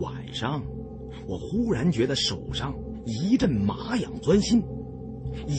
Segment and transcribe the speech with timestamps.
[0.00, 0.62] 晚上，
[1.26, 4.62] 我忽然觉得手上一阵麻痒钻心，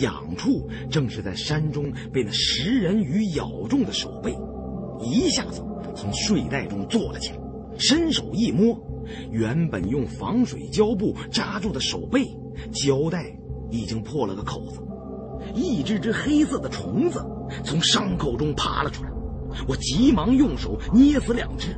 [0.01, 4.35] 痒处正是在山中被那食人鱼咬中的手背，
[4.99, 5.63] 一下子
[5.95, 7.37] 从睡袋中坐了起来，
[7.77, 8.77] 伸手一摸，
[9.31, 12.25] 原本用防水胶布扎住的手背，
[12.71, 13.35] 胶带
[13.69, 14.81] 已经破了个口子，
[15.53, 17.23] 一只只黑色的虫子
[17.63, 19.11] 从伤口中爬了出来，
[19.67, 21.75] 我急忙用手捏死两只。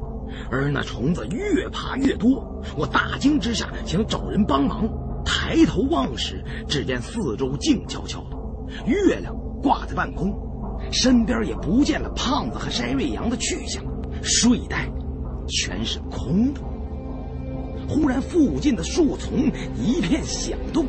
[0.50, 4.88] 而那虫子越爬越多，我大惊之下想找人帮忙，
[5.26, 8.38] 抬头望时，只见四周静悄悄的，
[8.86, 10.34] 月亮挂在半空，
[10.92, 13.84] 身边也不见了胖子和筛瑞阳的去向，
[14.22, 14.90] 睡袋
[15.48, 16.62] 全是空的。
[17.88, 20.86] 忽然，附近的树丛一片响动，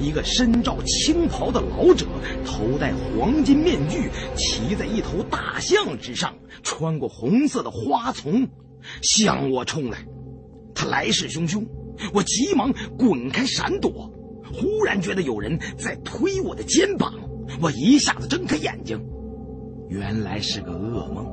[0.00, 2.06] 一个身着青袍的老者，
[2.44, 8.48] 头戴黄金面具，骑在一头大象之上，穿过红色的花丛。
[9.02, 9.98] 向我冲来，
[10.74, 11.66] 他来势汹汹，
[12.12, 14.10] 我急忙滚开闪躲。
[14.52, 17.12] 忽然觉得有人在推我的肩膀，
[17.60, 19.00] 我一下子睁开眼睛，
[19.88, 21.26] 原来是个噩梦。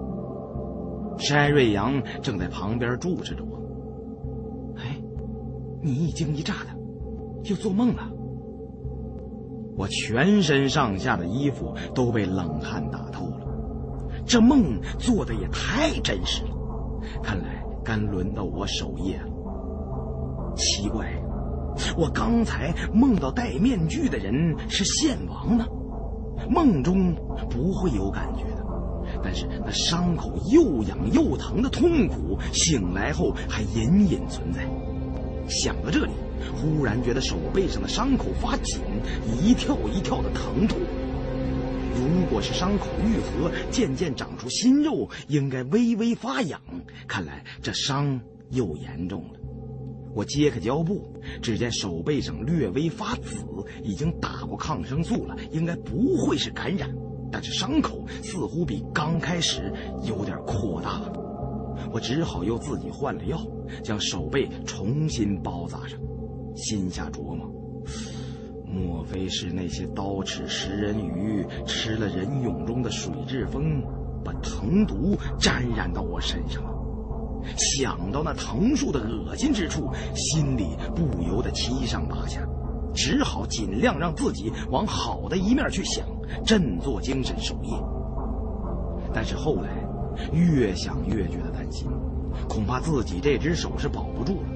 [1.20, 3.61] 山瑞阳正在旁边注视着我。
[4.78, 5.00] 哎，
[5.83, 6.70] 你一惊一乍的，
[7.44, 8.09] 又做梦了？
[9.76, 13.48] 我全身上下的衣服都被冷汗打透了，
[14.26, 16.58] 这梦做的也太真实了。
[17.24, 20.54] 看来该轮到我守夜了。
[20.56, 21.12] 奇怪，
[21.98, 24.34] 我刚才梦到戴面具的人
[24.70, 25.66] 是献王呢，
[26.50, 27.16] 梦中
[27.50, 28.66] 不会有感觉的，
[29.24, 34.68] 但是那伤口又痒又疼的痛苦，醒来后还隐隐存在。
[35.48, 36.12] 想到这里，
[36.56, 38.82] 忽然觉得手背上的伤口发紧，
[39.42, 40.78] 一跳一跳的疼痛。
[41.94, 46.59] 如果是伤口愈合，渐渐长出新肉，应该微微发痒。
[47.08, 49.39] 看来这伤又严重了。
[50.14, 53.45] 我揭开胶布，只见手背上略微发紫，
[53.83, 56.89] 已经打过抗生素了，应该不会是感染。
[57.32, 59.71] 但是伤口似乎比刚开始
[60.04, 61.14] 有点扩大了。
[61.93, 63.42] 我只好又自己换了药，
[63.83, 65.98] 将手背重新包扎上，
[66.55, 67.49] 心下琢磨。
[68.73, 73.83] 莫非是那些刀齿食人鱼吃了人蛹中的水蛭蜂，
[74.23, 76.70] 把藤毒沾染到我身上了？
[77.58, 82.39] 想到那藤树的恶心之处，心里不由得七上八下，
[82.93, 86.05] 只好尽量让自己往好的一面去想，
[86.45, 87.76] 振作精神守夜。
[89.14, 89.70] 但是后来，
[90.31, 91.87] 越想越觉得担心，
[92.48, 94.48] 恐怕自己这只手是保不住了。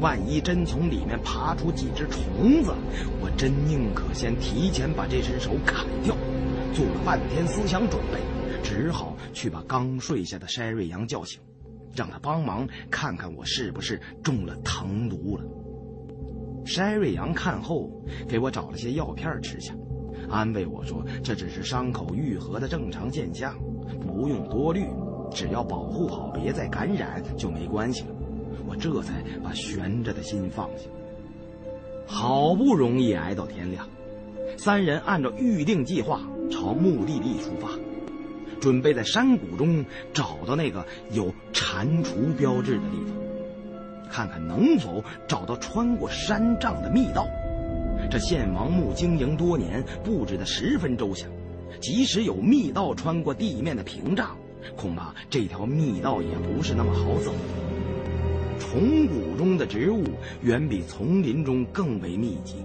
[0.00, 2.72] 万一真从里面爬出几只虫子，
[3.20, 6.16] 我真宁可先提前把这只手砍掉。
[6.72, 8.20] 做了半天思想准备，
[8.62, 11.40] 只好去把刚睡下的筛瑞阳叫醒，
[11.94, 15.44] 让他帮忙看看我是不是中了藤毒了。
[16.64, 17.90] 筛瑞阳看后，
[18.28, 19.74] 给我找了些药片吃下，
[20.28, 23.56] 安慰我说：“这只是伤口愈合的正常现象，
[24.00, 24.86] 不用多虑，
[25.32, 28.14] 只要保护好，别再感染就没关系了。”
[28.66, 30.84] 我这才把悬着的心放下。
[32.06, 33.88] 好不容易挨到天亮，
[34.56, 37.68] 三人按照预定计划朝目的地出发，
[38.60, 47.26] 准备在山谷中找到那个有蟾蜍标志的地方，看看能否找到穿过山障的密道。
[48.10, 51.30] 这献王墓经营多年，布置的十分周详，
[51.80, 54.36] 即使有密道穿过地面的屏障，
[54.76, 57.32] 恐怕这条密道也不是那么好走。
[58.60, 60.04] 虫谷中的植物
[60.42, 62.56] 远比丛林中更为密集，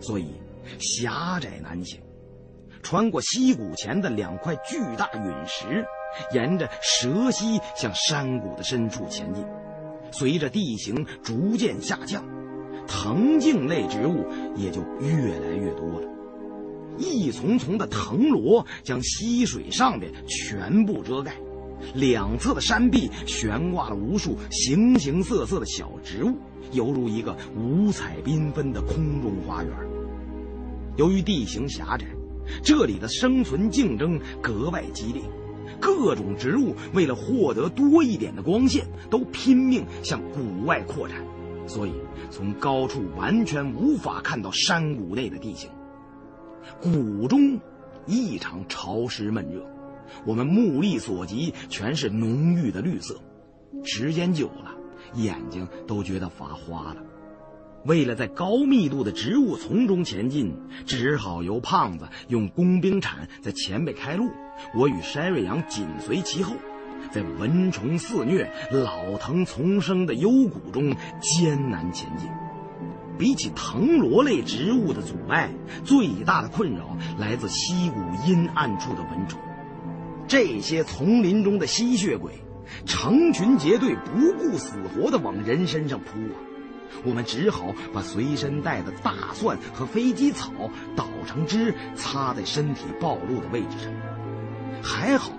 [0.00, 0.32] 所以
[0.78, 2.00] 狭窄难行。
[2.82, 5.84] 穿过溪谷前的两块巨大陨石，
[6.34, 9.44] 沿着蛇溪向山谷的深处前进。
[10.10, 12.24] 随着地形逐渐下降，
[12.88, 14.26] 藤茎类植物
[14.56, 16.08] 也就越来越多了。
[16.98, 21.36] 一丛丛的藤萝将溪水上面全部遮盖。
[21.94, 26.36] 两侧的山壁悬挂了无数形形色色的小植物，
[26.72, 29.72] 犹如一个五彩缤纷的空中花园。
[30.96, 32.06] 由于地形狭窄，
[32.62, 35.22] 这里的生存竞争格外激烈，
[35.80, 41.18] 各种植物为了获得多一点的光线，都拼命向谷外扩展，
[41.66, 41.92] 所以
[42.30, 45.70] 从高处完全无法看到山谷内的地形。
[46.80, 47.58] 谷中
[48.06, 49.66] 异常潮湿闷热。
[50.24, 53.20] 我们目力所及全是浓郁的绿色，
[53.84, 54.72] 时间久了，
[55.14, 56.96] 眼睛都觉得发花了。
[57.84, 60.56] 为了在高密度的植物丛中前进，
[60.86, 64.30] 只好由胖子用工兵铲在前面开路，
[64.74, 66.54] 我与山瑞阳紧随其后。
[67.10, 72.30] 在蚊虫肆虐、老藤丛生的幽谷中艰难前进。
[73.18, 75.50] 比起藤萝类植物的阻碍，
[75.84, 79.40] 最大的困扰来自溪谷阴暗处的蚊虫。
[80.32, 82.32] 这些丛林中的吸血鬼，
[82.86, 86.40] 成群结队、不顾死活地往人身上扑啊！
[87.04, 90.50] 我们只好把随身带的大蒜和飞机草
[90.96, 93.92] 捣成汁，擦在身体暴露的位置上。
[94.82, 95.32] 还好，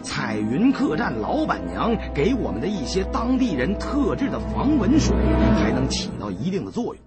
[0.00, 5.12] 彩云客栈老板娘给我们的一些当地人特制的防蚊水，
[5.56, 7.02] 还能起到一定的作用。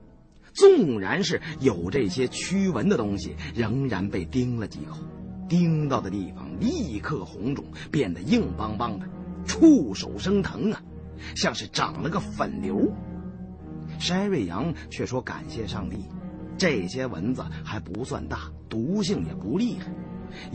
[0.51, 4.97] 纵然是有这些驱蚊的东西，仍然被叮了几口，
[5.49, 9.05] 叮到的地方立刻红肿，变得硬邦邦的，
[9.45, 10.81] 触手生疼啊，
[11.35, 12.89] 像是长了个粉瘤。
[13.99, 15.97] 山瑞阳却说：“感谢上帝，
[16.57, 19.91] 这些蚊子还不算大，毒性也不厉害。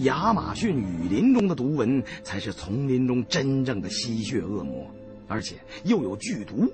[0.05, 4.87] 亚马逊雨林中的毒蚊才是丛林中真正的吸血恶魔，
[5.27, 6.73] 而且又有剧毒。”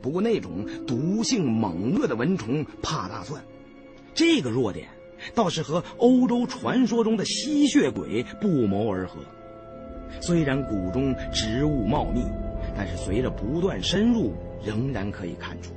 [0.00, 3.44] 不过那种毒性猛烈的蚊虫怕大蒜，
[4.14, 4.88] 这个弱点
[5.34, 9.20] 倒是和欧洲传说中的吸血鬼不谋而合。
[10.20, 12.24] 虽然谷中植物茂密，
[12.76, 14.34] 但是随着不断深入，
[14.64, 15.72] 仍然可以看出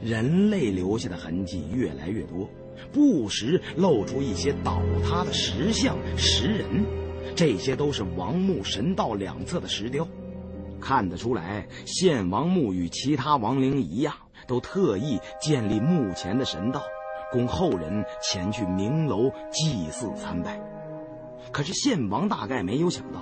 [0.00, 2.48] 人类留下的痕迹越来越多，
[2.92, 6.84] 不时露出一些倒塌的石像、石人，
[7.34, 10.06] 这些都是王墓神道两侧的石雕。
[10.80, 14.14] 看得出来，献王墓与其他王陵一样，
[14.46, 16.82] 都特意建立墓前的神道，
[17.32, 20.60] 供后人前去明楼祭祀参拜。
[21.52, 23.20] 可是献王大概没有想到，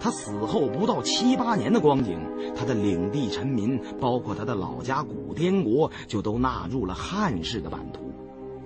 [0.00, 2.18] 他死后不到七八年的光景，
[2.56, 8.02] 他的领地臣民，包括他的老家古滇国，就都纳入了汉室的版图。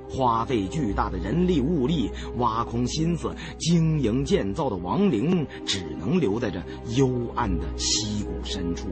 [0.09, 6.63] 花费巨大的人力物力，挖空心思经营建造的亡灵，只能留在这
[6.97, 8.89] 幽暗的溪谷深处，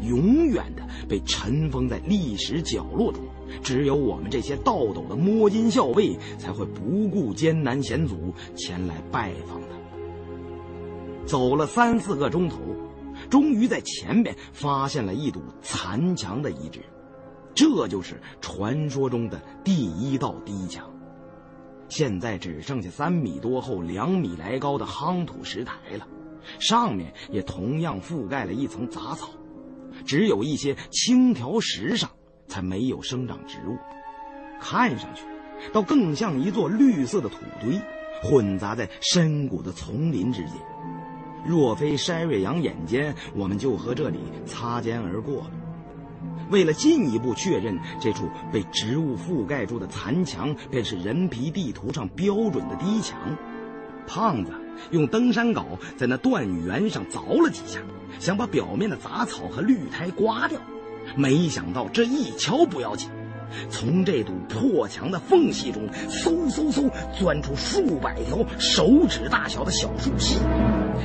[0.00, 3.22] 永远的被尘封在历史角落中。
[3.62, 9.68] 只有我们这些倒斗的摸金校尉，才会不顾艰难险阻前来拜访他。
[11.26, 12.58] 走了三四个钟头，
[13.30, 16.80] 终于在前面发现了一堵残墙的遗址。
[17.54, 20.92] 这就是传说中的第一道低墙，
[21.88, 26.06] 现在只剩下三米多厚、两米来高的夯土石台了，
[26.58, 29.30] 上面也同样覆盖了一层杂草，
[30.04, 32.10] 只有一些青条石上
[32.46, 33.76] 才没有生长植物，
[34.60, 35.22] 看上去
[35.72, 37.80] 倒更像一座绿色的土堆，
[38.22, 40.52] 混杂在深谷的丛林之间。
[41.46, 45.50] 若非筛瑞阳眼尖，我们就和这里擦肩而过了。
[46.50, 53.18] 为了进一步确认这处被植物覆盖住的残墙便是人皮地图上标准的低墙，
[54.06, 54.52] 胖子
[54.90, 55.64] 用登山镐
[55.96, 57.80] 在那断垣上凿了几下，
[58.18, 60.60] 想把表面的杂草和绿苔刮掉。
[61.16, 63.08] 没想到这一敲不要紧，
[63.70, 70.38] 从这堵破墙的缝隙中嗖嗖嗖钻出数百条手指大小的小树隙。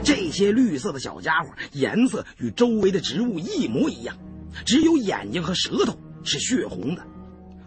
[0.03, 4.15] 这些绿色的小家伙颜色与周围的植物一模一样。
[4.65, 7.03] 只有眼睛和舌头是血红的，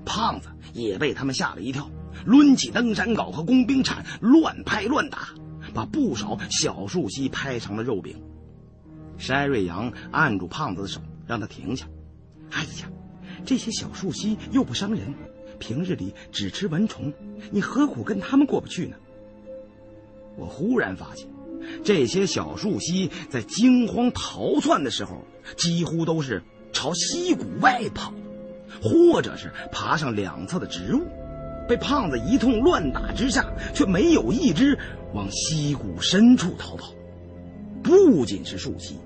[0.04, 1.88] 胖子也被他们吓了一跳，
[2.26, 5.28] 抡起登山镐和工兵铲乱拍乱打，
[5.72, 8.20] 把不少小树溪拍成了肉饼。
[9.16, 11.86] 筛瑞阳按住胖子的手，让他停下。
[12.52, 12.90] 哎呀，
[13.44, 15.14] 这些小树蜥又不伤人，
[15.58, 17.12] 平日里只吃蚊虫，
[17.50, 18.96] 你何苦跟他们过不去呢？
[20.36, 21.26] 我忽然发现，
[21.82, 25.24] 这些小树蜥在惊慌逃窜的时候，
[25.56, 26.42] 几乎都是。
[26.74, 28.14] 朝溪谷外跑，
[28.82, 31.02] 或者是爬上两侧的植物，
[31.68, 34.78] 被胖子一通乱打之下，却没有一只
[35.12, 36.94] 往溪谷深处逃跑。
[37.82, 38.96] 不仅是树蜥，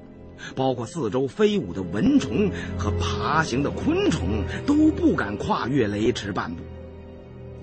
[0.54, 6.62] 包括四周飞舞的蚊虫和爬行的昆虫，都不敢跨越雷池半步。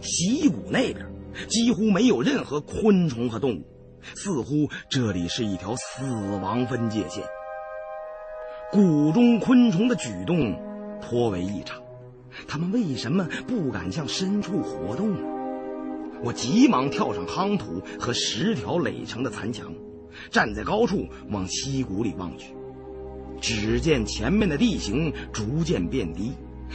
[0.01, 1.05] 溪谷那边
[1.47, 3.63] 几乎没有任何昆虫和动物，
[4.15, 6.03] 似乎这里是一条死
[6.41, 7.23] 亡分界线。
[8.71, 10.59] 谷中昆虫的举动
[11.01, 11.81] 颇为异常，
[12.47, 15.19] 它们为什么不敢向深处活动呢？
[16.23, 19.73] 我急忙跳上夯土和石条垒成的残墙，
[20.31, 22.55] 站在高处往溪谷里望去，
[23.43, 26.31] 只见前面的地形逐渐变低，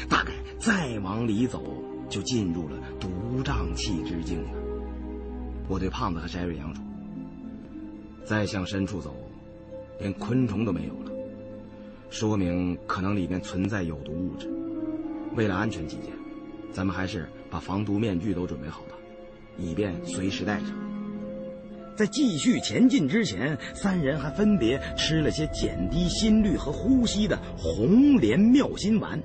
[0.07, 1.65] 大概再往里走
[2.11, 3.09] 就进入了毒
[3.43, 4.51] 瘴气之境了。
[5.67, 6.85] 我对胖子和翟瑞阳说
[8.23, 9.17] ：“再向深处走，
[9.99, 11.11] 连昆虫都没有了。”
[12.11, 14.47] 说明可能里面存在有毒物质，
[15.35, 16.13] 为了安全起见，
[16.71, 18.95] 咱们还是把防毒面具都准备好吧，
[19.57, 20.88] 以便随时带上。
[21.99, 29.21] 在继续前进之前，三人还分别吃了些减低心率和呼吸的红莲妙心丸。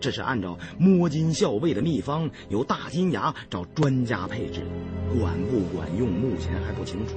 [0.00, 7.14] 这是按照摸金校尉的秘方，由大金牙找专家配制的，管不管用，目前还不清楚。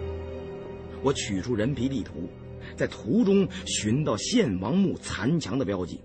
[1.01, 2.29] 我取出人皮地图，
[2.75, 5.99] 在图中寻到献王墓残墙的标记，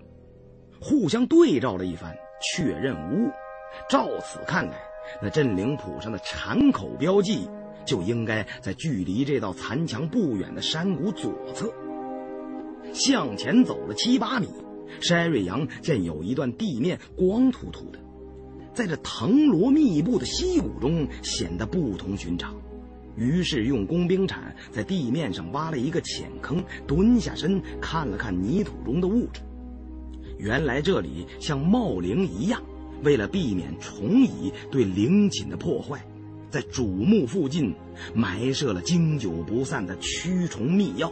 [0.81, 3.29] 互相对照了一番，确认无误。
[3.87, 4.73] 照此看来，
[5.21, 7.47] 那镇灵谱上的禅口标记。
[7.87, 11.73] 就应该在距离这道残墙不远的山谷左侧。
[12.93, 14.47] 向前走了七八米，
[15.01, 17.99] 筛瑞阳见有一段地面光秃秃的，
[18.73, 22.55] 在这藤萝密布的溪谷中显得不同寻常。
[23.15, 29.41] 于是用工兵铲在地面上挖了一个浅坑，蹲下身看了看泥土中的物质。
[30.37, 32.61] 原来这里像茂陵一样，
[33.03, 36.05] 为了避免虫蚁对陵寝的破坏。
[36.49, 37.75] 在主墓附近
[38.13, 41.11] 埋设了经久不散的驱虫秘药，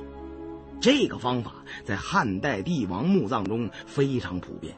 [0.80, 4.76] 这个方法在汉代帝王墓葬中非常普遍。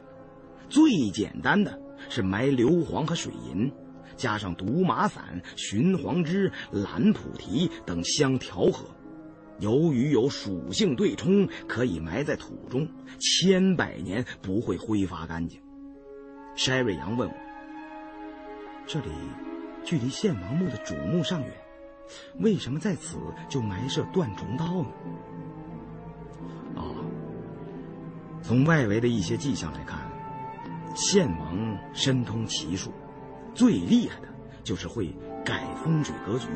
[0.68, 3.72] 最简单的是埋硫磺和水银，
[4.16, 8.84] 加上毒马散、寻黄枝、蓝菩提等相调和。
[9.60, 12.86] 由于有属性对冲，可以埋在土中，
[13.18, 15.60] 千百年不会挥发干净。
[16.56, 17.34] 筛瑞阳问我
[18.86, 19.06] ：“这里？”
[19.88, 21.50] 距离献王墓的主墓尚远，
[22.40, 23.16] 为什么在此
[23.48, 24.88] 就埋设断虫刀呢？
[26.76, 26.84] 啊，
[28.42, 29.98] 从外围的一些迹象来看，
[30.94, 32.92] 献王深通奇术，
[33.54, 34.28] 最厉害的
[34.62, 35.10] 就是会
[35.42, 36.48] 改风水格局。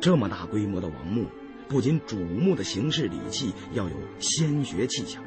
[0.00, 1.26] 这么大规模的王墓，
[1.68, 5.22] 不仅主墓的形式礼器要有先学气象，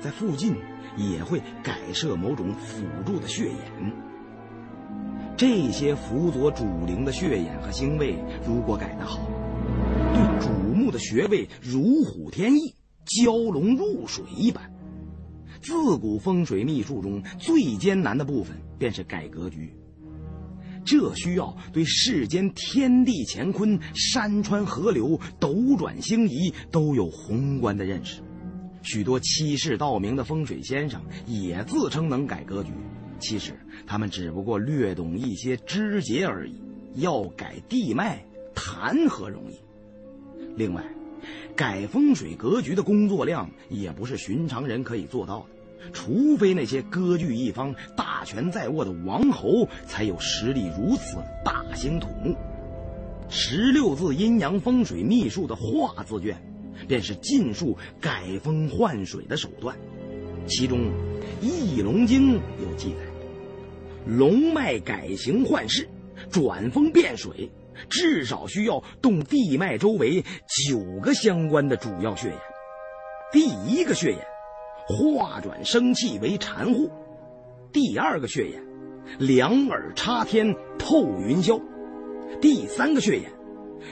[0.00, 0.56] 在附近
[0.96, 4.09] 也会改设某种辅助的血眼。
[5.40, 8.14] 这些辅佐主灵的血眼和星位，
[8.46, 9.26] 如果改得好，
[10.12, 12.74] 对主墓的穴位如虎添翼、
[13.06, 14.70] 蛟龙入水一般。
[15.62, 19.74] 自古风水秘术中最艰难的部分，便是改格局。
[20.84, 28.20] 这需要对世间天地乾坤、山川河流、斗转星移都有宏观的认识。
[28.82, 32.72] 许多欺世盗名的风水先生也自称能改格局。
[33.20, 33.52] 其实
[33.86, 36.54] 他们只不过略懂一些枝节而已，
[36.94, 38.24] 要改地脉，
[38.54, 39.60] 谈何容易？
[40.56, 40.82] 另外，
[41.54, 52.34] 改风水格局的工作量也不是寻常人可以做到的，除非那些割据一方、大权在握的王侯才有实力如此大兴土木。
[53.28, 56.36] 十六字阴阳风水秘术的画字卷，
[56.88, 59.76] 便是尽数改风换水的手段，
[60.46, 60.78] 其中
[61.40, 62.34] 《易龙经》
[62.66, 63.09] 有记载。
[64.06, 65.88] 龙脉改形换势，
[66.30, 67.50] 转风变水，
[67.88, 70.22] 至少需要动地脉周围
[70.66, 72.38] 九个相关的主要血眼。
[73.32, 74.18] 第一个血眼，
[74.88, 76.88] 化转生气为禅护；
[77.72, 78.62] 第二个血眼，
[79.18, 81.60] 两耳插天透云霄；
[82.40, 83.30] 第三个血眼，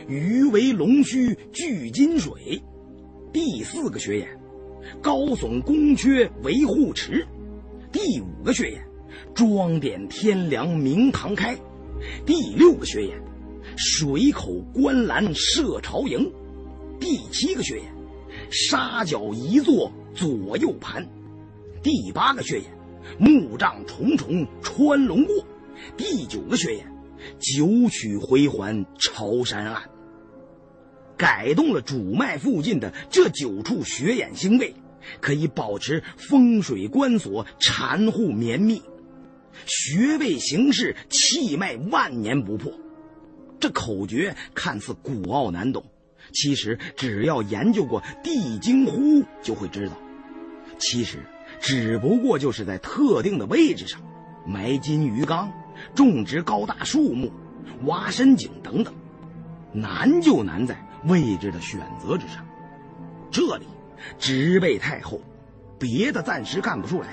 [0.09, 2.33] 鱼为龙须聚金水；
[3.33, 4.29] 第四个血眼，
[5.01, 7.25] 高耸宫阙为护池；
[7.93, 8.88] 第五个血眼。
[9.39, 11.57] 装点天梁明堂开，
[12.27, 13.23] 第六个穴眼，
[13.77, 16.29] 水口观澜射朝营，
[16.99, 17.85] 第七个穴眼，
[18.51, 21.07] 沙角一座左右盘，
[21.85, 22.65] 第八个穴眼，
[23.17, 25.37] 木杖重重穿龙过，
[25.97, 26.85] 第九个穴眼，
[27.39, 29.81] 九曲回环朝山岸。
[31.17, 34.75] 改动了主脉附近的这九处穴眼星位，
[35.21, 38.83] 可以保持风水关锁缠护绵密。
[39.67, 42.73] 穴位形势，气脉万年不破。
[43.61, 45.85] 这口诀看似古奥难懂，
[46.33, 49.01] 其实只要研究过《地经乎》
[49.43, 49.97] 就会知道。
[50.79, 51.19] 其实
[51.61, 54.01] 只不过就是在特定的位置上
[54.47, 55.51] 埋金鱼缸、
[55.95, 57.33] 种植高大树木、
[57.85, 58.95] 挖深井等等。
[59.73, 62.47] 难就难在位置的选择之上。
[63.31, 63.67] 这里
[64.19, 65.21] 植被太厚，
[65.79, 67.09] 别的暂时干不出来。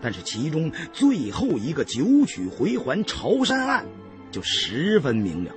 [0.00, 3.86] 但是其中最后一个九曲回环朝山岸，
[4.30, 5.52] 就十分明了。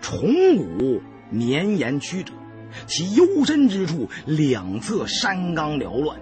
[0.00, 2.32] 虫谷绵延曲折，
[2.86, 6.20] 其幽深之处，两侧山冈缭乱，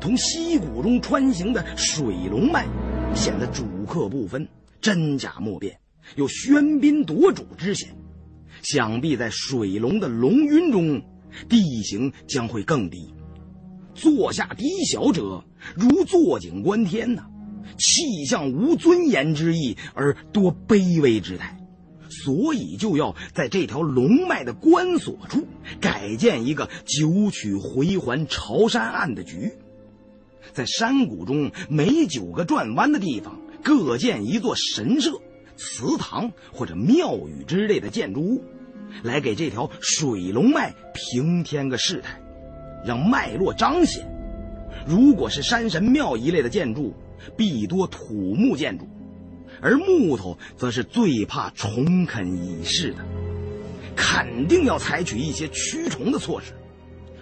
[0.00, 2.66] 同溪谷中穿行的水龙脉，
[3.14, 4.46] 显得主客不分，
[4.80, 5.76] 真假莫辨，
[6.16, 7.88] 有喧宾夺主之嫌。
[8.62, 11.02] 想必在水龙的龙晕中，
[11.48, 13.12] 地形将会更低。
[13.98, 17.24] 坐下低小者，如坐井观天呐，
[17.76, 21.56] 气象无尊严之意，而多卑微之态。
[22.10, 25.46] 所以就要在这条龙脉的关锁处
[25.78, 29.52] 改建一个九曲回环朝山岸的局，
[30.52, 35.20] 在山谷中每九个转弯的地方各建一座神社、
[35.56, 38.42] 祠堂或者庙宇之类的建筑物，
[39.02, 42.20] 来给这条水龙脉平添个事态，
[42.84, 44.06] 让脉络彰显。
[44.86, 46.94] 如果是山神庙一类的建筑，
[47.36, 48.88] 必多土木建筑。
[49.60, 53.04] 而木头则是最怕虫啃蚁噬的，
[53.96, 56.52] 肯定要采取一些驱虫的措施。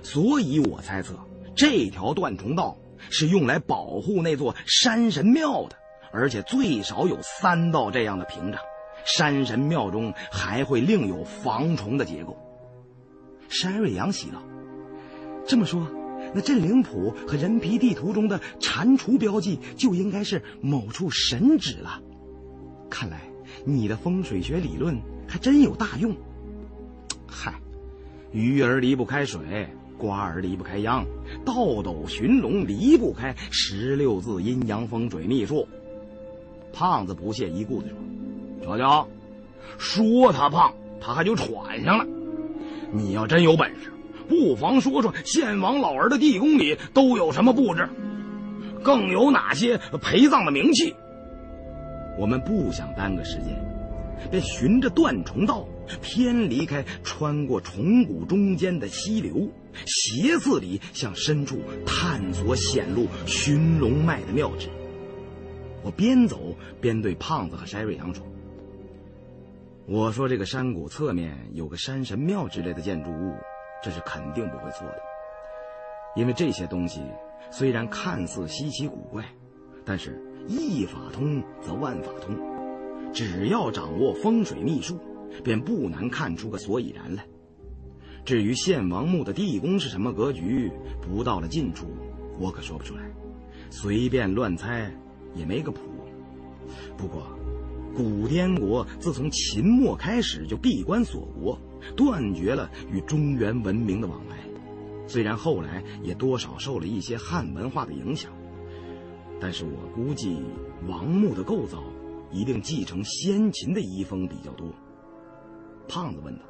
[0.02, 1.18] 所以我猜测，
[1.56, 2.76] 这条断虫道
[3.10, 5.76] 是用来保护那座山神庙的，
[6.12, 8.60] 而且最少有三道这样的屏障。
[9.04, 12.36] 山神庙中还会另有防虫的结构。
[13.48, 14.42] 山瑞阳喜道
[15.46, 15.86] ：“这么说，
[16.34, 22.00] 那镇灵谱和人皮地图中的蟾蜍标记就应该是某处神址了。”
[22.90, 23.22] 看来
[23.64, 26.14] 你的风水学理论还真有大用。
[27.26, 27.54] 嗨，
[28.32, 31.04] 鱼儿离不开水，瓜儿离不开秧，
[31.44, 35.66] 倒斗寻龙离不开十六字阴阳风水秘术。
[36.72, 37.96] 胖子不屑一顾地说
[38.64, 39.08] ：“瞧瞧，
[39.78, 42.06] 说他胖，他还就喘上了。
[42.92, 43.90] 你要真有本事，
[44.28, 47.88] 不妨说说献王老儿的地宫里都有什么布置，
[48.82, 50.94] 更有哪些陪葬的名器。”
[52.18, 53.54] 我们不想耽搁时间，
[54.30, 55.66] 便循着断虫道
[56.00, 59.48] 偏离开，穿过虫谷中间的溪流，
[59.84, 64.68] 斜刺里向深处探索显露寻龙脉的妙址。
[65.82, 68.24] 我边走边对胖子和筛瑞阳说
[69.86, 73.34] ：“我说这个山谷侧面有个山神庙之类的建筑物，
[73.82, 75.02] 这是肯定不会错的。
[76.14, 77.02] 因为这些东西
[77.50, 79.24] 虽然看似稀奇古怪，
[79.84, 82.36] 但是……”一法通则万法通，
[83.12, 84.96] 只要掌握风水秘术，
[85.42, 87.26] 便不难看出个所以然来。
[88.24, 90.70] 至于献王墓的地宫是什么格局，
[91.02, 91.88] 不到了近处，
[92.38, 93.02] 我可说不出来，
[93.70, 94.88] 随便乱猜
[95.34, 95.80] 也没个谱。
[96.96, 97.26] 不过，
[97.96, 101.58] 古滇国自从秦末开始就闭关锁国，
[101.94, 104.38] 断绝了与中原文明的往来，
[105.06, 108.32] 虽然后来也多少受了一些汉文化的影响。
[109.38, 110.38] 但是我估计
[110.88, 111.84] 王墓的构造
[112.32, 114.66] 一定继承先秦的遗风比较多。
[115.86, 116.44] 胖子问道：“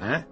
[0.00, 0.26] 哎，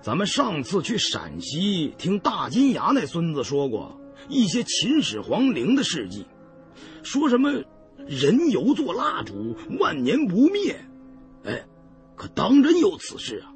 [0.00, 6.26] 咱们上次去陕西听大金牙那孙子说过一些秦始皇陵的事迹，
[7.02, 7.52] 说什么
[8.08, 10.74] 人油做蜡烛万年不灭，
[11.44, 11.64] 哎，
[12.22, 13.50] 可当真有此事啊？”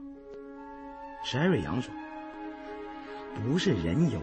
[1.24, 1.94] 山瑞阳说
[3.44, 4.20] ：“不是人油，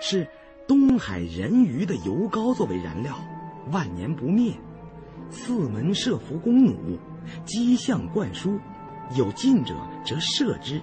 [0.00, 0.26] 是。”
[0.68, 3.18] 东海人鱼的油膏作为燃料，
[3.72, 4.54] 万年不灭。
[5.28, 6.98] 四门设伏弓弩，
[7.44, 8.60] 机象灌输，
[9.16, 9.74] 有近者
[10.06, 10.80] 则射之。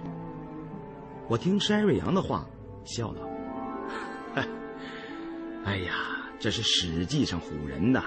[1.30, 2.46] 我听山瑞阳的话，
[2.84, 3.22] 笑道
[5.64, 5.94] ：“哎呀，
[6.40, 8.04] 这是史记上唬人的。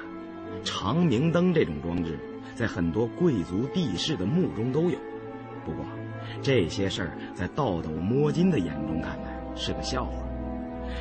[0.62, 2.18] 长明灯这种装置，
[2.54, 4.98] 在很多贵族地势的墓中都有。
[5.64, 5.84] 不过，
[6.40, 10.22] 这些事儿在道斗摸金的眼中看来是个笑话。”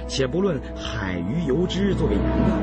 [0.08, 2.58] 且不论海鱼油脂作为燃料，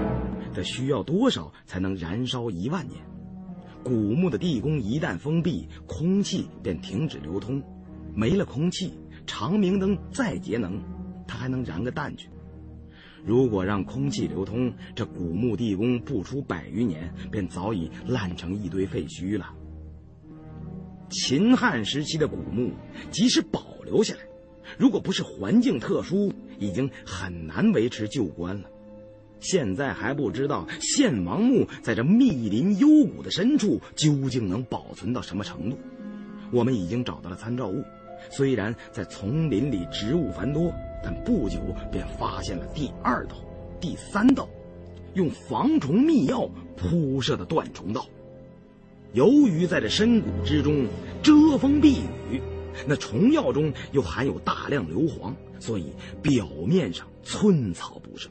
[0.55, 3.01] 这需要多少才能燃烧一万年？
[3.85, 7.63] 古墓的地宫一旦封闭，空气便停止流通，
[8.15, 10.81] 没了空气，长明灯再节能，
[11.27, 12.29] 它还能燃个蛋去？
[13.25, 19.55] 如果让空气流通，这古墓地宫不出百余年，便早已烂成一堆废墟了。
[21.11, 22.73] 秦汉时期的古墓，
[23.11, 24.21] 即使保留下来。
[24.77, 28.69] 如果不是环境特殊，已经很难维持旧观了。
[29.41, 35.79] 现在还不知道献王墓在这密林幽谷的深处究竟能保存到什么程度。
[36.51, 37.83] 我们已经找到了参照物，
[38.31, 40.73] 虽然在丛林里植物繁多，
[41.03, 41.59] 但不久
[41.91, 43.37] 便发现了第二道、
[43.81, 44.49] 第三道，
[45.15, 48.07] 用防虫密药铺设的断虫道。
[49.13, 50.87] 由于在这深谷之中
[51.23, 52.41] 遮风避雨。
[52.87, 58.31] 那虫药中又含有大量硫磺，所以表面上寸草不生。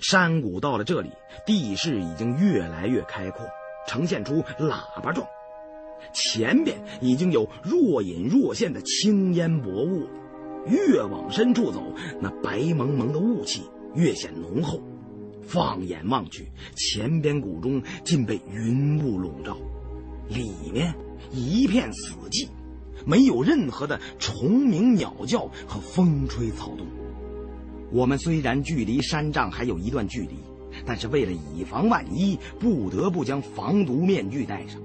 [0.00, 1.10] 山谷到了这里，
[1.44, 3.46] 地势已经越来越开阔，
[3.86, 5.26] 呈现出喇叭状。
[6.14, 10.10] 前边已经有若隐若现的青烟薄雾了。
[10.66, 11.82] 越往深处走，
[12.20, 13.62] 那白蒙蒙的雾气
[13.94, 14.80] 越显浓厚。
[15.42, 19.56] 放眼望去，前边谷中竟被云雾笼罩，
[20.28, 20.94] 里面
[21.32, 22.48] 一片死寂。
[23.04, 26.86] 没有任何的虫鸣鸟叫和风吹草动。
[27.90, 30.36] 我们虽然距离山障还有一段距离，
[30.86, 34.80] 但是为了以防万一，不得不将防毒面具戴上。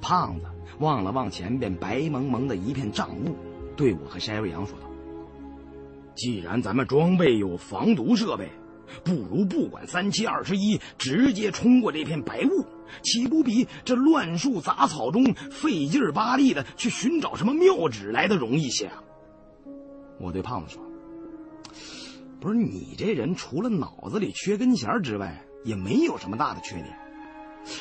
[0.00, 0.46] 胖子
[0.80, 3.36] 望了望前边白蒙蒙的一片障雾，
[3.80, 4.90] 对我和筛瑞阳说道
[6.14, 8.46] ：“既然咱们装备有防毒设备，
[9.02, 12.66] 不如不管三七二十一，直接冲过这片白雾，
[13.00, 19.02] 岂不比这乱树杂草中费劲巴力的去寻找什么妙旨来的容易些啊？”
[20.20, 20.82] 我对胖子说
[22.38, 26.88] ：“不是你这人，除了脑子里缺根弦之外，也没有什么大的缺点。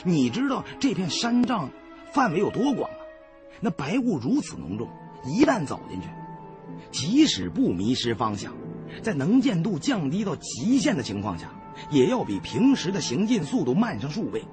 [0.05, 1.69] 你知道这片山障
[2.13, 2.97] 范围有多广吗？
[3.59, 4.87] 那白雾如此浓重，
[5.25, 6.07] 一旦走进去，
[6.91, 8.53] 即使不迷失方向，
[9.01, 11.51] 在能见度降低到极限的情况下，
[11.89, 14.43] 也要比平时的行进速度慢上数倍。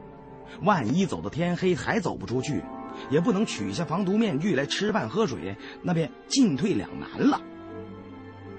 [0.63, 2.63] 万一走到天黑还走不出去，
[3.11, 7.41] 也不能取下防毒面具来吃饭喝水，那便进退两难了。”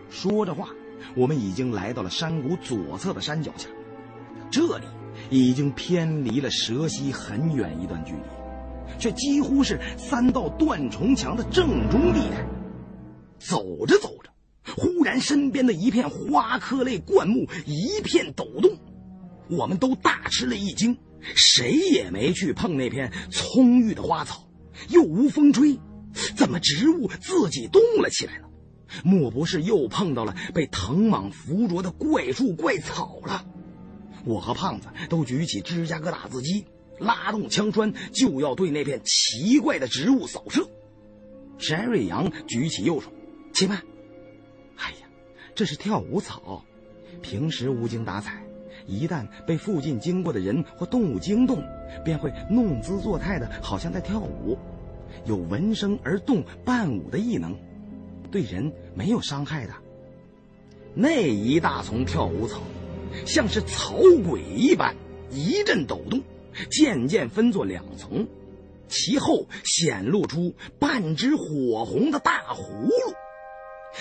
[0.10, 0.70] 说着话，
[1.16, 3.68] 我们已经来到了山谷左侧的山脚下，
[4.50, 4.86] 这里
[5.30, 8.20] 已经偏离了蛇溪很远一段距离，
[9.00, 12.46] 却几乎是三道断重墙的正中地带。
[13.40, 14.30] 走着走着，
[14.76, 18.72] 忽然身边的一片花科类灌木一片抖动，
[19.50, 24.50] 我们都大吃了一惊，谁也没去碰那片葱郁的花草，
[24.90, 25.80] 又无风吹，
[26.36, 28.48] 怎么植物自己动了起来呢？
[29.04, 33.46] 莫不是又碰到了被藤蟒附着的怪树怪草了？
[34.26, 36.66] 我和胖子都举起芝加哥打字机，
[37.00, 40.68] 拉动枪栓，就要对那片奇怪的植物扫射。
[41.58, 43.12] 山瑞阳举起右手，
[43.54, 43.82] 且慢！
[44.76, 45.08] 哎呀，
[45.56, 46.64] 这是跳舞草，
[47.22, 48.44] 平时无精打采，
[48.86, 51.64] 一旦被附近经过的人或动物惊动，
[52.06, 54.58] 便会弄姿作态的，好像在跳舞，
[55.26, 57.58] 有闻声而动伴舞的异能。
[58.30, 59.74] 对人没有伤害的
[60.94, 62.62] 那一大丛跳舞草，
[63.26, 63.96] 像是草
[64.28, 64.96] 鬼一般，
[65.32, 66.22] 一阵抖动，
[66.70, 68.28] 渐渐分作两层，
[68.88, 73.14] 其后显露出半只火红的大葫芦。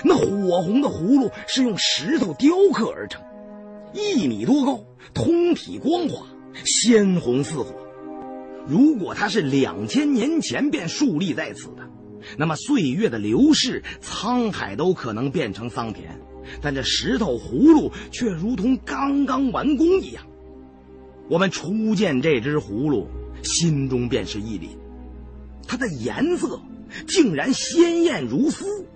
[0.04, 3.22] 那火红的葫芦是用石头雕刻而成，
[3.94, 6.26] 一米多高，通体光滑，
[6.64, 7.74] 鲜红似火。
[8.66, 11.88] 如果它是两千年前便竖立在此的。
[12.36, 16.20] 那么岁月的流逝，沧海都可能变成桑田，
[16.60, 20.26] 但这石头葫芦却如同刚刚完工一样。
[21.28, 23.08] 我们初见这只葫芦，
[23.42, 24.68] 心中便是一凛，
[25.66, 26.60] 它的颜色
[27.08, 28.86] 竟然鲜艳如丝，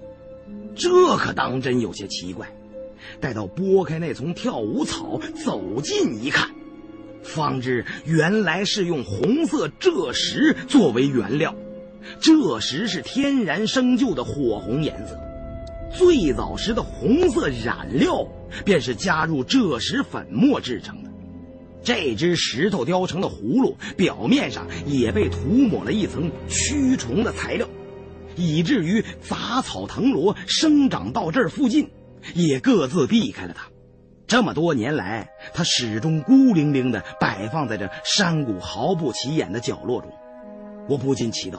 [0.76, 2.46] 这可当真有些奇怪。
[3.18, 6.50] 待到拨开那丛跳舞草，走近一看，
[7.22, 11.54] 方知原来是用红色赭石作为原料。
[12.20, 15.18] 赭石是天然生就的火红颜色，
[15.92, 18.26] 最早时的红色染料
[18.64, 21.09] 便是加入赭石粉末制成的。
[21.82, 27.66] 这只石头雕成的葫芦表面上也被涂抹了一层驱虫的材料，
[28.36, 31.90] 以至于杂草藤萝生长到这儿附近，
[32.34, 33.68] 也各自避开了它。
[34.26, 40.12] 这么多年来，它始终孤零零地摆放在这山谷毫不起眼的角落中。
[40.88, 41.58] 我不禁祈祷。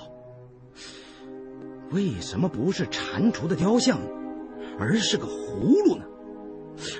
[1.89, 3.99] 为什么不是蟾蜍的雕像，
[4.79, 6.05] 而是个葫芦呢？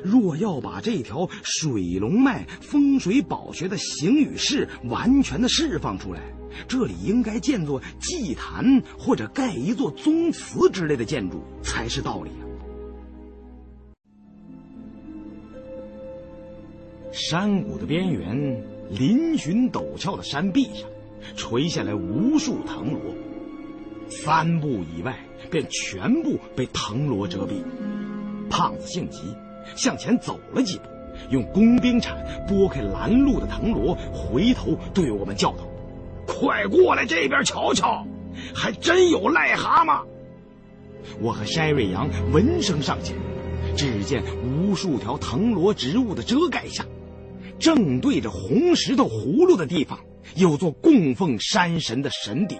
[0.03, 6.21] 若要把这条水龙脉风水宝穴的形与势完全的释放出来，
[6.67, 12.43] 这里应该建作祭坛或者盖一座宗祠之类的建筑才是道理啊！
[17.11, 18.63] 山谷的边缘，
[18.93, 20.89] 嶙峋陡峭的山壁上，
[21.35, 23.01] 垂下来无数藤萝。
[24.09, 25.17] 三步以外，
[25.49, 27.63] 便全部被藤萝遮蔽。
[28.49, 29.19] 胖子性急，
[29.75, 30.83] 向前走了几步，
[31.29, 35.67] 用工兵铲拨开拦路的藤萝，回头对我们叫道
[36.27, 38.05] ：“快过来这边瞧瞧，
[38.53, 40.03] 还真有癞蛤蟆！”
[41.19, 43.15] 我和筛瑞阳闻声上前，
[43.75, 46.85] 只见无数条藤萝植物的遮盖下，
[47.59, 49.99] 正对着红石头葫芦的地方，
[50.35, 52.59] 有座供奉山神的神邸。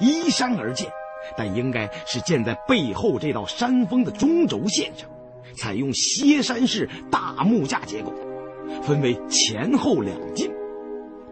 [0.00, 0.90] 依山而建，
[1.36, 5.08] 但应该是建在背后这道山峰的中轴线上，
[5.58, 8.12] 采用歇山式大木架结构，
[8.82, 10.48] 分为前后两进。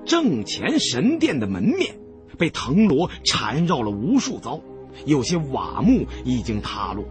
[0.05, 1.97] 正前神殿的门面
[2.37, 4.61] 被藤萝缠绕了无数遭，
[5.05, 7.05] 有些瓦木已经塌落。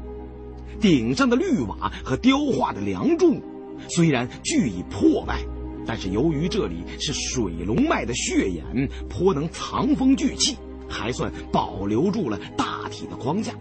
[0.80, 3.42] 顶上的绿瓦和雕画的梁柱
[3.88, 5.40] 虽然俱已破败，
[5.86, 10.58] 但是由于这里是水龙脉的血眼，颇能藏风聚气。
[10.88, 13.52] 还算保留住了大体的框架。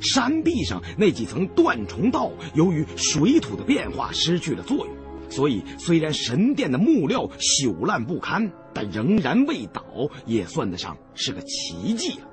[0.00, 4.88] 山壁上那几层断重道，由于水土的变化失去了作用，
[5.30, 9.82] 所以虽然神殿的木料朽烂不堪，但仍然未倒，
[10.26, 12.28] 也算得上是个奇迹了。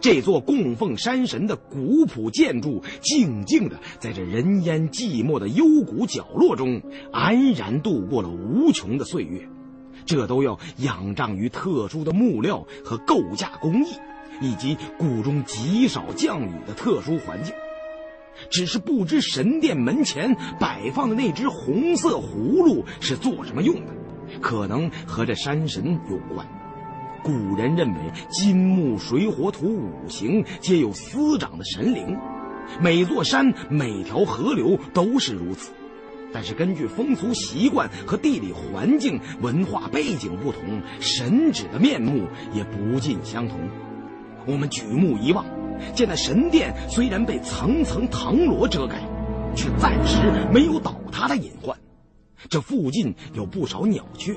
[0.00, 6.80] 这座供奉山神的古朴建筑，静静地在这人烟寂寞的幽谷角落中，
[7.12, 9.48] 安然度过了无穷的岁月。
[10.06, 13.88] 这都要仰仗于特殊的木料和构架工艺，
[14.40, 17.54] 以及谷中极少降雨的特殊环境。
[18.48, 23.92] 只是不知神殿门前摆放的那只红色葫芦是做什么用的，
[24.40, 26.46] 可能和这山神有关。
[27.22, 28.00] 古人认为
[28.30, 32.16] 金木水火土五行皆有司掌的神灵，
[32.80, 35.70] 每座山、每条河流都是如此。
[36.32, 43.58] 但是根据风俗习惯和地理环境、文化背景不同，神祇的面目也不尽相同。
[44.50, 45.44] 我们举目一望，
[45.94, 49.00] 见那神殿虽然被层层藤萝遮盖，
[49.54, 50.18] 却暂时
[50.52, 51.78] 没有倒塌的隐患。
[52.48, 54.36] 这附近有不少鸟雀。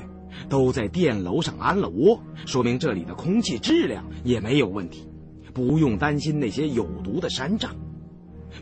[0.50, 5.08] 都在殿楼上安了窝，说明这里的空气质量也没有问题，
[5.54, 7.70] 不用担心那些有毒的山瘴。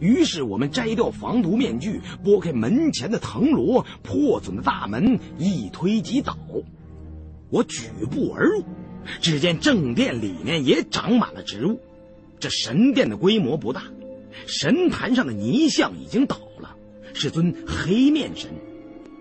[0.02, 6.38] 于是我们摘掉防毒面具，拨开门前的藤萝，破损的大门一推即倒。
[7.50, 8.64] 我举步而入，
[9.22, 11.80] 只见正殿里面也长满了植物。
[12.40, 13.84] 这神殿的规模不大，
[14.48, 16.76] 神坛上的泥像已经倒了，
[17.14, 18.50] 是尊黑面神，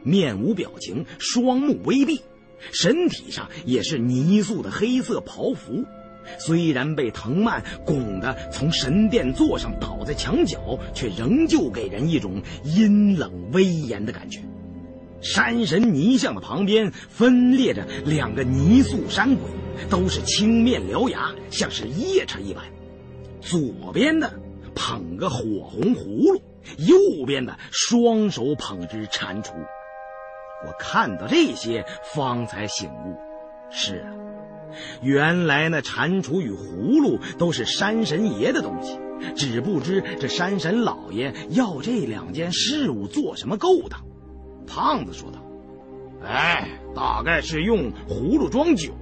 [0.02, 2.20] 面无表情，双目微闭。
[2.72, 5.84] 身体上也是泥塑的黑色袍服，
[6.38, 14.40] 虽然被藤蔓拱得从神殿座上倒在墙角，却仍旧给人一种阴冷威严的感觉。
[15.20, 19.44] 山神泥像的旁边分列着两个泥塑山鬼，
[19.88, 22.64] 都是青面獠牙，像是夜叉一般。
[23.40, 24.32] 左边的
[24.74, 26.40] 捧个火红葫芦，
[26.78, 29.52] 右边的双手捧只蟾蜍。
[30.66, 33.16] 我看到这些，方才醒悟。
[33.70, 34.12] 是啊，
[35.02, 38.98] 原来那蟾蜍与葫芦都是山神爷的东西，
[39.34, 44.00] 只不知这山神老爷要这两件事物做什么勾当。
[44.72, 45.40] 胖子说道
[46.24, 48.94] ：“哎，大概是用葫芦装酒，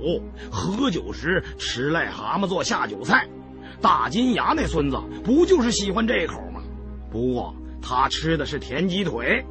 [0.50, 3.28] 喝酒时吃癞蛤蟆做下酒菜。
[3.82, 6.62] 大金牙那孙子不就是喜欢这口吗？
[7.10, 9.44] 不过他吃的是田鸡腿。”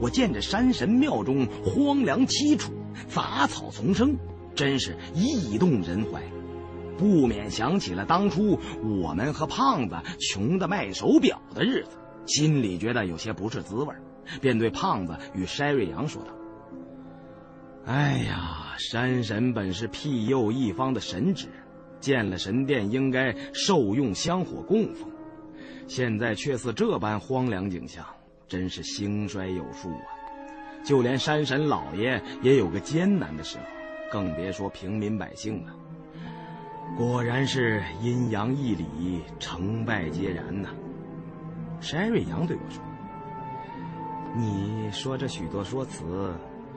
[0.00, 2.72] 我见着山神庙中荒凉凄楚，
[3.06, 4.16] 杂草丛生，
[4.54, 6.22] 真是意动人怀，
[6.96, 8.58] 不免想起了当初
[9.02, 13.94] 我们和胖子穷的卖手表的日子，心里觉得有些不是滋味，
[14.40, 16.28] 便对胖子与筛瑞阳说道
[17.86, 21.48] ：“哎呀，山神本是庇佑一方的神职，
[22.00, 25.08] 建了神殿应该受用香火供奉，
[25.86, 28.04] 现在却似这般荒凉景象。”
[28.48, 30.10] 真是兴衰有数啊！
[30.82, 33.64] 就连山神老爷也有个艰难的时候，
[34.10, 35.72] 更别说平民百姓了。
[36.96, 40.70] 果然是阴阳一理，成败皆然呐。
[41.80, 42.82] 山瑞阳对我说
[44.36, 46.32] ：“你说这许多说辞，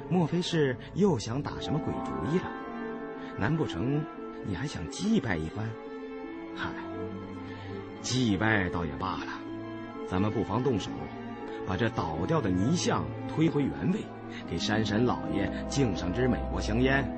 [0.10, 2.46] 莫非是又想打什么鬼主意了？
[3.38, 4.04] 难不成
[4.46, 5.70] 你还想祭拜一番？
[6.56, 6.70] 嗨，
[8.02, 9.32] 祭拜倒也罢了，
[10.08, 10.90] 咱们不妨动手。”
[11.66, 14.00] 把这倒掉的泥像推回原位，
[14.50, 17.10] 给山神老爷敬上支美国香烟，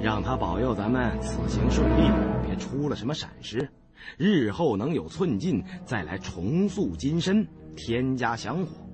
[0.00, 2.10] 让他保佑咱们此行顺利，
[2.42, 3.68] 别出了什么闪失，
[4.16, 8.85] 日后能有寸进，再来重塑金身，添加香火。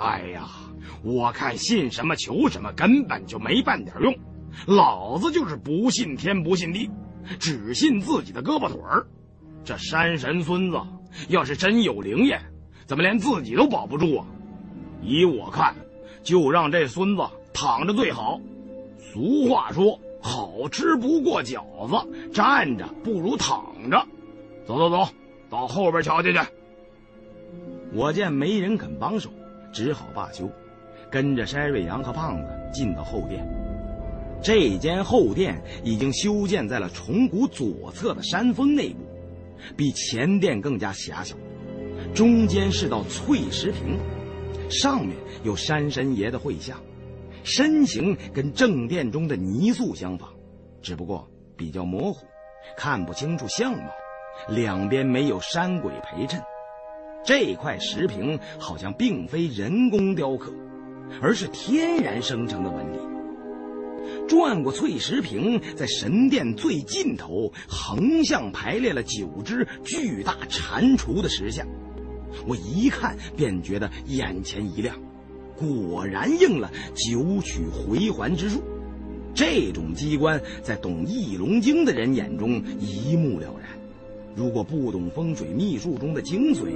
[0.00, 0.48] 哎呀，
[1.02, 4.14] 我看信什么求什么根本就没半点用，
[4.66, 6.90] 老子就是不信天不信地，
[7.38, 9.06] 只信自己的胳膊腿儿。
[9.62, 10.80] 这山神孙子
[11.28, 12.40] 要是真有灵验。
[12.86, 14.26] 怎么连自己都保不住啊？
[15.02, 15.76] 依我看，
[16.24, 18.40] 就让这孙子躺着最好。
[18.98, 24.04] 俗话说，好吃不过饺子，站着不如躺着。
[24.64, 25.08] 走走走，
[25.50, 26.38] 到后边瞧瞧去。
[27.92, 29.30] 我见没人肯帮手，
[29.72, 30.50] 只好罢休，
[31.10, 33.46] 跟着筛瑞阳和胖子进到后殿。
[34.42, 39.00] 这间后殿已经修建在了崇谷左侧的山峰内部，
[39.76, 41.36] 比前殿更加狭小。
[42.14, 43.98] 中间是道翠石屏，
[44.70, 46.80] 上面有山神爷的绘像，
[47.44, 50.30] 身形跟正殿中的泥塑相仿，
[50.80, 52.26] 只不过比较模糊，
[52.76, 53.90] 看不清楚相貌。
[54.48, 56.40] 两边没有山鬼陪衬，
[57.24, 60.52] 这块石屏好像并非人工雕刻，
[61.20, 62.98] 而是天然生成的纹理。
[64.26, 71.66] 转过翠石屏，在神殿最尽头横向排列了九只巨大蟾蜍的石像。
[72.46, 74.96] 我一看便觉得眼前一亮，
[75.56, 78.62] 果然应了九曲回环之术。
[79.34, 83.79] 这种机关在懂易龙经的人眼中一目了然。
[84.34, 86.70] 如果不懂风水秘术中的精髓，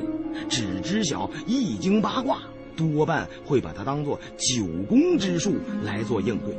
[0.48, 2.40] 只知晓易经八卦，
[2.76, 6.54] 多半会把它当做九宫之术来做应对，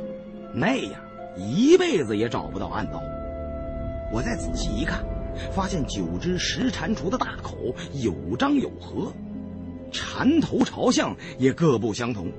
[0.54, 0.92] 那样
[1.36, 3.00] 一辈子也找不到暗道。
[4.12, 5.04] 我再仔细一看，
[5.52, 9.12] 发现九只石蟾蜍的大口有张有合，
[9.92, 12.32] 蟾头朝向也各不相同。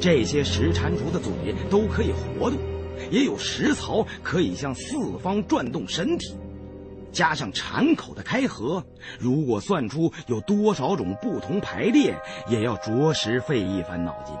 [0.00, 1.32] 这些石蟾蜍的嘴
[1.70, 2.58] 都可以活动，
[3.10, 6.34] 也有石槽可以向四方转动身体。
[7.12, 8.82] 加上铲口的开合，
[9.18, 14.34] 如果算出有多少种不同排列，也要着实费一番脑筋。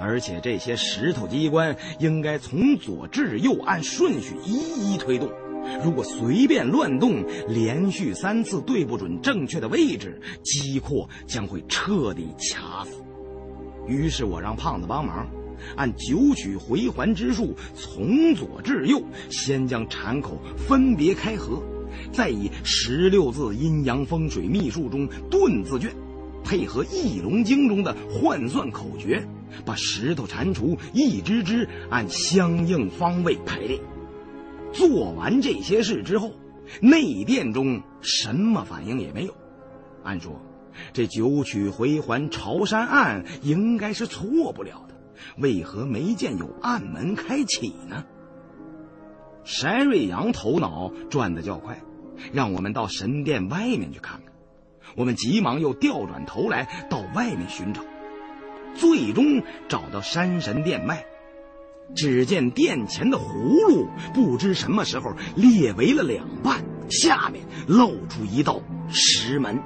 [0.00, 5.28] 而且这些石头机关应该从左至右按顺序一一推动，
[5.84, 13.02] 如果随便乱动，连续三次对不准正确的位置，机括将会彻底卡死。
[13.88, 15.28] 于是我让胖子帮忙，
[15.76, 21.60] 按九曲回环之术，从左至右，先将铲口分别开合。
[22.12, 25.92] 再以十六字阴阳风水秘术中“遁”字卷，
[26.44, 29.26] 配合《易龙经》中的换算口诀，
[29.64, 33.80] 把石头蟾蜍一只只按相应方位排列。
[34.72, 36.32] 做完这些事之后，
[36.80, 39.34] 内殿中什么反应也没有。
[40.04, 40.40] 按说，
[40.92, 44.94] 这九曲回环朝山案应该是错不了的，
[45.38, 48.04] 为何没见有暗门开启呢？
[49.44, 51.80] 山瑞阳头脑转得较快。
[52.32, 54.32] 让我们到神殿外面去看看。
[54.96, 57.82] 我们急忙又调转头来到外面寻找，
[58.74, 61.04] 最终找到山神殿外。
[61.94, 69.58] 只见殿前的葫芦不知什么时候裂为了两半，下面露出一道石门。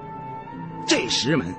[0.86, 1.54] 这石门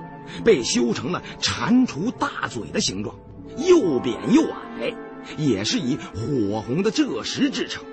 [0.46, 3.16] 被修成了蟾蜍大嘴的形状，
[3.58, 4.94] 又扁又矮，
[5.38, 7.84] 也是以火红的赭石制成。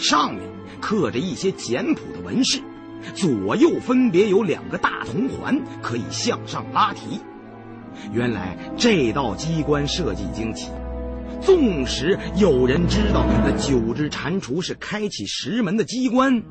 [0.00, 0.42] 上面
[0.80, 2.60] 刻着一些简朴的纹饰，
[3.14, 7.20] 左右分别有两个大铜环可以向上拉提。
[8.12, 10.70] 原来这道机关设计精奇，
[11.42, 16.42] 纵使有人知道那九只蟾蜍是开启石门的机关，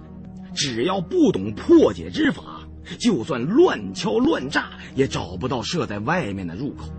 [0.54, 2.68] 只要不懂破解之法，
[3.00, 6.90] 就算乱敲乱炸也找不到设在外面的入口。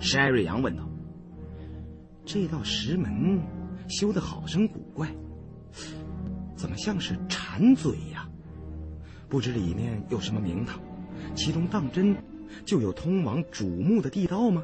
[0.00, 0.88] 山瑞阳问道
[2.24, 3.40] ：“这道石门
[3.88, 5.08] 修得好生古怪。”
[6.56, 8.28] 怎么像是馋嘴呀？
[9.28, 10.78] 不知里面有什么名堂？
[11.34, 12.14] 其中当真
[12.64, 14.62] 就有通往主墓的地道吗？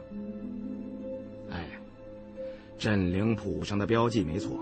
[1.50, 1.66] 哎，
[2.78, 4.58] 镇灵谱上的标记没错，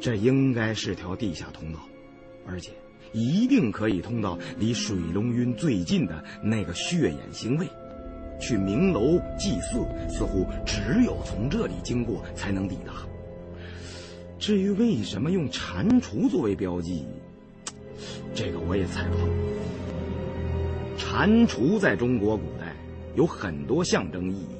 [0.00, 1.78] 这应该是条地下通道，
[2.46, 2.72] 而且
[3.12, 7.68] 一定可以通到离水龙晕最近的那个血眼星位。
[8.40, 13.07] 去明楼祭祀，似乎只有从这里经过才能抵达。
[14.38, 17.04] 至于为什么用蟾蜍作为标记，
[18.34, 19.26] 这个我也猜不透。
[20.96, 22.74] 蟾蜍在中国古代
[23.14, 24.56] 有很多象征意义，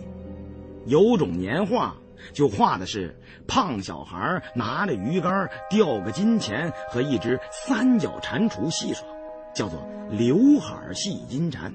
[0.87, 1.97] 有种年画
[2.33, 3.15] 就画的是
[3.47, 9.07] 胖小孩拿着鱼竿钓个金钱和一只三角蟾蜍戏耍，
[9.55, 11.73] 叫做“刘海戏金蟾”。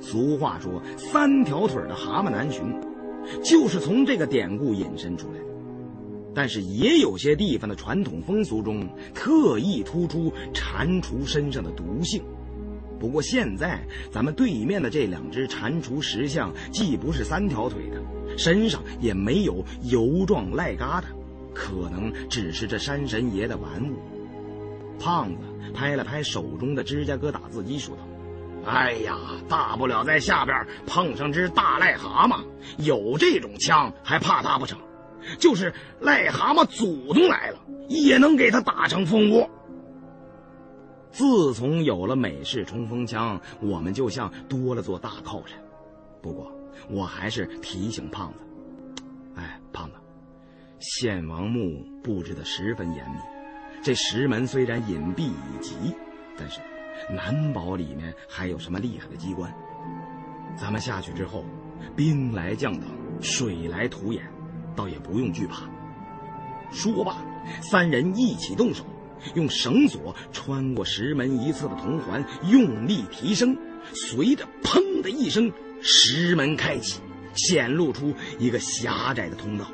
[0.00, 2.62] 俗话说“三条腿的蛤蟆难寻”，
[3.42, 5.51] 就是从这个典故引申出来的。
[6.34, 12.22] 但是也有些地方的传统风俗中特意突出蟾蜍身上的毒性。
[12.98, 21.04] 不过现在咱们对面的这两只蟾蜍石像，既不是三条腿的，身上也没有油状癞疙瘩，
[21.52, 23.96] 可能只是这山神爷的玩物。
[25.00, 25.42] 胖子
[25.74, 28.02] 拍了拍手中的芝加哥打字机，说道
[28.70, 29.18] ：“哎呀，
[29.48, 32.44] 大不了在下边碰上只大癞蛤蟆，
[32.78, 34.78] 有这种枪还怕他不成？”
[35.38, 37.58] 就是癞蛤蟆祖宗来了，
[37.88, 39.48] 也能给他打成蜂窝。
[41.10, 45.58] 自从有了美式冲锋枪，我们就像多了座大靠山。
[46.22, 46.50] 不过，
[46.88, 48.44] 我还是提醒胖子：，
[49.36, 49.96] 哎，胖子，
[50.80, 53.18] 献王墓布置的十分严密，
[53.82, 55.74] 这石门虽然隐蔽已极，
[56.38, 56.60] 但是
[57.10, 59.52] 难保里面还有什么厉害的机关。
[60.56, 61.44] 咱们下去之后，
[61.94, 62.88] 兵来将挡，
[63.20, 64.24] 水来土掩。
[64.74, 65.62] 倒也不用惧怕。
[66.70, 67.16] 说罢，
[67.60, 68.84] 三人一起动手，
[69.34, 73.56] 用绳索穿过石门一侧的铜环，用力提升。
[73.92, 75.52] 随着“砰”的一声，
[75.82, 77.00] 石门开启，
[77.34, 79.66] 显露出一个狭窄的通道。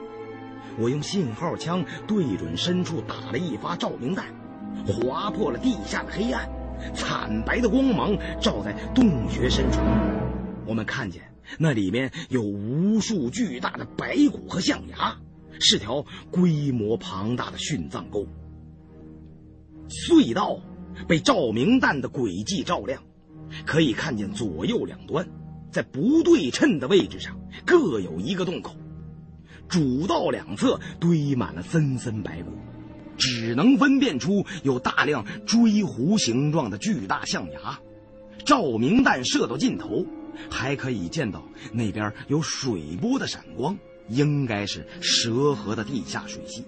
[0.78, 4.24] 我用信号枪对准深处打了一发照明弹，
[4.86, 6.48] 划破了地下的黑暗，
[6.94, 9.78] 惨白的光芒照在洞穴深处。
[10.64, 11.22] 我们看见
[11.56, 15.16] 那里面有无数巨大的白骨和象牙，
[15.58, 18.26] 是条规模庞大的殉葬沟。
[19.88, 20.60] 隧道
[21.08, 23.02] 被照明弹的轨迹照亮，
[23.64, 25.26] 可以看见左右两端，
[25.70, 28.76] 在不对称的位置上各有一个洞口，
[29.68, 32.50] 主道两侧堆满了森森白骨，
[33.16, 37.80] 只能分辨出有大量锥弧形状的巨大象牙。
[38.44, 40.06] 照明弹射到尽头。
[40.50, 43.76] 还可以见到那边有水波的闪光，
[44.08, 46.64] 应该是蛇河的地下水系。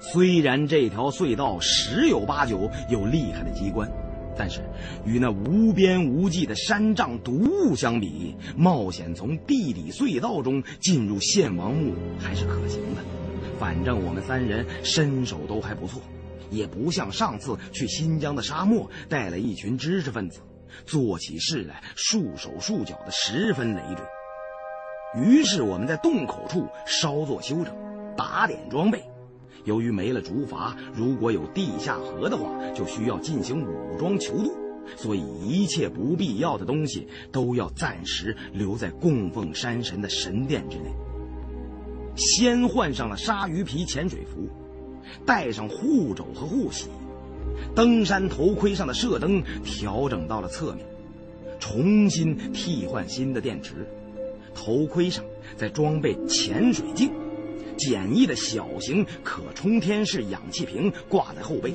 [0.00, 3.90] 虽然这条隧道十有八九有厉害的机关，
[4.36, 4.60] 但是
[5.06, 13.02] 与那无边无际的山障毒雾相比，冒险从地底隧道中进入献王墓还是可行的。
[13.58, 16.02] 反正我们三人身手都还不错，
[16.50, 20.40] 也不像上次去新疆的沙漠带了一群知识分子。
[20.84, 24.04] 做起事来束手束脚的，十分累赘。
[25.22, 27.74] 于是我们在洞口处稍作休整，
[28.16, 29.02] 打点装备。
[29.64, 34.52] 由于没了竹筏，如果有地下河的话，就需要进行武装求渡，
[34.96, 40.90] 所以一切不必要的东西都要暂时留在供奉山神的神殿之内。
[42.14, 44.48] 先换上了鲨鱼皮潜水服，
[45.24, 46.88] 带上护肘和护膝。
[47.74, 50.86] 登山头盔上的射灯调整到了侧面，
[51.58, 53.86] 重新替换新的电池。
[54.54, 55.24] 头盔上
[55.56, 57.10] 再装备潜水镜，
[57.76, 61.74] 简易的小型可充天式氧气瓶挂在后背。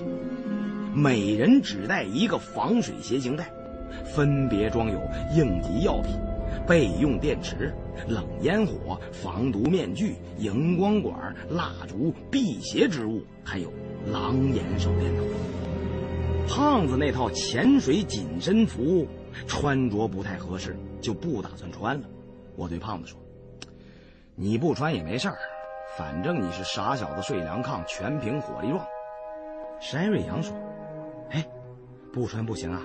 [0.93, 3.51] 每人只带一个防水携行袋，
[4.03, 4.99] 分别装有
[5.36, 6.11] 应急药品、
[6.67, 7.71] 备用电池、
[8.07, 13.71] 冷烟火、防毒面具、荧光管、蜡烛、辟邪之物，还有
[14.11, 15.25] 狼眼手电筒。
[16.48, 19.08] 胖子那套潜水紧身服
[19.48, 22.08] 穿着不太合适，就不打算穿了。
[22.56, 23.20] 我对胖子说
[24.36, 25.38] ：“你不穿也没事儿，
[25.98, 28.86] 反正你是傻小子睡凉炕，全凭火力壮。”
[29.80, 30.56] 山瑞阳说
[31.32, 31.48] ：“哎，
[32.12, 32.82] 不穿不行啊！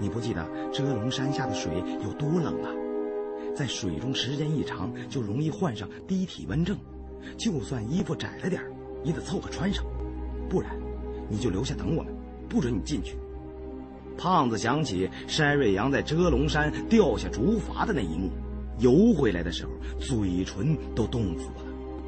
[0.00, 1.72] 你不记得遮龙山下的水
[2.02, 2.72] 有多冷啊？
[3.54, 6.76] 在水中时间一长，就容易患上低体温症。
[7.36, 8.62] 就算衣服窄了点
[9.04, 9.84] 也得凑合穿上，
[10.48, 10.74] 不然
[11.28, 12.14] 你就留下等我们。”
[12.48, 13.16] 不准你进去。
[14.16, 18.30] 胖子想起山瑞阳在遮龙山掉下竹筏的那一幕，
[18.78, 19.70] 游回来的时候
[20.00, 21.64] 嘴唇都冻死了。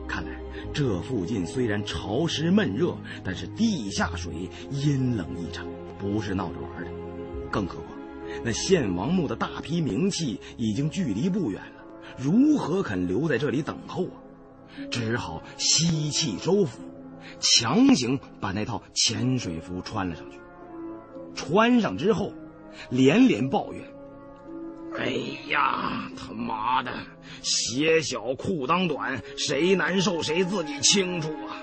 [0.08, 0.40] 看来
[0.72, 5.64] 这附近虽然潮湿闷热，但是地下水阴冷异常，
[6.00, 6.90] 不是闹着玩的。
[7.48, 7.96] 更何况
[8.44, 11.84] 那献王墓的大批名器已经距离不远了，
[12.18, 14.18] 如何肯留在这里等候啊？
[14.90, 16.80] 只好吸气收腹。
[17.38, 20.38] 强行把那套潜水服穿了上去，
[21.34, 22.32] 穿上之后，
[22.90, 23.82] 连连抱怨
[24.98, 25.06] ：“哎
[25.50, 26.92] 呀，他妈的，
[27.42, 31.56] 鞋小裤裆短，谁难受谁自己清楚啊！”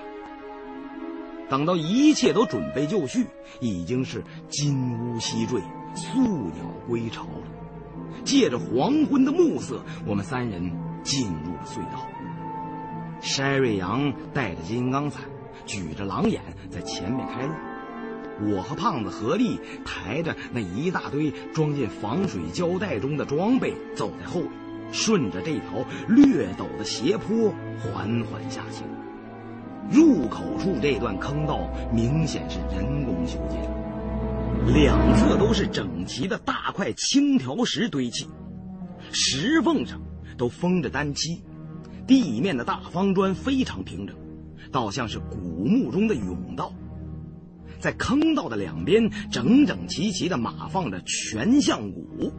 [1.48, 3.26] 等到一切都准备就绪，
[3.60, 5.60] 已经是金乌西坠，
[5.94, 7.42] 宿鸟归巢了。
[8.24, 10.70] 借着黄昏的暮色，我们三人
[11.02, 12.06] 进入了隧道。
[13.22, 15.22] 筛瑞阳带着金刚伞。
[15.68, 16.40] 举着狼眼
[16.70, 24.50] 在前面开路，我和胖子合力抬着那一大堆装进防水胶带中的装备走在后面，
[24.90, 28.84] 顺着这条略陡的斜坡缓缓下行。
[29.90, 33.62] 入口处这段坑道明显是人工修建，
[34.74, 38.26] 两侧都是整齐的大块青条石堆砌，
[39.12, 40.00] 石缝上
[40.38, 41.42] 都封着单漆，
[42.06, 44.16] 地面的大方砖非常平整。
[44.70, 46.72] 倒像是古墓中的甬道，
[47.80, 52.32] 在坑道的两边整整齐齐地码放着全象骨，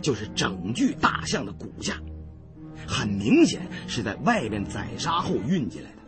[0.00, 2.00] 就是整具大象的骨架，
[2.86, 5.98] 很明显是在外边宰杀后运进来的。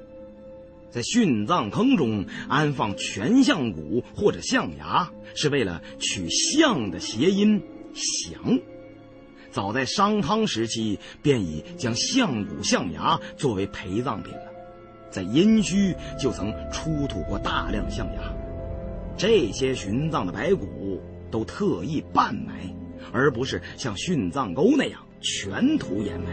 [0.90, 7.62] 在殉葬坑中安放全象骨或者象牙，是为了取象的谐音
[7.94, 8.58] “祥”。
[9.52, 14.49] 早在商汤时期，便已将象骨象牙作为陪葬品了。
[15.10, 18.32] 在殷墟就曾出土过大量象牙，
[19.16, 21.00] 这些殉葬的白骨
[21.30, 22.74] 都特意半埋，
[23.12, 26.26] 而不是像殉葬沟那样全土掩埋。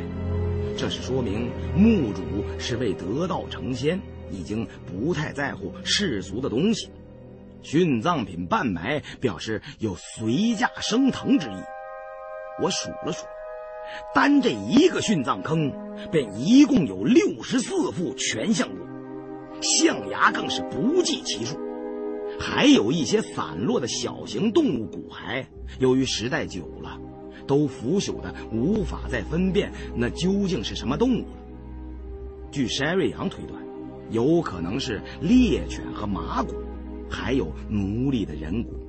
[0.78, 2.21] 这是说明墓主
[2.59, 3.99] 是为得道成仙，
[4.32, 6.91] 已经不太在乎世俗的东西。
[7.63, 11.57] 殉葬品半埋，表示有随驾升腾之意。
[12.61, 13.25] 我数了数。
[14.13, 15.71] 单这一个殉葬坑，
[16.11, 18.75] 便一共有六十四副全象骨，
[19.61, 21.57] 象牙更是不计其数，
[22.39, 25.45] 还有一些散落的小型动物骨骸。
[25.79, 26.99] 由于时代久了，
[27.45, 31.38] 都腐朽的无法再分辨那究竟是什么动物了。
[32.51, 33.61] 据山瑞阳推断，
[34.09, 36.55] 有可能是猎犬和马骨，
[37.09, 38.86] 还有奴隶的人骨。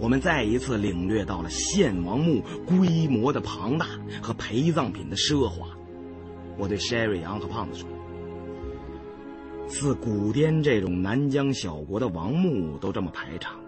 [0.00, 3.86] 我们再一次领略到了献王墓规模的庞大
[4.22, 5.68] 和陪葬品的奢华。
[6.56, 7.86] 我对山瑞阳和胖子说
[9.68, 13.60] ：“自古滇这种南疆小国的王墓都这么排场，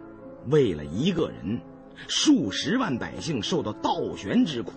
[0.49, 1.61] 为了一个人，
[2.09, 4.73] 数十万百姓受到倒悬之苦，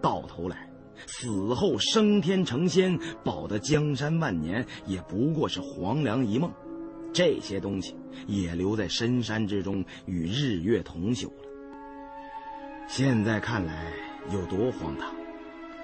[0.00, 0.66] 到头来。”
[1.06, 6.50] 死后升天成仙，保得江山万年，也不过是黄粱一梦。
[7.12, 7.96] 这些东西
[8.26, 11.44] 也留在深山之中，与日月同朽了。
[12.86, 13.92] 现在看来
[14.32, 15.12] 有多荒唐！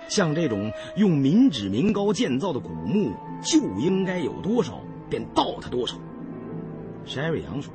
[0.09, 3.13] 像这种用民脂民膏建造的古墓，
[3.43, 5.97] 就应该有多少，便盗他多少。
[7.07, 7.73] 山瑞阳说：“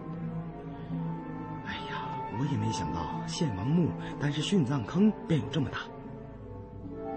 [1.65, 2.07] 哎呀，
[2.39, 3.89] 我也没想到献王墓
[4.19, 5.79] 单是殉葬坑便有这么大。”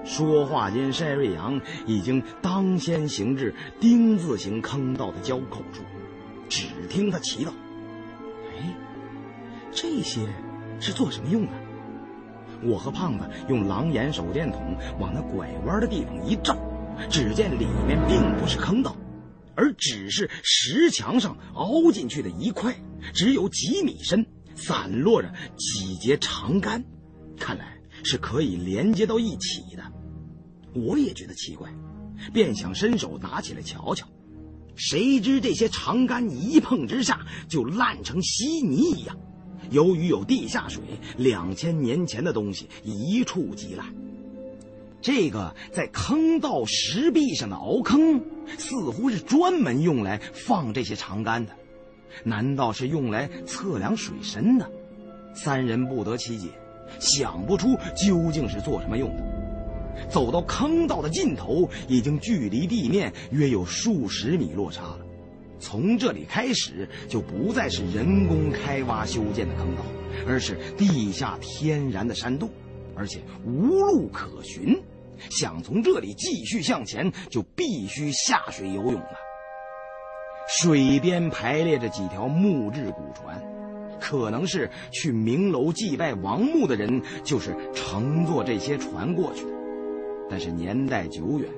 [0.04, 5.82] 说话间，单瑞阳已经当先行至丁字形坑道的交口处。
[6.53, 7.48] 只听他祈祷
[8.61, 8.76] ：“哎，
[9.72, 10.20] 这些
[10.78, 11.53] 是做什么用的？”
[12.62, 16.55] 我和胖子用狼眼手电筒往那拐弯的地方一照，
[17.09, 18.94] 只见里面并不是坑道，
[19.55, 22.76] 而只是石墙上凹进去的一块，
[23.14, 26.84] 只有几米深，散落着几节长杆，
[27.38, 29.82] 看来是可以连接到一起的。
[30.74, 31.72] 我也觉得奇怪，
[32.34, 34.07] 便想伸手拿起来瞧瞧，
[34.76, 39.16] 谁知这些长杆一碰之下就烂成稀泥一样。
[39.70, 40.82] 由于有地下水，
[41.16, 43.86] 两千年前的东西一触即烂。
[45.00, 48.20] 这个在坑道石壁上的凹坑，
[48.58, 51.52] 似乎是专门用来放这些长杆的。
[52.24, 54.70] 难道是用来测量水深的？
[55.34, 56.48] 三人不得其解，
[57.00, 59.41] 想不出究竟是做什么用的。
[60.09, 64.99] 走到坑道的尽头，已经距离地面约有数十米落差了。
[65.59, 69.82] 从这里开始，就不再是人工开挖修建的坑道，
[70.26, 72.51] 而是地下天然的山洞，
[72.97, 74.80] 而且无路可寻。
[75.30, 79.16] 想从这里继续向前，就必须下水游泳了。
[80.49, 83.40] 水边排列着几条木质古船，
[84.01, 89.51] 可能是去明楼祭拜王墓的人，就是乘坐这些船过去的。
[90.30, 91.48] 但是年代久远，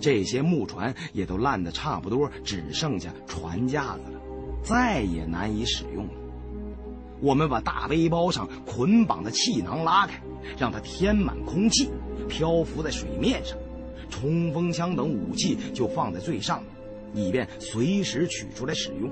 [0.00, 4.20] 这些木船也都烂得差不多，只剩下船架子了，
[4.62, 6.12] 再也难以使用了。
[7.20, 10.20] 我们把大背包上捆绑的气囊拉开，
[10.56, 11.90] 让它填满空气，
[12.28, 13.56] 漂浮在水面上。
[14.10, 16.62] 冲锋枪等武器就放在最上
[17.14, 19.10] 面，以便随时取出来使用。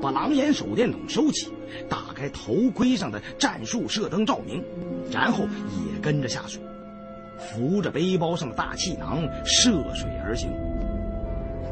[0.00, 1.48] 把狼眼手电筒收起，
[1.88, 4.64] 打开头盔上的战术射灯照明，
[5.10, 6.62] 然后也跟着下水。
[7.38, 10.50] 扶着背包上的大气囊涉水而行，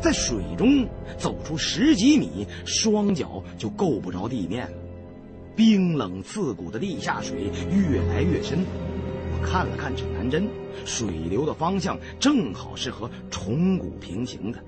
[0.01, 0.87] 在水中
[1.19, 4.77] 走出十几米，双脚就够不着地面了。
[5.55, 8.59] 冰冷刺骨的地下水越来越深，
[9.33, 10.47] 我看了看指南针，
[10.85, 14.59] 水流的方向正好是和虫谷平行的。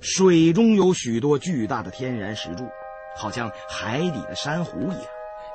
[0.00, 2.64] 水中有许多巨大的天然石柱，
[3.16, 5.04] 好像海底的珊瑚一样，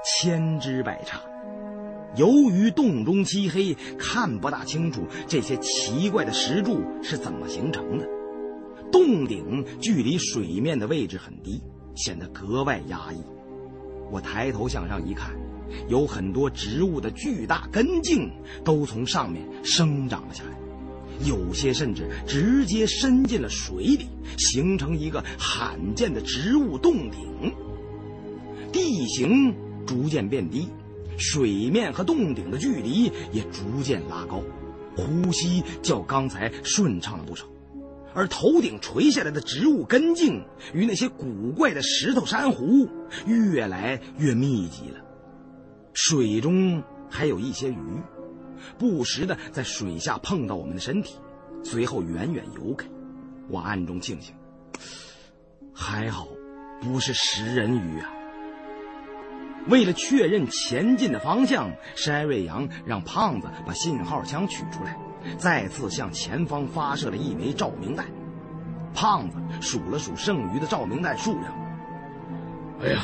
[0.05, 1.19] 千姿百刹。
[2.17, 8.07] 由于洞中漆黑，看不大清楚这些奇怪的石柱是怎么形成的。
[8.91, 11.61] 洞顶距离水面的位置很低，
[11.95, 13.17] 显得格外压抑。
[14.11, 15.35] 我抬头向上一看，
[15.89, 18.29] 有很多植物的巨大根茎
[18.63, 20.51] 都从上面生长了下来，
[21.27, 24.05] 有些甚至直接伸进了水里，
[24.37, 27.51] 形成一个罕见的植物洞顶。
[28.71, 29.53] 地形
[29.85, 30.67] 逐渐变低。
[31.17, 34.41] 水面和洞顶的距离也逐渐拉高，
[34.95, 37.45] 呼吸较刚才顺畅了不少，
[38.13, 40.41] 而头顶垂下来的植物根茎
[40.73, 42.87] 与那些古怪的石头珊瑚
[43.25, 44.99] 越来越密集了。
[45.93, 47.79] 水中还有一些鱼，
[48.77, 51.15] 不时的在水下碰到我们的身体，
[51.63, 52.87] 随后远远游开。
[53.47, 54.33] 我暗中庆幸，
[55.73, 56.27] 还好
[56.81, 58.11] 不是食人鱼啊。
[59.67, 64.97] 为了确认前进的方向，山瑞阳让胖子把信号枪取出来，
[65.37, 68.05] 再次向前方发射了一枚照明弹。
[68.93, 71.53] 胖子数了数剩余的照明弹数量，
[72.81, 73.01] 哎呀，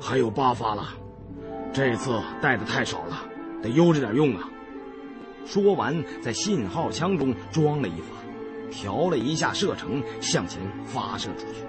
[0.00, 0.84] 还有八发了，
[1.72, 3.18] 这次带的太少了，
[3.62, 4.48] 得悠着点用啊。
[5.44, 8.16] 说完，在信号枪中装了一发，
[8.70, 11.66] 调了一下射程，向前发射出去。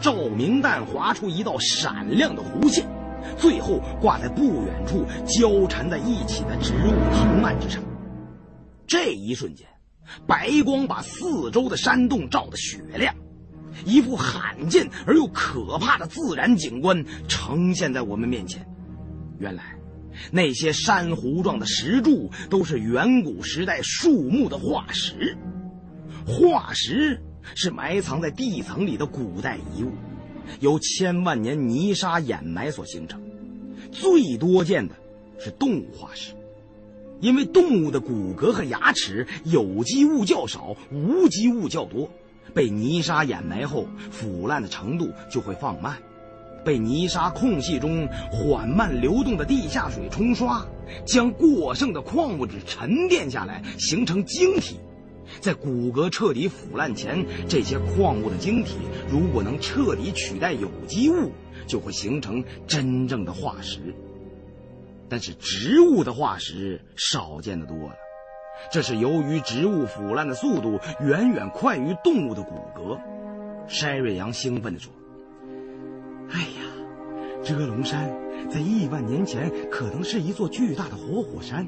[0.00, 2.86] 照明弹划出一道闪亮的弧线。
[3.36, 7.82] 最后挂在不远处交缠在一起的植物藤蔓之上。
[8.86, 9.66] 这一瞬间，
[10.26, 13.14] 白光把四周的山洞照得雪亮，
[13.84, 18.66] 一副罕见而又可怕的自然景观呈现在我们面前。
[19.38, 19.76] 原来，
[20.32, 25.36] 那些珊瑚状的石柱都是远古时代树木的化石。
[26.26, 27.22] 化石
[27.54, 29.92] 是埋藏在地层里的古代遗物，
[30.60, 33.20] 由千万年泥沙掩埋所形成。
[33.90, 34.94] 最多见的
[35.38, 36.32] 是动物化石，
[37.20, 42.10] 因为动物的骨骼和牙齿有机物较少，无机物较多，
[42.54, 45.96] 被泥沙掩埋后，腐烂的程度就会放慢。
[46.64, 50.66] 被泥沙空隙中缓慢流动的地下水冲刷，
[51.06, 54.76] 将过剩的矿物质沉淀下来，形成晶体。
[55.40, 58.76] 在骨骼彻底腐烂前，这些矿物的晶体
[59.10, 61.30] 如果能彻底取代有机物，
[61.66, 63.94] 就会形成真正的化石。
[65.08, 67.94] 但是植物的化石少见的多了，
[68.70, 72.98] 这是由于植物腐烂的速度远远快于动物的骨骼。
[73.68, 74.92] 筛瑞阳兴奋地说
[76.30, 78.10] ：“哎呀，遮龙山
[78.50, 81.66] 在亿万年前可能是一座巨大的活火山。”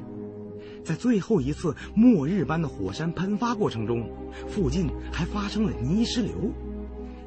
[0.83, 4.09] 在最后一次末日般的火山喷发过程中，
[4.47, 6.33] 附近还发生了泥石流，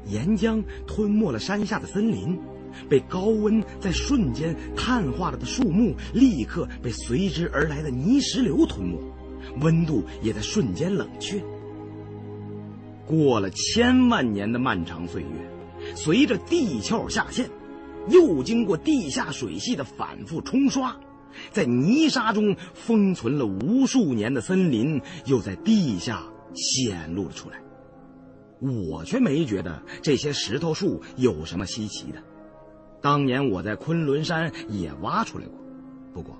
[0.07, 2.37] 岩浆吞没了山下的森林，
[2.89, 8.99] 被高温在瞬间碳化了的树木立刻被随之而来的泥石流吞没，
[9.61, 11.41] 温度也在瞬间冷却。
[13.07, 17.49] 过了千万年的漫长岁月，随着地壳下陷，
[18.09, 20.95] 又经过地下水系的反复冲刷。
[21.51, 26.23] 在泥沙中封存了无数年的森林，又在地下
[26.53, 27.57] 显露了出来。
[28.89, 32.23] 我却没觉得这些石头树有什么稀奇的。
[33.01, 35.59] 当年我在昆仑山也挖出来过。
[36.13, 36.37] 不过，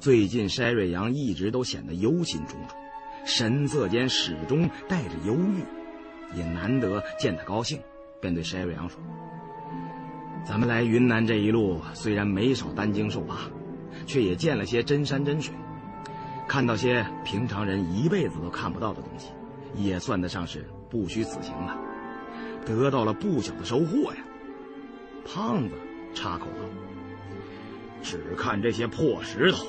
[0.00, 5.62] 最近筛瑞阳一直都显得忧心忡忡，神色间始终带着忧郁。
[6.36, 7.78] 也难得见他高兴，
[8.20, 9.00] 便对筛瑞阳说
[10.46, 13.50] ：“咱们来云南这一路，虽然没少担惊受怕。”
[14.06, 15.54] 却也见了些真山真水，
[16.48, 19.28] 看到些平常人一辈子都看不到的东西，
[19.74, 21.76] 也算得上是不虚此行了，
[22.66, 24.18] 得到了不小的收获呀。
[25.24, 25.74] 胖子
[26.12, 26.64] 插口道
[28.02, 29.66] ：“只看这些破石头，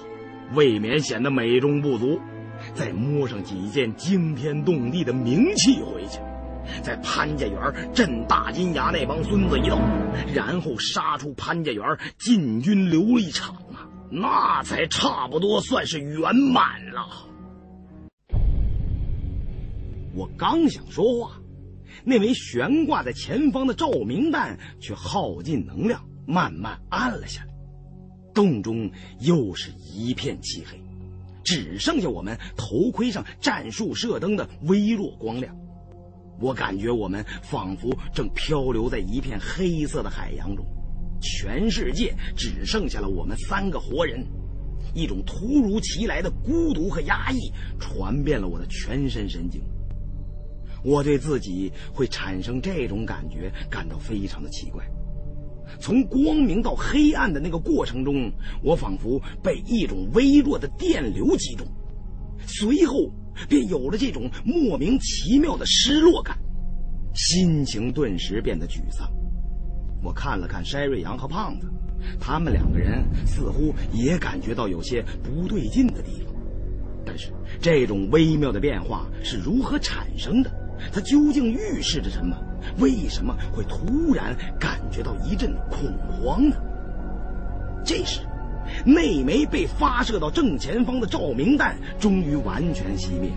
[0.55, 2.19] 未免显得美中不足，
[2.73, 6.19] 再摸上几件惊天动地的名器回去，
[6.81, 9.79] 在潘家园震大金牙那帮孙子一道，
[10.33, 11.85] 然后杀出潘家园，
[12.17, 17.07] 进军琉璃厂啊。”那才差不多算是圆满了。
[20.13, 21.41] 我刚想说话，
[22.03, 27.47] 那枚悬挂在前方的照明弹却耗尽能量，慢慢暗了下来。
[28.33, 30.77] 洞中又是一片漆黑，
[31.43, 35.55] 只剩下我们头盔上战术射灯的微弱光亮。
[36.39, 40.65] 我感觉我们仿佛正漂流在一片黑色的海洋中。
[41.21, 44.25] 全世界只剩下了我们三个活人，
[44.93, 49.61] 一种突如其来的孤独和压抑传遍了我的全身神经。
[50.83, 54.83] 我对自己会产生这种感觉感到非常的奇怪。
[55.79, 58.31] 从光明到黑暗的那个过程中，
[58.63, 61.65] 我仿佛被一种微弱的电流击中，
[62.45, 62.95] 随后
[63.47, 66.37] 便有了这种莫名其妙的失落感，
[67.13, 69.09] 心情顿时变得沮丧。
[70.03, 71.67] 我看了看筛瑞阳和胖子，
[72.19, 76.33] 他们两个人似乎也感觉到有些不对劲的地方。
[77.05, 80.51] 但是这种微妙的变化是如何产生的？
[80.91, 82.35] 它究竟预示着什么？
[82.79, 86.55] 为什么会突然感觉到一阵恐慌呢？
[87.83, 88.21] 这时，
[88.85, 93.31] 那枚被发射到正前方的照明弹终于完全熄灭。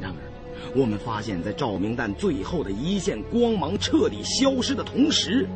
[0.00, 5.48] 然而，我们发现，在照明弹最后的一线光芒彻底消失的同时，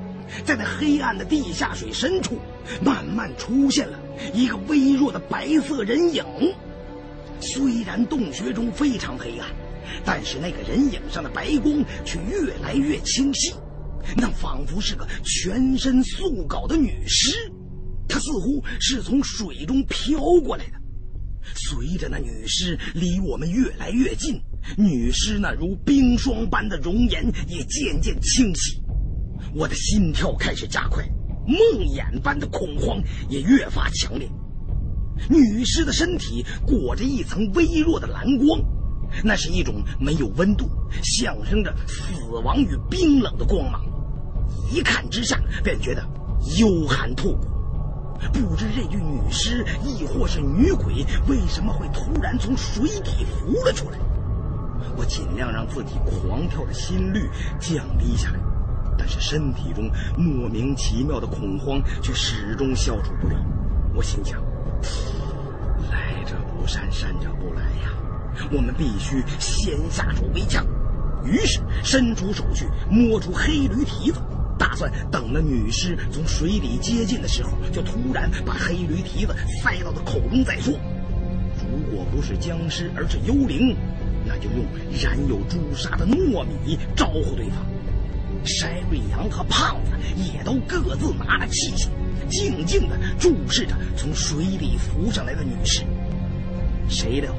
[0.44, 2.38] 在那黑暗的地下水深处，
[2.82, 3.98] 慢慢出现了
[4.32, 6.24] 一个微弱的白色人影。
[7.40, 9.48] 虽然洞穴中非常黑暗，
[10.04, 13.52] 但是那个人影上的白光却越来越清晰。
[14.16, 17.50] 那仿佛是个全身素稿的女尸，
[18.08, 20.72] 她似乎是从水中飘过来的。
[21.54, 24.40] 随着那女尸离我们越来越近，
[24.76, 28.80] 女尸那如冰霜般的容颜也渐渐清晰。
[29.54, 31.04] 我的心跳开始加快，
[31.46, 34.28] 梦魇般的恐慌也越发强烈。
[35.30, 38.60] 女尸的身体裹着一层微弱的蓝光，
[39.22, 40.68] 那是一种没有温度、
[41.02, 43.80] 象征着死亡与冰冷的光芒。
[44.72, 46.04] 一看之下，便觉得
[46.58, 47.46] 幽寒透骨。
[48.32, 53.98] 不知这具女尸亦或是女鬼，为什么会突然从水底浮了出来？
[54.96, 57.28] 我尽量让自己狂跳的心率
[57.60, 58.40] 降低下来，
[58.96, 63.36] 但是身体中莫名其妙的恐慌却始终消除不了。
[63.94, 64.42] 我心想：
[65.90, 67.92] 来者不善，善者不来呀！
[68.50, 70.66] 我们必须先下手为强。
[71.24, 74.20] 于是伸出手去摸出黑驴蹄子。
[74.56, 80.72] 打算等那女尸从水底接近的时候，就突然把黑驴蹄子塞到她口中再说。
[81.58, 83.76] 如果不是僵尸，而是幽灵，
[84.24, 84.64] 那就用
[85.02, 87.58] 染有朱砂的糯米招呼对方。
[88.44, 91.88] 山瑞阳和胖子也都各自拿着器械，
[92.28, 95.82] 静静地注视着从水底浮上来的女尸。
[96.88, 97.34] 谁料？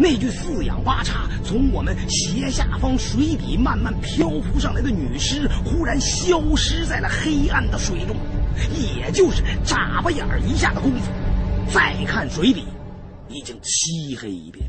[0.00, 8.16] 那具四仰八叉从我们斜下方水底慢慢漂浮上来的女尸，忽然消失在了黑暗的水中，
[8.72, 11.10] 也就是眨巴眼儿一下的功夫，
[11.70, 12.64] 再看水底，
[13.28, 14.64] 已经漆黑一片。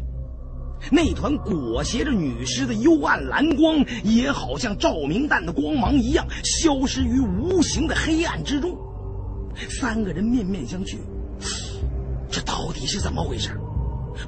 [0.91, 8.77] 那团裹挟着女尸的幽暗蓝光，也好像照明弹的光芒一样，消失于无形的黑暗之中。
[9.79, 10.97] 三个人面面相觑，
[12.29, 13.57] 这到底是怎么回事？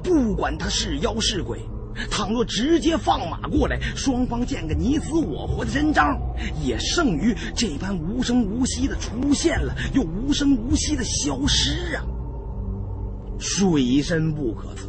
[0.02, 1.60] 不管他是妖是鬼，
[2.10, 6.18] 倘若直接放马过来，双方见个你死我活的真章，
[6.62, 12.04] 也胜于这般无声无息的出现了又无声无息的消失啊！
[13.38, 14.88] 水深不可测，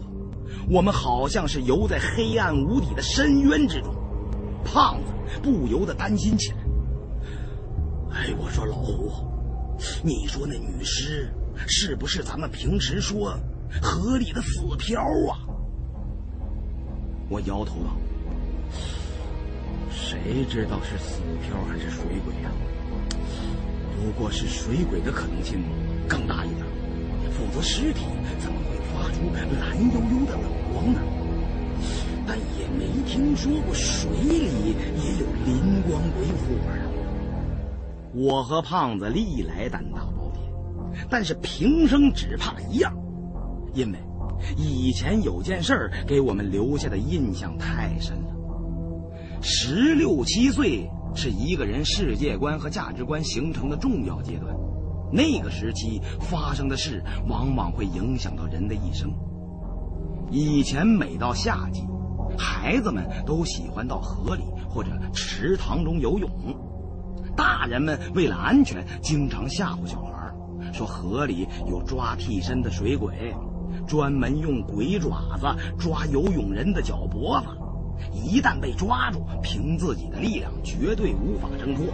[0.69, 3.93] 我们好像是游在黑暗无底的深渊之中。
[4.63, 5.11] 胖子
[5.41, 6.57] 不由得担心起来。
[8.11, 9.11] 哎，我说老胡，
[10.03, 11.33] 你说那女尸
[11.67, 13.35] 是不是咱们平时说？
[13.81, 14.99] 河里的死漂
[15.29, 15.45] 啊！
[17.29, 17.95] 我摇头道
[19.93, 22.49] ：“谁知道是死漂还是水鬼呀？
[23.95, 25.63] 不过是水鬼的可能性
[26.07, 26.65] 更大一点，
[27.31, 28.05] 否则尸体
[28.39, 28.59] 怎么
[29.11, 30.43] 出蓝幽幽的冷
[30.73, 30.99] 光呢？
[32.27, 36.77] 但也没听说过水里也有灵光鬼火啊！”
[38.13, 40.43] 我和胖子历来胆大包天，
[41.09, 42.93] 但是平生只怕一样。
[43.73, 43.99] 因为
[44.57, 48.35] 以前有件事儿给我们留下的印象太深了。
[49.41, 54.55] 十六七岁是一个人世界观和价值观形成的重要阶段，
[55.11, 59.11] 那个时期发生的事往往会影响到人的一生。
[60.31, 61.83] 以前每到夏季，
[62.37, 66.29] 孩子们都喜欢到河里或者池塘中游泳，
[67.35, 70.31] 大人们为了安全，经常吓唬小孩，
[70.71, 73.33] 说河里有抓替身的水鬼。
[73.87, 75.45] 专门用鬼爪子
[75.79, 77.47] 抓游泳人的脚脖子，
[78.13, 81.85] 一旦被抓住，凭自己的力量绝对无法挣脱，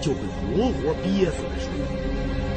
[0.00, 2.47] 就会活活憋死在水里。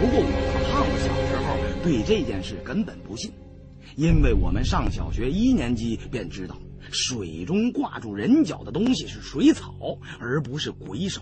[0.00, 3.30] 不过我和胖子小时候对这件事根本不信，
[3.96, 6.56] 因为我们上小学一年级便知道，
[6.90, 11.20] 水中挂住人脚的东西是水草，而不是鬼手。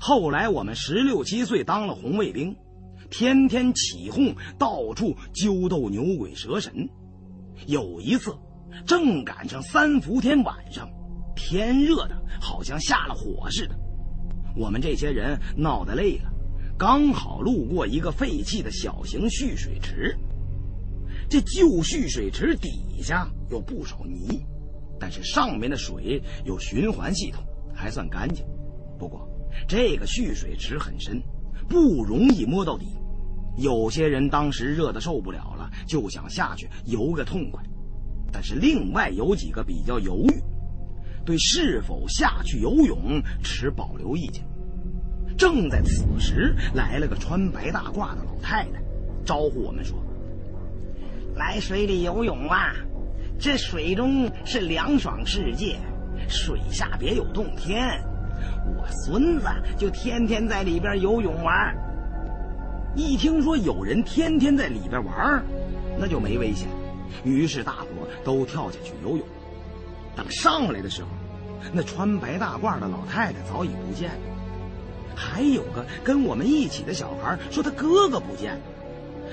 [0.00, 2.54] 后来我们十六七岁当了红卫兵。
[3.08, 6.88] 天天起哄，到处揪斗牛鬼蛇神。
[7.68, 8.36] 有一次，
[8.84, 10.90] 正赶上三伏天晚上，
[11.36, 13.78] 天热的好像下了火似的。
[14.56, 16.32] 我们这些人闹得累了，
[16.78, 20.14] 刚好路过一个废弃的小型蓄水池。
[21.28, 24.44] 这旧蓄水池底下有不少泥，
[25.00, 27.42] 但是上面的水有循环系统，
[27.74, 28.44] 还算干净。
[28.98, 29.26] 不过，
[29.66, 31.22] 这个蓄水池很深。
[31.68, 32.86] 不容易摸到底，
[33.56, 37.60] 有些人当时热的受不了了，就想下去游个痛快。
[38.30, 40.42] 但是另外有几个比较犹豫，
[41.24, 44.44] 对是否下去游泳持保留意见。
[45.36, 48.82] 正在此时，来了个穿白大褂的老太太，
[49.24, 49.96] 招呼我们说
[51.36, 52.74] ：“来水里游泳啊！
[53.38, 55.76] 这水中是凉爽世界，
[56.28, 57.86] 水下别有洞天。”
[58.76, 59.46] 我孙子
[59.78, 61.76] 就天天在里边游泳玩。
[62.94, 65.44] 一听说有人天天在里边玩，
[65.98, 66.68] 那就没危险。
[67.24, 67.86] 于是大伙
[68.24, 69.26] 都跳下去游泳。
[70.14, 71.08] 等上来的时候，
[71.72, 74.35] 那穿白大褂的老太太早已不见了。
[75.16, 78.60] 还有个跟我们一起的小孩说他哥哥不见了，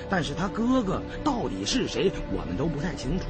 [0.08, 3.26] 但是他哥哥到底是谁，我们都不太清楚。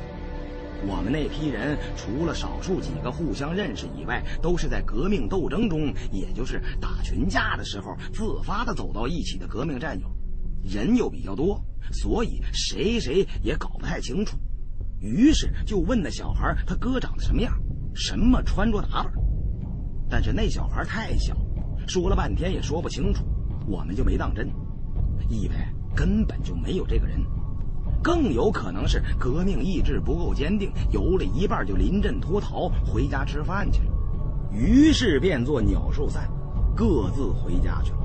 [0.87, 10.07] 我们那批人除了少数几个互相认识以外，都是在革命斗争中，也就是打群架的时候自发的走到一起的革命战友。
[10.63, 14.37] 人又比较多，所以谁谁也搞不太清楚。
[15.01, 17.53] 于是就问那小孩他哥长得什么样，
[17.95, 19.13] 什么穿着打扮。
[20.09, 21.35] 但是那小孩太小，
[21.87, 23.25] 说了半天也说不清楚，
[23.67, 24.49] 我们就没当真，
[25.29, 25.55] 以为
[25.95, 27.21] 根本就没有这个人。
[28.03, 33.93] 更有可能是革命意志不够坚定，游了一半就临阵脱逃，回家吃饭去了。
[34.53, 36.29] 于是便作鸟兽散，
[36.77, 37.99] 各自回家去了。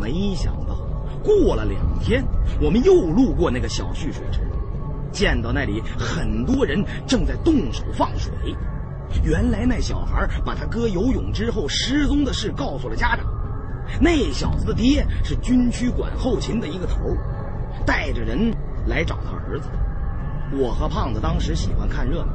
[0.00, 0.76] 没想到
[1.22, 2.24] 过了两天，
[2.60, 4.40] 我们又路过那个小蓄水池，
[5.12, 8.32] 见到那里很多人正在动手放水。
[9.22, 13.26] 原来那小孩把他哥游泳之后失踪的事告诉了家长。
[14.00, 16.96] 那小子的爹是军区管后勤的一个头，
[17.86, 18.52] 带着人。
[18.86, 19.68] 来找他儿子，
[20.58, 22.32] 我和胖子当时喜欢看热闹，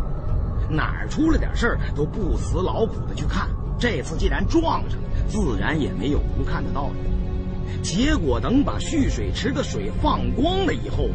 [0.69, 3.49] 哪儿出了点事儿都不辞劳苦的去看。
[3.79, 7.81] 这次既然撞上了，自然也没有不看的道理。
[7.81, 11.09] 结果等把蓄水池的水放光了以后，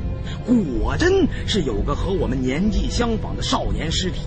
[0.45, 4.23] 果真是有个和我们年纪相仿的少年尸体，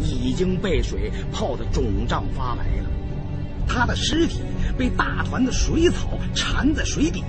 [0.00, 2.90] 已经被水泡得肿胀发白了。
[3.68, 4.40] 他的尸体
[4.76, 7.22] 被大团的水草缠在水底，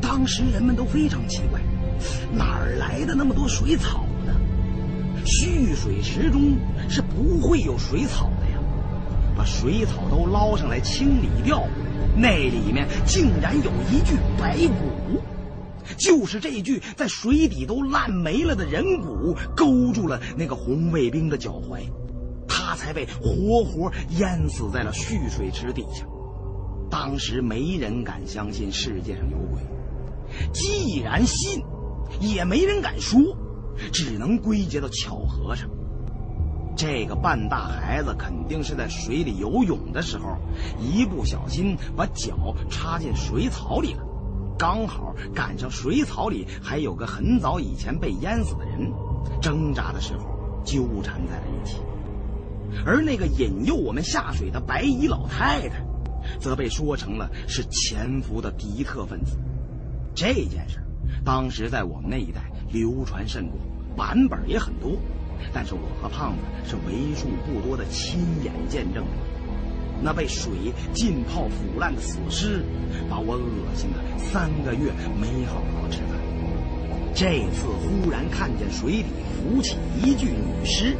[0.00, 1.60] 当时人们都非常奇怪。
[2.32, 4.32] 哪儿来的那么多水草呢？
[5.26, 6.56] 蓄水池中
[6.88, 8.58] 是不会有水草的呀！
[9.36, 11.66] 把水草都捞上来清理掉，
[12.16, 15.20] 那里面竟然有一具白骨，
[15.96, 21.80] 就是这具在水底都烂没了的人骨勾住了那个红卫兵的脚踝，
[22.48, 26.04] 他才被活活淹死在了蓄水池底下。
[26.90, 29.60] 当时没人敢相信世界上有鬼，
[30.52, 31.62] 既然信。
[32.22, 33.20] 也没人敢说，
[33.92, 35.68] 只能归结到巧合上。
[36.74, 40.38] 这个半大孩子肯定是在水里游泳的时候，
[40.80, 44.02] 一不小心把脚插进水草里了，
[44.58, 48.92] 刚好赶上水草里还有个很早以前被淹死的人，
[49.40, 50.26] 挣扎的时候
[50.64, 51.76] 纠缠在了一起。
[52.84, 55.86] 而那个引诱我们下水的白衣老太太，
[56.40, 59.38] 则被说成了是潜伏的敌特分子。
[60.14, 60.80] 这件事。
[61.24, 63.58] 当时在我们那一带流传甚广，
[63.96, 64.92] 版本也很多，
[65.52, 69.04] 但是我和胖子是为数不多的亲眼见证。
[70.02, 70.52] 那被水
[70.92, 72.64] 浸泡腐烂的死尸，
[73.10, 76.18] 把我恶心了三个月没好好吃饭。
[77.14, 80.96] 这次忽然看见水底浮起一具女尸，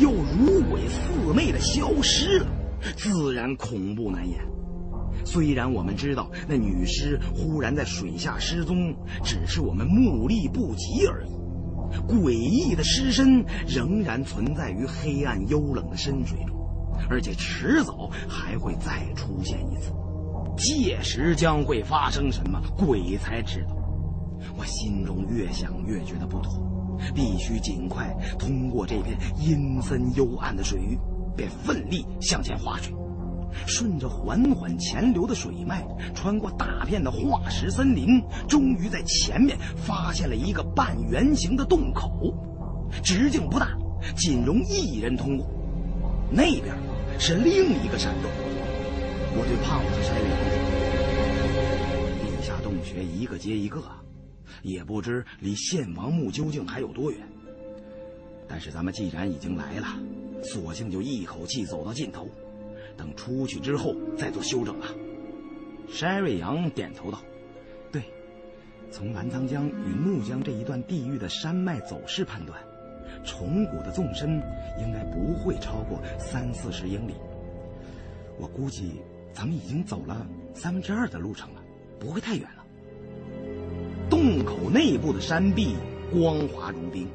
[0.00, 2.46] 又如鬼似魅的消失了，
[2.96, 4.40] 自然恐怖难言。
[5.24, 11.30] 虽然我们知道那女尸忽然在水下失踪，只是我们目力不及而已，
[12.12, 16.56] 诡异的尸身仍然存在于黑暗幽冷的深水中，
[17.08, 19.92] 而且迟早还会再出现一次。
[20.56, 23.76] 届时将会发生什么，鬼才知道。
[24.56, 26.60] 我心中越想越觉得不妥，
[27.14, 30.98] 必须尽快通过这片阴森幽暗的水域，
[31.36, 32.94] 便奋力向前划水。
[33.66, 42.34] 顺着缓缓潜流的水脉，穿过大片的化石森林，终于在前面发现了一个半圆形的洞口，
[43.02, 43.76] 直径不大，
[44.16, 45.46] 仅容一人通过。
[46.30, 46.74] 那边
[47.18, 48.30] 是另一个山洞。
[49.34, 50.28] 我对胖子山说
[52.20, 53.82] ：“地下洞穴一个接一个，
[54.62, 57.20] 也不知离献王墓究竟还有多远。
[58.48, 59.86] 但是咱们既然已经来了，
[60.42, 62.28] 索性就一口气走到尽头。”
[62.94, 64.88] 等出去之后再做修整啊。
[65.88, 67.22] 山瑞阳点头道
[67.90, 68.02] ：“对，
[68.90, 72.62] 从澜沧江与怒江这一段地域的山脉走势判断，
[73.24, 74.42] 虫谷的纵深
[74.78, 77.14] 应该不会超过三四十英里。
[78.38, 79.00] 我估计
[79.32, 81.62] 咱们已经走了三分之二的路程了，
[81.98, 82.64] 不会太远了。”
[84.10, 85.74] 洞口内部的山壁
[86.12, 87.08] 光滑如冰，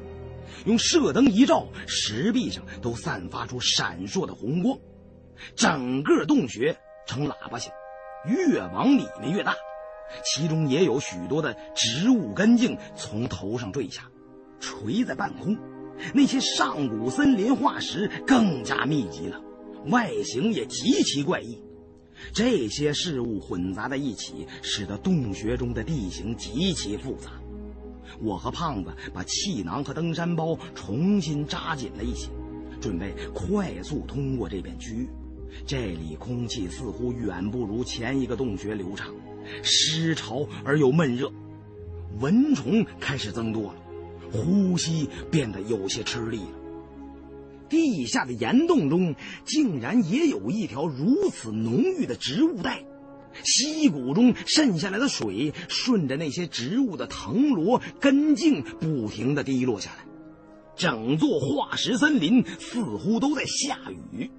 [0.64, 4.76] 用射灯一照，石壁上都散发出闪烁的红光。
[5.54, 7.70] 整个洞穴呈喇叭形，
[8.26, 9.54] 越往里面越大，
[10.24, 14.02] 其中也有许多的植物根茎从头上坠下，
[14.58, 15.56] 垂在半空。
[16.14, 19.40] 那些上古森林化石更加密集了，
[19.86, 21.58] 外形也极其怪异。
[22.32, 27.30] 这些事物混杂在一起，使得洞穴中的地形极其复杂。
[28.20, 32.28] 我和胖子把气囊和登山包重新扎紧了一些，
[32.80, 35.08] 准备快速通过这片区域。
[35.64, 39.14] 这里空气似乎远不如前一个洞穴流畅，
[39.62, 41.30] 湿潮而又闷热，
[42.20, 43.74] 蚊虫开始增多了，
[44.32, 46.58] 呼吸变得有些吃力了。
[47.68, 49.14] 地下的岩洞中
[49.44, 52.82] 竟然也有一条如此浓郁的植物带，
[53.44, 60.06] 溪谷中渗下来的水顺着那些植物的藤萝根茎不停地滴落下来，
[60.76, 64.30] 整座化石森林似乎都在下雨。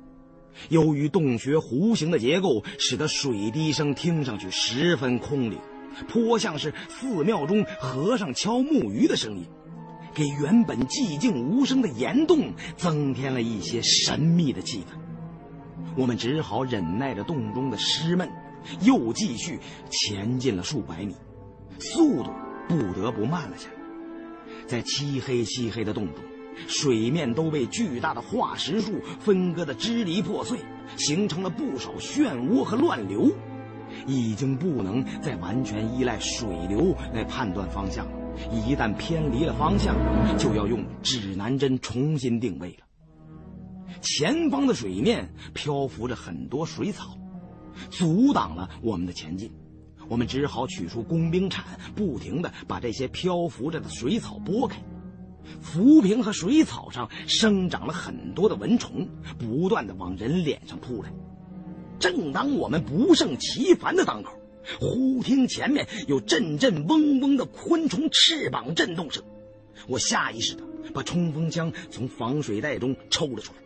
[0.69, 5.59] 由于洞穴弧形的结构，使得水滴声听上去十分空灵，
[6.07, 9.45] 颇像是寺庙中和尚敲木鱼的声音，
[10.13, 14.97] 给原本寂静无声的岩洞增添了一些神秘的气氛。
[15.95, 18.29] 我们只好忍耐着洞中的湿闷，
[18.81, 21.15] 又继续前进了数百米，
[21.79, 22.31] 速度
[22.67, 23.75] 不得不慢了下来。
[24.67, 26.23] 在漆黑漆黑的洞中，
[26.67, 30.59] 水面都被巨大的化石树分割的支离破碎，
[30.95, 33.31] 形成了不少漩涡和乱流。
[34.05, 38.18] 已经不能再完全依赖水流来判断方向了。
[38.51, 39.95] 一旦偏离了方向，
[40.37, 42.85] 就要用指南针重新定位了。
[44.01, 47.17] 前方的水面漂浮着很多水草，
[47.89, 49.51] 阻挡了我们的前进。
[50.07, 51.65] 我们只好取出工兵铲，
[51.95, 54.81] 不停地把这些漂浮着的水草拨开。
[55.61, 61.11] 浮萍和水草上生长了很多的蚊虫，不断地往人脸上扑来。
[61.99, 64.31] 正当我们不胜其烦的当口，
[64.79, 69.23] 忽听前面有阵阵嗡嗡的昆虫翅膀震动声。
[69.87, 73.59] 我下意识的把冲锋枪从防水袋中抽了出来。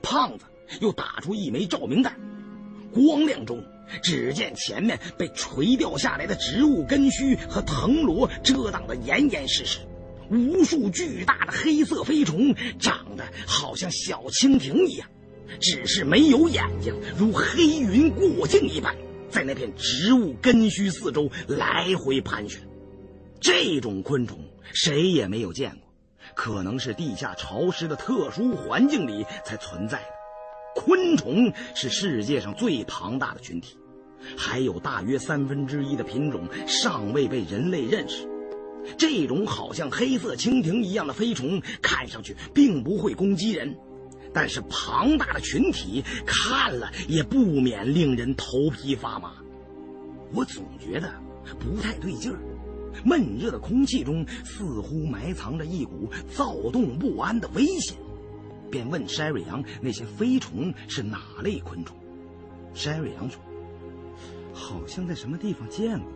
[0.00, 0.44] 胖子
[0.80, 2.16] 又打出一枚照明弹，
[2.92, 3.62] 光亮中，
[4.02, 9.80] 只见前面被垂掉下来的植物根须和藤萝遮挡得严严实实。
[10.30, 15.08] 无数巨大的黑色飞虫，长得好像小蜻蜓一样。
[15.60, 18.94] 只是没有眼睛，如黑云过境一般，
[19.30, 22.60] 在那片植物根须四周来回盘旋。
[23.40, 24.38] 这种昆虫
[24.72, 25.88] 谁也没有见过，
[26.34, 30.08] 可能是地下潮湿的特殊环境里才存在的。
[30.74, 33.76] 昆虫是世界上最庞大的群体，
[34.36, 38.28] 还有大约三分之一的品种尚未被人类认识。
[38.96, 43.76] 这种好像黑色蜻蜓一样的飞虫，看上去并不会攻击人。
[44.38, 49.32] 但是庞大的群体看了也不免令人头皮发麻，
[50.32, 51.12] 我总觉得
[51.58, 52.38] 不太对劲儿。
[53.04, 57.96] 闷热的空气中似乎埋藏着一股躁动不安的危险，
[58.70, 61.96] 便问筛瑞阳那些飞虫是哪类昆虫。
[62.76, 63.42] 筛瑞阳说
[64.54, 66.08] ：“好像在什么地方见过，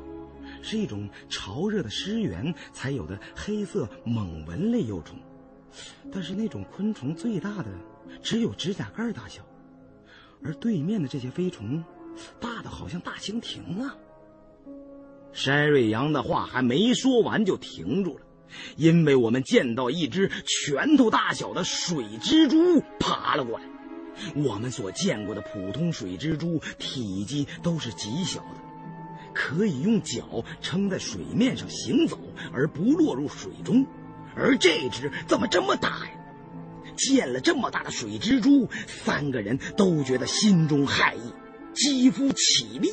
[0.62, 5.18] 是一种潮热的湿原才有的黑色猛蚊类幼虫，
[6.12, 7.66] 但是那种昆虫最大的。”
[8.22, 9.42] 只有指甲盖大小，
[10.44, 11.84] 而对面的这些飞虫，
[12.40, 13.96] 大的好像大蜻蜓啊。
[15.34, 18.24] 筛瑞阳的话还没说完就停住了，
[18.76, 23.64] 因为我们见到一只拳头大小的水蜘蛛爬了过来。
[24.36, 28.60] 我们所见过的普通水蜘蛛体积都是极小的，
[29.32, 32.18] 可以用脚撑在水面上行走
[32.52, 33.86] 而不落入水中，
[34.36, 36.12] 而这只怎么这么大呀？
[36.97, 41.32] 见了这么大的水蜘蛛，三个人都觉得心中骇意，
[41.74, 42.93] 肌肤起立。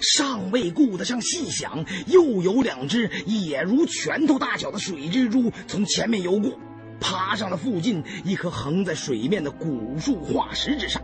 [0.00, 6.58] 尚未顾得上细想，又有两只也如拳头大小的水蜘蛛从前面游过，
[7.00, 11.02] 爬上了附近一棵横在水面的古树化石之上。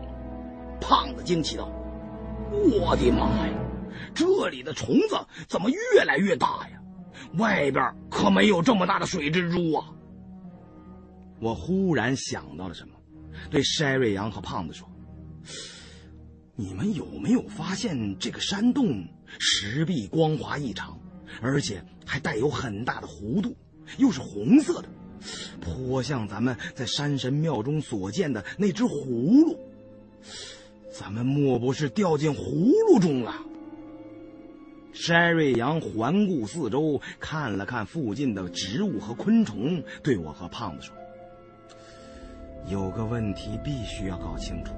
[0.81, 1.71] 胖子惊奇道
[2.51, 3.53] ：“我的妈呀，
[4.15, 6.81] 这里的虫子怎么越来越大呀？
[7.37, 9.85] 外边可没有这么大的水蜘蛛啊！”
[11.41, 12.95] 我忽然想到了什么，
[13.51, 14.87] 对筛瑞阳和胖子说
[16.55, 19.03] ：“你们有没有发现这个山洞
[19.39, 21.01] 石壁光滑异常，
[21.41, 23.57] 而且还带有很大的弧度，
[23.97, 24.89] 又是红色的，
[25.61, 29.59] 颇像咱们在山神庙中所见的那只葫芦？
[30.93, 33.35] 咱们莫不是掉进葫芦中了？”
[34.93, 40.95] 筛瑞阳环顾四周，看了看附近的植物和昆虫，对我和胖子说。
[42.67, 44.73] 有个问题必须要搞清楚，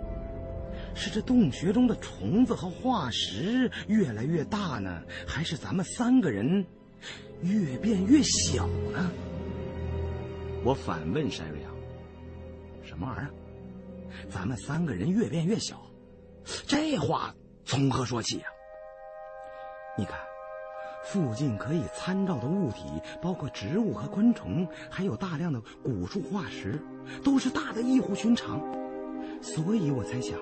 [0.95, 6.65] 是这洞穴中的虫子和化石越来越大呢，还是咱们三个人
[7.43, 9.11] 越变越小呢？
[10.65, 11.71] 我反问山瑞阳
[12.83, 13.31] ：“什么玩意儿？
[14.31, 15.81] 咱们三个人越变越小？
[16.67, 18.47] 这话从何说起呀？
[19.99, 20.17] 你看。”
[21.13, 22.85] 附近可以参照的物体
[23.21, 26.81] 包括植物和昆虫，还有大量的古树化石，
[27.23, 28.59] 都是大的异乎寻常。
[29.43, 30.39] 所以我才想，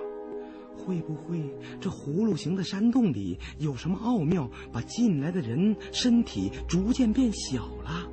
[0.77, 1.43] 会不会
[1.81, 8.09] 这葫芦形的山洞里有什么奥妙，把进来的人身体逐渐变小了？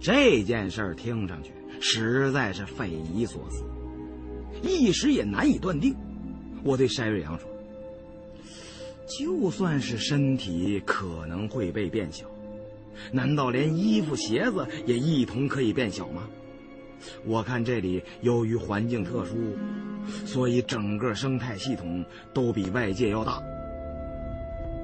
[0.00, 3.62] 这件事儿听上去实在是匪夷所思，
[4.60, 5.94] 一时也难以断定。
[6.64, 7.48] 我对山瑞阳说。
[9.06, 12.26] 就算是身体可能会被变小，
[13.12, 16.28] 难道连衣服鞋子也一同可以变小吗？
[17.24, 19.36] 我看这里由于环境特殊，
[20.24, 23.40] 所以整个生态系统都比外界要大。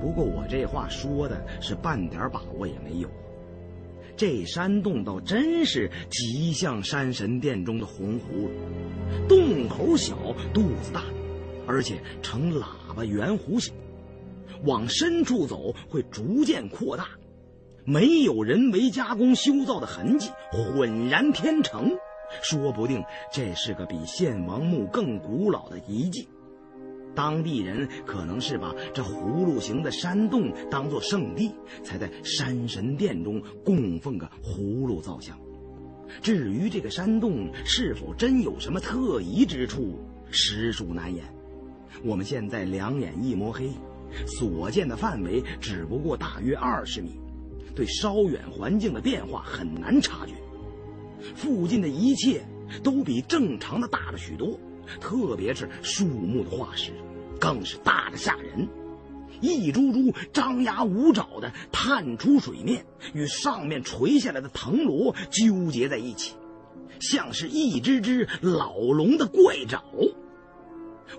[0.00, 3.08] 不过我这话说的是半点把握也没有。
[4.14, 8.50] 这山洞倒真是极像山神殿中的红葫芦，
[9.26, 10.16] 洞口小，
[10.52, 11.02] 肚子大，
[11.66, 13.72] 而且呈喇叭圆弧形，
[14.64, 17.08] 往深处走会逐渐扩大，
[17.84, 21.90] 没有人为加工修造的痕迹，浑然天成。
[22.42, 26.28] 说不定这是个比献王墓更古老的遗迹。
[27.14, 31.52] 当地人可能是把这葫芦形的山洞当作圣地，
[31.84, 35.38] 才在山神殿中供奉个葫芦造像。
[36.22, 39.98] 至于这个山洞是否真有什么特异之处，
[40.30, 41.22] 实属难言。
[42.02, 43.70] 我们现在两眼一摸黑，
[44.26, 47.20] 所见的范围只不过大约二十米，
[47.74, 50.32] 对稍远环境的变化很难察觉。
[51.34, 52.44] 附近的一切
[52.82, 54.58] 都比正常的大了许多。
[55.00, 56.92] 特别是树木的化石，
[57.38, 58.68] 更是大的吓人，
[59.40, 62.84] 一株株张牙舞爪的探出水面，
[63.14, 66.34] 与上面垂下来的藤萝纠结在一起，
[67.00, 69.84] 像是一只只老龙的怪爪。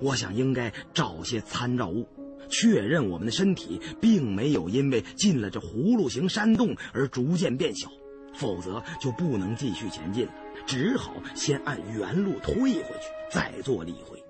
[0.01, 2.05] 我想应该找些参照物，
[2.53, 7.89] 确认我们的身体并没有因为进了这葫芦形山洞而逐渐变小，
[8.35, 10.33] 否则就不能继续前进了。
[10.67, 14.23] 只好先按原路退回去，再做理会。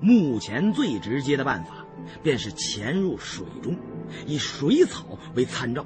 [0.00, 1.84] 目前最直接的办法，
[2.22, 3.76] 便是潜入水中，
[4.26, 5.84] 以水草为参照。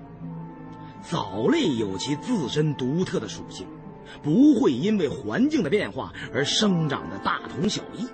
[1.02, 3.66] 藻类有其自身独特的属性，
[4.22, 8.06] 不会因为环境的变化而生长的大同小异。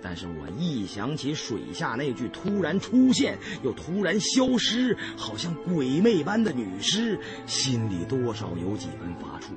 [0.00, 9.50] 但是我一想起水下那具突然出现又突然消失，好像鬼魅般的女尸，心里多少有几分发怵。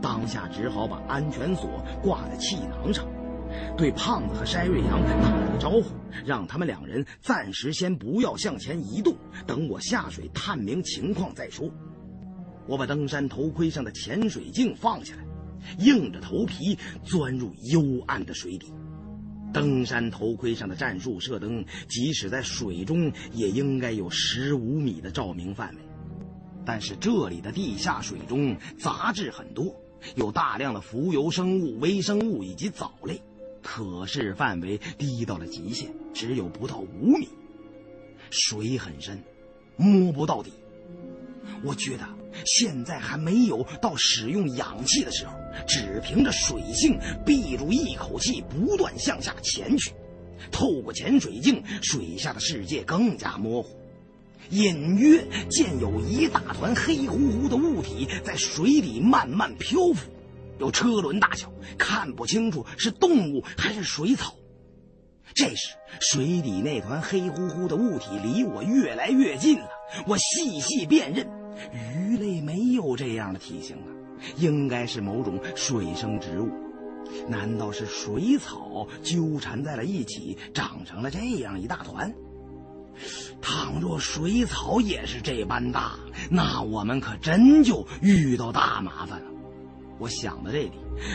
[0.00, 3.06] 当下只好把安全锁挂在气囊上，
[3.76, 5.84] 对胖子和筛瑞阳打了个招呼，
[6.24, 9.16] 让他们两人暂时先不要向前移动，
[9.46, 11.70] 等我下水探明情况再说。
[12.66, 15.24] 我把登山头盔上的潜水镜放下来，
[15.84, 18.72] 硬着头皮钻入幽暗的水底。
[19.54, 25.80] 登山头盔上的战术射灯，即使在水中也应该有十五米的照明范围，
[26.66, 29.74] 但是这里的地下水中杂质很多。
[30.16, 33.22] 有大量的浮游生物、微生物以及藻类，
[33.62, 37.28] 可视范围低到了极限，只有不到五米。
[38.28, 39.22] 水很深，
[39.76, 40.52] 摸不到底。
[41.62, 42.06] 我觉得
[42.44, 45.32] 现在还没有到使用氧气的时候，
[45.66, 49.92] 只凭着水性闭住一口气，不断向下潜去。
[50.50, 53.76] 透过潜水镜，水下的世界更加模糊。
[54.50, 60.10] 隐约见有一大团黑乎乎的物体在水底慢慢漂浮，
[60.58, 64.34] 有车轮大小，看不清楚是动物还是水草。
[65.34, 69.68] 这时，水底那团黑乎乎的物体离我越来越近了。
[70.06, 71.26] 我细细辨认，
[71.72, 73.88] 鱼类没有这样的体型啊，
[74.36, 76.48] 应该是某种水生植物。
[77.28, 82.12] 难道是水草纠缠在了一起，长成了这样一大团？
[83.40, 85.98] 倘若水草也是这般大，
[86.30, 89.30] 那我们可真就遇到大麻烦了。
[89.98, 90.72] 我想到这里，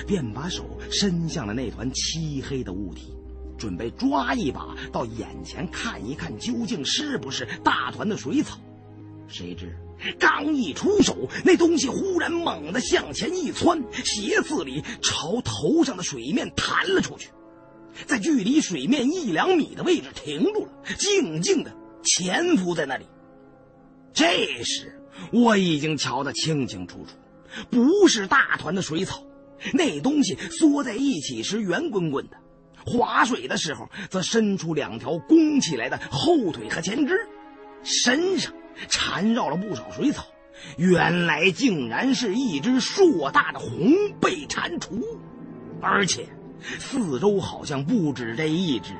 [0.08, 3.14] 便把手伸向了那团漆黑的物体，
[3.58, 8.58] 准备抓一把到眼前看一看，究竟是不是大团的水草。
[9.28, 9.76] 谁知
[10.20, 17.30] 刚一出手，那东西忽然猛地向前一窜，斜刺里朝头上的水面弹了出去，
[18.06, 21.76] 在距离水面一两米的位置停住了，静静的。
[22.02, 23.06] 潜伏在那里。
[24.14, 25.02] 这时
[25.34, 27.12] 我已经瞧得清清楚楚，
[27.70, 29.22] 不是大团的水草，
[29.74, 32.38] 那东西缩在一起时圆滚滚的，
[32.86, 37.28] 划水的时候则伸出两条弓起来的后腿和前肢，
[37.84, 38.54] 身上
[38.88, 40.26] 缠绕了不少水草。
[40.78, 45.02] 原来竟然是一只硕大的红背蟾蜍，
[45.82, 46.28] 而且
[46.80, 48.94] 四周好像不止这一只。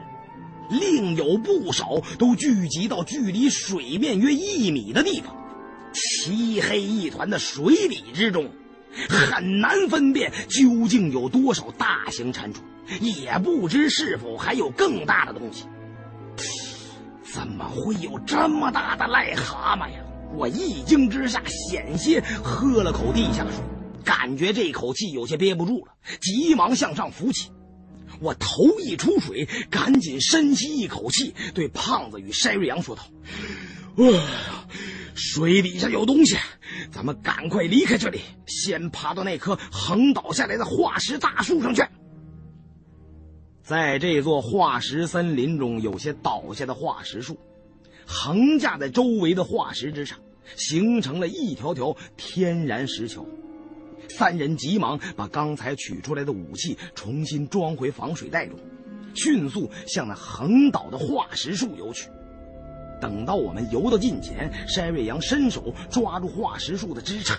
[0.70, 5.36] 另有不少都聚集到距离水面约一米的地方，
[5.94, 8.50] 漆黑一团的水底之中，
[9.10, 12.62] 很难分辨究竟有多少大型蟾蜍，
[13.02, 15.66] 也不知是否还有更大的东西。
[17.34, 20.00] 怎么会有这么大的癞蛤蟆呀？
[20.36, 23.54] 我一惊之下，险些喝了口地下水，
[24.04, 27.52] 感觉这口气有些憋不住了，急忙向上浮起。
[28.22, 33.04] 我头一出水，赶紧深吸一口气，对胖子与筛瑞阳说道
[33.98, 34.68] ：“啊，
[35.14, 36.36] 水底下有东西，
[36.92, 41.84] 咱们赶快离开这里，先爬到那棵横倒下来的化石大树上去。”
[43.70, 47.38] 在这座化石森林中，有些倒下的化石树，
[48.08, 50.18] 横架在周围的化石之上，
[50.56, 53.24] 形成了一条条天然石桥。
[54.10, 58.58] 三人急忙把刚才取出来的武器重新装回防水袋中，
[59.14, 62.10] 迅速向那横倒的化石树游去。
[63.00, 67.38] 等到我们游到近前，山瑞阳伸手抓住化石树的枝杈，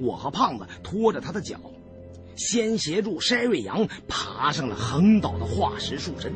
[0.00, 1.60] 我和胖子拖着他的脚，
[2.36, 6.32] 先协助筛瑞阳爬上了横倒的化石树身，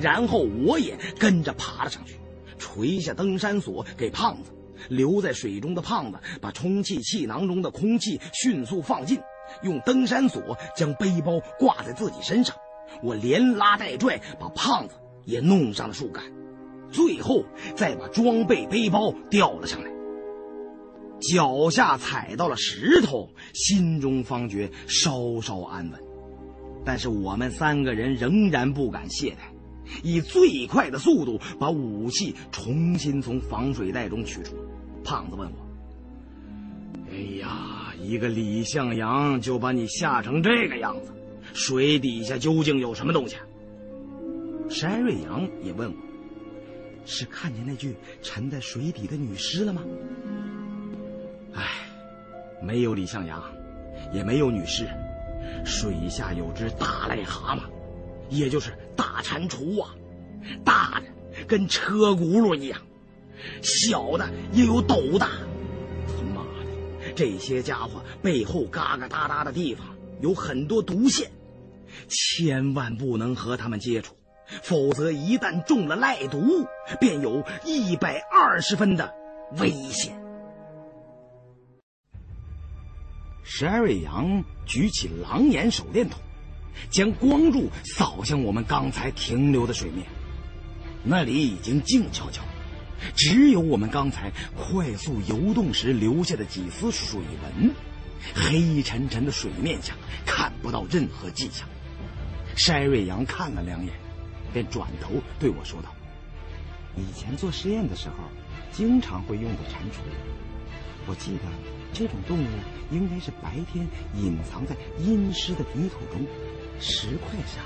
[0.00, 2.18] 然后我也跟着爬了上去，
[2.58, 4.50] 垂下登山锁给胖子。
[4.88, 9.18] 留在水中的胖子把充气气囊中的空气迅速放进，
[9.62, 12.54] 用登山锁将背包挂在自己身上。
[13.02, 14.94] 我连拉带拽把胖子
[15.24, 16.22] 也弄上了树干，
[16.92, 17.42] 最后
[17.74, 19.90] 再把装备背包吊了上来。
[21.20, 26.00] 脚下踩到了石头，心中方觉稍稍安稳。
[26.84, 34.54] 但是我们三个人仍然不敢懈怠，以最快的速度把武器重新从防水袋中取出。
[35.02, 35.56] 胖子问我
[37.10, 41.12] ：“哎呀，一个李向阳就把你吓成这个样子，
[41.54, 43.36] 水底下究竟有什么东西？”
[44.70, 45.96] 山瑞阳也问我
[47.06, 49.82] ：“是看见那具沉在水底的女尸了吗？”
[51.56, 51.64] 哎，
[52.62, 53.42] 没有李向阳，
[54.12, 54.86] 也没有女尸，
[55.64, 57.60] 水下有只大癞蛤蟆，
[58.28, 59.94] 也就是大蟾蜍啊，
[60.64, 62.80] 大的跟车轱辘一样。
[63.62, 65.28] 小的也有斗大，
[66.06, 69.86] 他妈的，这些家伙背后嘎嘎哒哒的地方
[70.20, 71.30] 有很多毒腺，
[72.08, 74.14] 千万不能和他们接触，
[74.62, 76.66] 否则一旦中了赖毒，
[76.98, 79.14] 便有一百二十分的
[79.58, 80.18] 危险。
[83.48, 86.20] 十二位羊举起狼眼手电筒，
[86.90, 90.04] 将光柱扫向我们刚才停留的水面，
[91.04, 92.42] 那里已经静悄悄。
[93.14, 97.72] 只有我们刚才快速游动时留下的几丝水纹，
[98.34, 99.94] 黑沉沉的水面下
[100.26, 101.68] 看不到任何迹象。
[102.56, 103.94] 筛瑞阳看了两眼，
[104.52, 105.94] 便转头对我说道
[106.98, 108.16] ：“以前做实验的时候，
[108.72, 110.00] 经常会用的蟾蜍。
[111.06, 111.42] 我记得
[111.98, 112.46] 这种动物
[112.90, 116.26] 应该是白天隐藏在阴湿的泥土中、
[116.78, 117.62] 石块下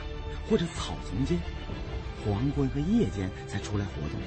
[0.49, 1.37] 或者草丛间，
[2.25, 4.21] 黄昏和夜间才出来活动。”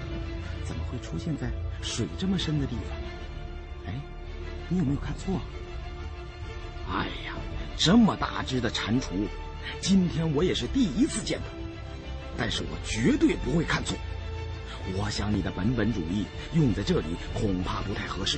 [0.67, 1.49] 怎么会出现在
[1.81, 3.87] 水这么深的地方？
[3.87, 3.93] 哎，
[4.67, 5.39] 你有没有看错？
[6.89, 7.37] 哎呀，
[7.77, 9.07] 这么大只的蟾蜍，
[9.79, 11.45] 今天我也是第一次见到。
[12.37, 13.97] 但是我绝对不会看错。
[14.95, 18.37] 我想你的本本主义用在这里恐怕不太合适。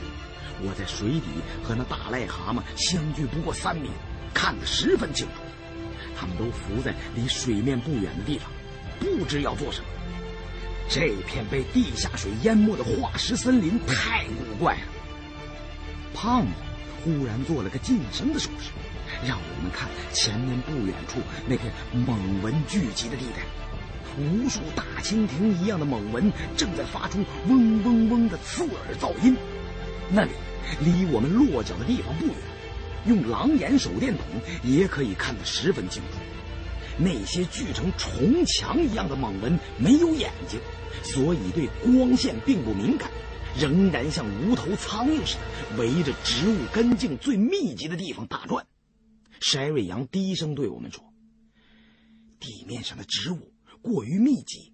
[0.62, 1.28] 我在水底
[1.64, 3.90] 和那大癞蛤蟆相距不过三米，
[4.34, 5.42] 看得十分清楚。
[6.18, 8.50] 他们都浮在离水面不远的地方，
[9.00, 9.88] 不知要做什么。
[10.88, 14.88] 这片被地下水淹没的化石森林太古怪了。
[16.14, 16.54] 胖子
[17.04, 18.70] 忽然做了个近身的手势，
[19.28, 23.42] 让我们看前面不远处那片猛蚊聚集的地带，
[24.18, 29.36] 无数大蜻蜓一样的猛蚊正在发出嗡嗡嗡的刺耳噪音。
[30.12, 30.32] 那里
[30.80, 32.36] 离我们落脚的地方不远，
[33.08, 34.26] 用狼眼手电筒
[34.64, 36.20] 也可以看得十分清楚。
[36.98, 40.60] 那些聚成重墙一样的猛蚊没有眼睛，
[41.04, 43.12] 所以对光线并不敏感，
[43.60, 48.66] 仍然像无头苍蝇似的围着植物根茎最密集的地方打转。
[49.42, 51.04] 筛瑞阳低声对我们说
[52.40, 53.52] ：“地面上的植物
[53.86, 54.74] 过于密集，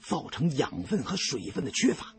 [0.00, 2.14] 造成养分和水分的缺乏，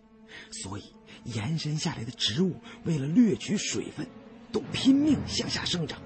[0.52, 0.84] 所以
[1.24, 2.56] 延伸下来的植物
[2.86, 4.06] 为了掠取水分，
[4.52, 6.00] 都拼命向下生长。”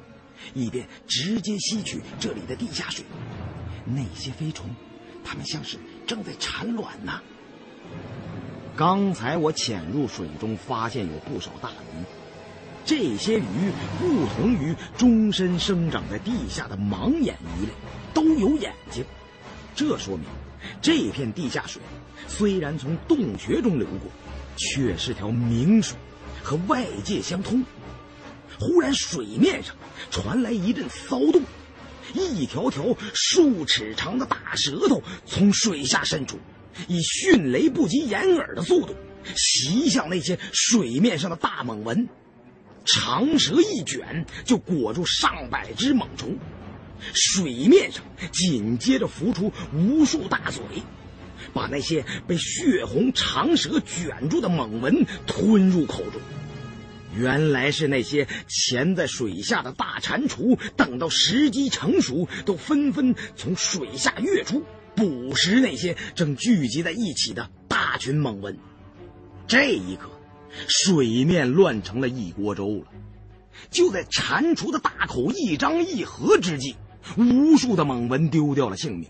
[0.55, 3.05] 以便直接吸取这里的地下水。
[3.85, 4.67] 那些飞虫，
[5.23, 5.77] 它们像是
[6.07, 7.21] 正在产卵呢。
[8.75, 12.03] 刚才我潜入水中，发现有不少大鱼。
[12.83, 17.71] 这些鱼不同于终身生长在地下的盲眼鱼类，
[18.11, 19.05] 都有眼睛。
[19.75, 20.25] 这说明，
[20.81, 21.81] 这片地下水
[22.27, 24.11] 虽然从洞穴中流过，
[24.57, 25.97] 却是条明水，
[26.43, 27.63] 和外界相通。
[28.59, 29.75] 忽然，水面上
[30.11, 31.41] 传来一阵骚动，
[32.13, 36.37] 一条条数尺长的大舌头从水下伸出，
[36.87, 38.95] 以迅雷不及掩耳的速度
[39.35, 42.07] 袭向那些水面上的大猛蚊。
[42.83, 46.37] 长蛇一卷，就裹住上百只猛虫。
[47.13, 50.63] 水面上紧接着浮出无数大嘴，
[51.53, 56.21] 把那些被血红长蛇卷住的猛蚊吞入口中。
[57.13, 64.63] 原来是那些潜在水下的大蟾蜍，等到时机成熟，都纷纷从水下跃出，
[64.95, 68.57] 捕食那些正聚集在一起的大群猛蚊。
[69.45, 70.09] 这一刻，
[70.69, 72.85] 水面乱成了一锅粥了。
[73.69, 76.77] 就在蟾蜍的大口一张一合之际，
[77.17, 79.09] 无数的猛蚊丢掉了性命。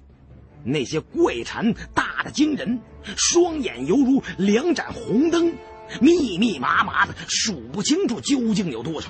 [0.63, 2.79] 那些怪蟾大的惊人，
[3.17, 5.53] 双眼犹如两盏红灯，
[5.99, 9.09] 密密麻麻的，数不清楚究竟有多少。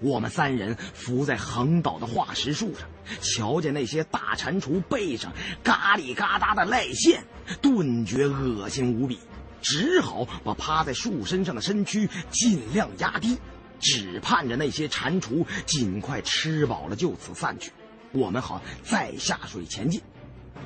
[0.00, 2.88] 我们三人伏在横倒的化石树上，
[3.20, 7.22] 瞧见那些大蟾蜍背上嘎里嘎哒的赖线，
[7.60, 9.18] 顿觉恶心无比，
[9.60, 13.38] 只好把趴在树身上的身躯尽量压低，
[13.80, 17.72] 只盼着那些蟾蜍尽快吃饱了就此散去，
[18.12, 20.00] 我们好再下水前进，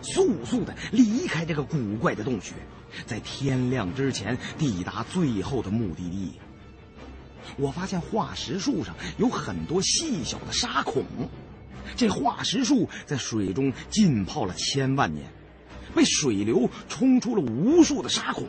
[0.01, 2.55] 速速的离开这个古怪的洞穴，
[3.05, 6.33] 在天亮之前抵达最后的目的地。
[7.57, 11.05] 我发现化石树上有很多细小的沙孔，
[11.97, 15.27] 这化石树在水中浸泡了千万年，
[15.95, 18.47] 被水流冲出了无数的沙孔，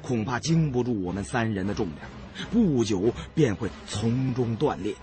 [0.00, 2.08] 恐怕经不住我们三人的重量，
[2.50, 4.94] 不久便会从中断裂。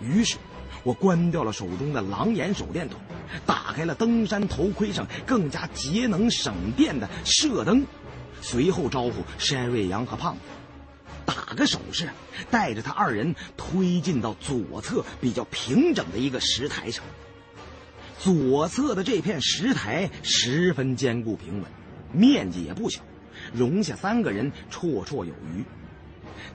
[0.00, 0.36] 于是，
[0.82, 2.98] 我关掉了手中的狼眼手电筒，
[3.44, 7.84] 打开了登山头盔上更加节能省电的射灯，
[8.40, 10.40] 随后招呼山瑞阳和胖子。
[11.26, 12.08] 打个手势，
[12.50, 17.04] 带着他二人推进到左侧比较平整的一个石台上。
[18.18, 21.70] 左侧的这片石台十分坚固平稳，
[22.12, 23.02] 面积也不小，
[23.52, 25.62] 容下三个人绰绰有余。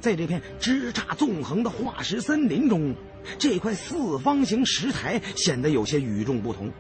[0.02, 2.96] 在这片枝杈纵横的化石森林中，
[3.38, 6.72] 这块四方形石台显得有些与众不同，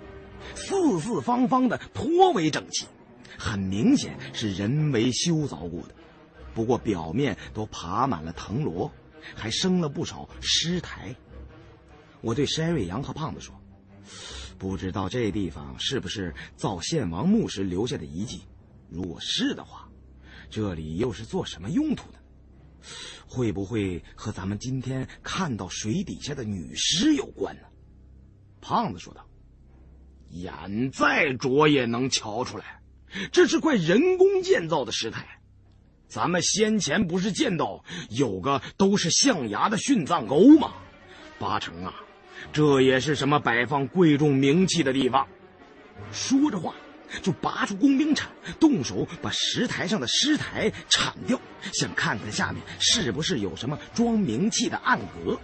[0.56, 2.86] 四四方方的，颇为整齐，
[3.38, 5.96] 很明显是人为修凿过的。
[6.54, 8.92] 不过表面都爬满了藤萝，
[9.36, 11.16] 还生了不少尸苔。
[12.22, 13.54] 我对山瑞阳和胖子说
[14.58, 18.44] ：“不知道这地方是不是造献王墓时留下的遗迹？
[18.90, 19.90] 如果是的话，
[20.50, 22.20] 这里又是做什么用途的？
[23.28, 27.64] 会不会和咱们今天看到水底下的女尸有关呢？”
[28.62, 29.26] 胖子说道
[30.32, 32.82] ：“眼再拙也能瞧出来，
[33.32, 35.28] 这是块人工建造的石台。”
[36.08, 40.76] 咱们先前不是见到有个都是象牙的殉葬沟吗？
[41.40, 41.96] 八成啊，
[42.52, 45.28] 这也是什么摆放贵重名器的地方。
[46.12, 46.76] 说着话，
[47.22, 48.30] 就拔出工兵铲，
[48.60, 51.40] 动手把石台上的尸台铲掉，
[51.72, 55.40] 想看看下面是不是有什么装冥器的暗格。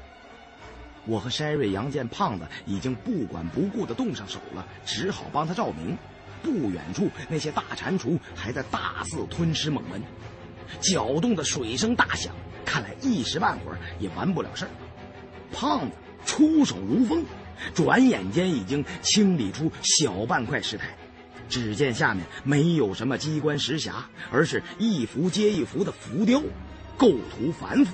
[1.06, 5.98] 我和筛瑞阳见胖子已经不管不顾的动上手了，只好帮他照明。
[6.42, 10.02] 不远处那些大蟾蜍还在大肆吞吃猛蚊。
[10.80, 12.34] 搅动的水声大响，
[12.64, 14.72] 看来一时半会儿也完不了事儿。
[15.52, 17.26] 胖子出手如风，
[17.74, 20.96] 转眼间已经清理出小半块石台。
[21.50, 23.94] 只见下面没有什么机关石匣，
[24.32, 26.42] 而是一幅接一幅的浮雕，
[26.96, 27.94] 构图繁复，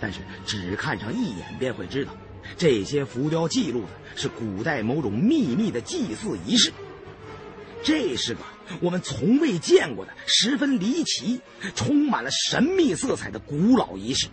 [0.00, 2.14] 但是只看上一眼便会知道，
[2.56, 6.72] 这些浮雕记录的是古代某种秘密的祭祀仪式。
[7.84, 8.40] 这是个
[8.80, 11.40] 我们从未见过的、十分离奇、
[11.76, 14.26] 充满了神秘色彩的古老仪式。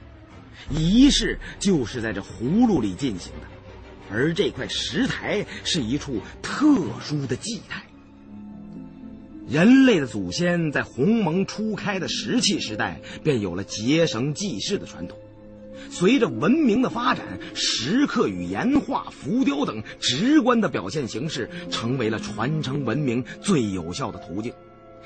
[0.71, 3.47] 仪式就是在这葫芦里进行的，
[4.11, 6.65] 而这块石台是一处特
[7.03, 7.83] 殊的祭台。
[9.47, 15.17] 人类的祖先在鸿蒙初开的石器时代便有了结绳记事的传统。
[15.89, 24.53] 随着文明的发展，石刻与岩画、浮雕等直观的表现形式，成为了传承文明最有效的途径。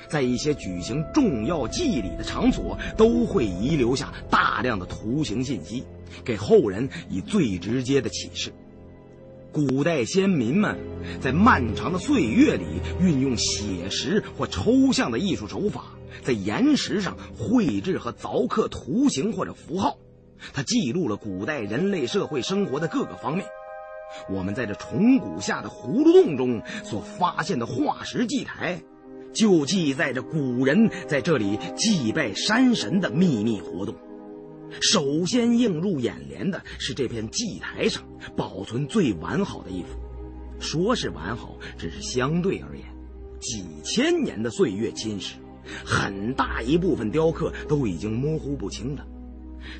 [0.08, 5.82] 在一些举行重要祭礼的场所，都会遗留下大量的图形信息，
[6.24, 8.52] 给后人以最直接的启示。
[9.66, 10.78] 古代先民们
[11.20, 12.64] 在漫长的岁月里，
[13.00, 15.86] 运用写实或抽象的艺术手法，
[16.22, 19.98] 在岩石上绘制和凿刻图形或者符号。
[20.52, 23.44] 它记录了古代人类社会生活的各个方面。
[24.30, 28.80] 我们在这虫谷下的葫芦洞中所发现的化石祭台，
[29.32, 33.92] 就记载着古人在这里祭拜山神的秘密活动。
[34.80, 38.02] 首先映入眼帘的是这片祭台上
[38.36, 39.88] 保存最完好的一幅。
[40.60, 42.84] 说是完好，只是相对而言，
[43.40, 45.34] 几千年的岁月侵蚀，
[45.84, 49.06] 很大一部分雕刻都已经模糊不清了。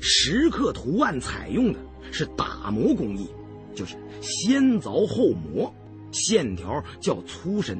[0.01, 1.79] 石刻图案采用的
[2.11, 3.27] 是打磨工艺，
[3.75, 5.73] 就是先凿后磨，
[6.11, 7.77] 线条较粗深，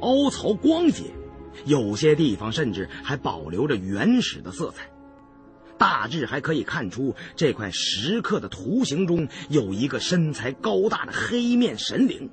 [0.00, 1.04] 凹槽光洁，
[1.64, 4.91] 有些地方甚至还保留着原始的色彩。
[5.82, 12.30] 大致还可以看出，这块石刻的图形中有一个身材高大的黑面神灵，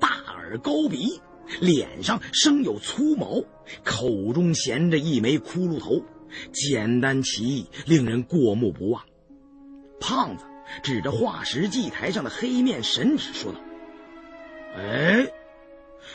[0.00, 1.20] 大耳高鼻，
[1.60, 3.44] 脸上生有粗毛，
[3.84, 6.02] 口中衔着一枚骷髅头。
[6.50, 9.02] 简单奇异，令人过目不忘。
[10.00, 10.46] 胖子
[10.82, 13.60] 指着化石祭台上的黑面神指说道
[14.80, 15.30] ：“哎，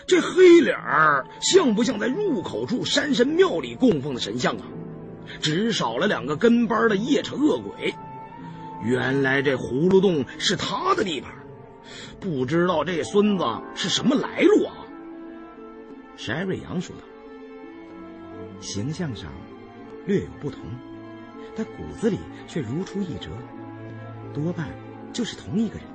[0.07, 4.65] 这黑脸儿像不像在入口处山神庙里供奉的神像啊？
[5.41, 7.93] 只少了两个跟班的夜叉恶鬼。
[8.83, 11.31] 原来这葫芦洞是他的地盘，
[12.19, 13.43] 不知道这孙子
[13.75, 14.85] 是什么来路啊？”
[16.15, 17.01] 山瑞阳说道
[18.61, 19.31] ：“形象上
[20.05, 20.61] 略有不同，
[21.55, 22.17] 但骨子里
[22.47, 23.29] 却如出一辙。”
[24.33, 24.67] 多半
[25.11, 25.87] 就是同一个人，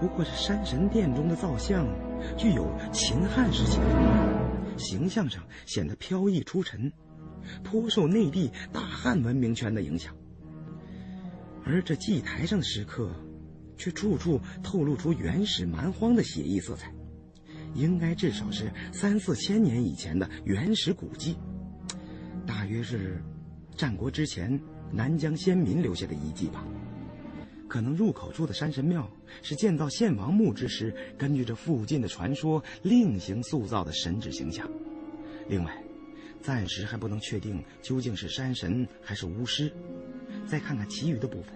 [0.00, 1.86] 不过这山神殿中的造像
[2.36, 6.92] 具有秦汉时期的风格，形象上显得飘逸出尘，
[7.64, 10.14] 颇受内地大汉文明圈的影响。
[11.64, 13.10] 而这祭台上的石刻，
[13.76, 16.94] 却处处透露出原始蛮荒的写意色彩，
[17.74, 21.36] 应该至少是三四千年以前的原始古迹，
[22.46, 23.22] 大约是
[23.76, 24.60] 战国之前
[24.92, 26.64] 南疆先民留下的遗迹吧。
[27.68, 29.10] 可能入口处的山神庙
[29.42, 34.70] 是建造献王墓之时，根据这附近的传说另行塑造的神祇形象。
[35.48, 35.82] 另外，
[36.46, 39.68] 暂时还不能确定究竟是山神还是巫师。
[40.46, 41.52] 再看看其余的部分。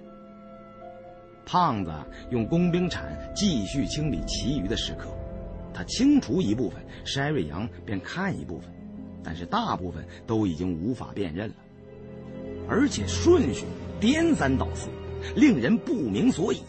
[1.46, 1.92] 胖子
[2.32, 5.16] 用工兵铲继续清理其余的石刻，
[5.72, 8.68] 他清除一部分，筛瑞阳便看一部分，
[9.22, 11.54] 但是大部分都已经无法辨认了，
[12.68, 13.66] 而且顺序
[14.00, 14.88] 颠三倒四。
[15.36, 16.62] 令人不明所以，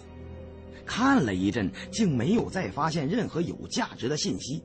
[0.85, 4.61] 看了一阵，竟没有再发现任何有价值的信息。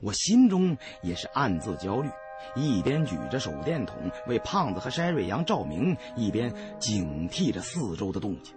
[0.00, 2.08] 我心中也是暗自焦虑，
[2.54, 3.96] 一边举着手电筒
[4.26, 8.54] 为胖子和筛瑞阳照明，一边警惕着四周的动静。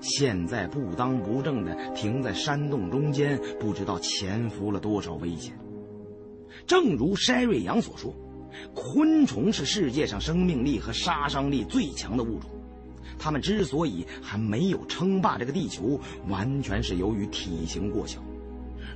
[0.00, 5.58] 现在不当不正的停在山洞中间，不知道潜伏了多少危险。
[6.66, 8.14] 正如筛瑞阳所说，
[8.74, 12.50] 昆虫是世界上生命力和杀伤力最强的物种。
[13.18, 18.20] 他们之所以还没有称霸这个地球，完全是由于体型过小。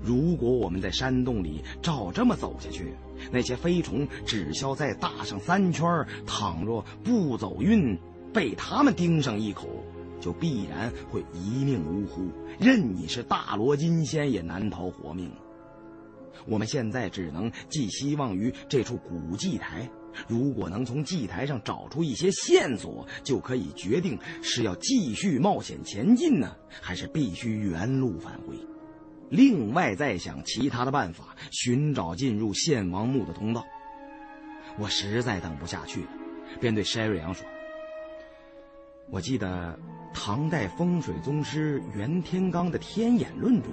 [0.03, 2.95] 如果我们在山洞里照这么走下去，
[3.31, 7.99] 那些飞虫只需要再大上三圈，倘若不走运，
[8.33, 9.69] 被他们叮上一口，
[10.21, 15.31] 就必然会一命呜呼，任你是大罗金仙也难逃活命。
[16.47, 19.89] 我们现在只能寄希望于这处古祭台。
[20.27, 28.57] 如果能从祭台上找出一些线索，就可以决定是要继续冒险前进呢，还是必须原路返回。
[29.31, 33.65] 另外再想其他的办法，寻找进入献王墓的通道。
[34.79, 36.09] 我实在等不下去了，
[36.61, 37.47] 便对筛瑞阳说
[39.11, 39.79] ：“我记得
[40.13, 43.71] 唐代风水宗师袁天罡的《天眼论》中，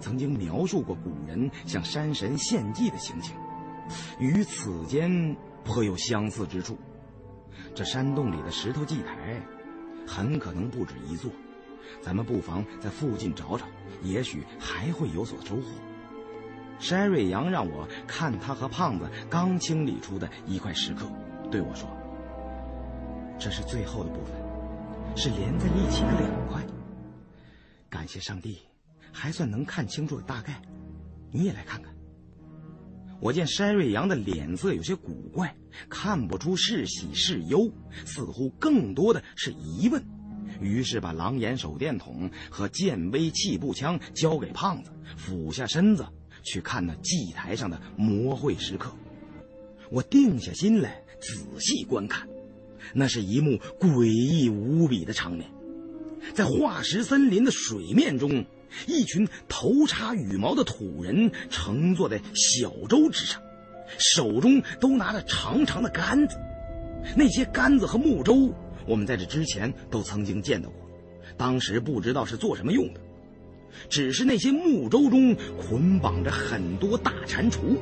[0.00, 3.34] 曾经描述过古人向山神献祭的情形，
[4.18, 6.76] 与此间。”颇有相似之处，
[7.74, 9.40] 这山洞里的石头祭台，
[10.06, 11.30] 很可能不止一座。
[12.02, 13.66] 咱们不妨在附近找找，
[14.02, 15.62] 也许还会有所收获。
[16.78, 21.06] 山瑞阳让我看他和胖子刚清理出的一块石刻，
[21.50, 21.88] 对我说
[23.38, 24.34] ：“这是最后的部分，
[25.16, 26.62] 是连在一起的两块。
[27.88, 28.58] 感谢上帝，
[29.12, 30.60] 还算能看清楚大概。
[31.30, 31.94] 你也来看看。”
[33.20, 35.54] 我见山瑞阳的脸色有些古怪，
[35.88, 37.70] 看不出是喜是忧，
[38.04, 40.04] 似乎更多的是疑问。
[40.60, 46.06] 于是把狼眼手电筒和剑威气步枪交给胖子，俯下身子
[46.42, 48.92] 去看那祭台上的魔会时刻。
[49.90, 52.28] 我定下心来仔细观看，
[52.92, 55.50] 那是一幕诡异无比的场面，
[56.34, 58.44] 在化石森林的水面中。
[58.88, 63.40] 一群头插羽毛的土人乘坐在小舟之上，
[63.98, 66.36] 手中都拿着长长的杆子。
[67.16, 68.52] 那些杆子和木舟，
[68.86, 70.88] 我们在这之前都曾经见到过，
[71.36, 73.00] 当时不知道是做什么用的。
[73.88, 77.76] 只是那些木舟中捆绑着很多大蟾蜍，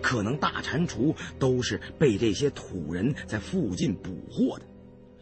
[0.00, 4.64] 可能大蟾蜍都是被这些土人在附近捕获的，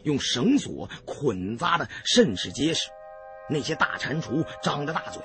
[0.04, 2.88] 用绳索捆扎的甚是结实。
[3.50, 5.20] 那些大蟾蜍张着大嘴，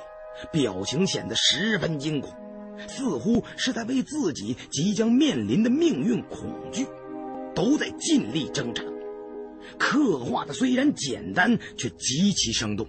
[0.52, 2.34] 表情显得十分惊恐，
[2.88, 6.88] 似乎是在为自己即将面临的命运恐惧，
[7.54, 8.84] 都在尽力挣扎。
[9.78, 12.88] 刻画的虽然简单，却极其生动，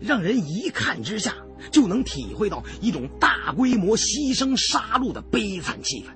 [0.00, 1.36] 让人一看之下
[1.70, 6.06] 就能体会到一种大规模牺牲杀戮的悲惨气氛。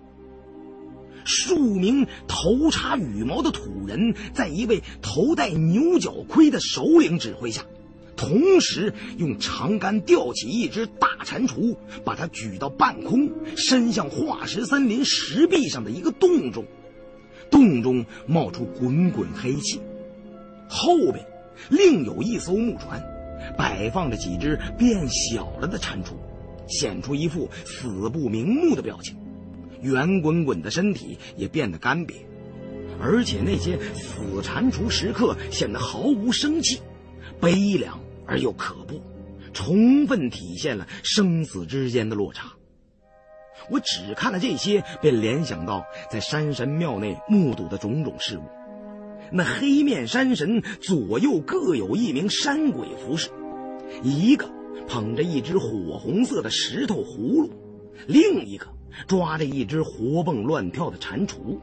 [1.27, 7.65] 数名头插羽毛的土人，在一位头戴牛角盔的首领指挥下。
[8.17, 16.65] 同时用长杆吊起一只大蟾蜍，把它举到半空，伸向化石森林石壁上的一个洞中。
[17.55, 19.81] 洞中冒出滚滚黑气，
[20.69, 21.25] 后边
[21.71, 23.01] 另有一艘木船，
[23.57, 26.15] 摆放着几只变小了的蟾蜍，
[26.67, 29.17] 显出一副死不瞑目的表情，
[29.83, 32.15] 圆滚滚的身体也变得干瘪，
[33.01, 36.81] 而且那些死蟾蜍时刻显得毫无生气，
[37.41, 39.01] 悲凉而又可怖，
[39.53, 42.54] 充分体现了生死之间的落差。
[43.71, 48.43] 我只看了这些，便联想到在山神庙内目睹的种种事物。
[49.31, 53.31] 那黑面山神左右各有一名山鬼服侍，
[54.03, 54.49] 一个
[54.87, 57.51] 捧着一只火红色的石头葫芦，
[58.07, 58.67] 另一个
[59.07, 61.59] 抓着一只活蹦乱跳的蟾蜍。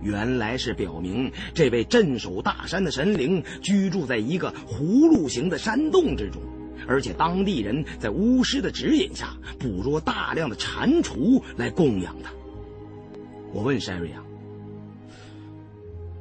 [0.00, 6.40] 原来是表明这位镇守大山的神灵居住在一个葫芦形的山洞之中。
[6.88, 12.32] 而且当地人在巫师的指引下捕捉大量的蟾蜍来供养他。
[13.52, 14.24] 我问山瑞阳：“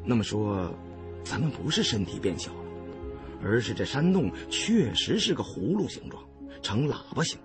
[0.05, 0.69] 那么说，
[1.23, 2.59] 咱们不是身体变小了，
[3.41, 6.21] 而是这山洞确实是个葫芦形状，
[6.61, 7.39] 呈喇叭形。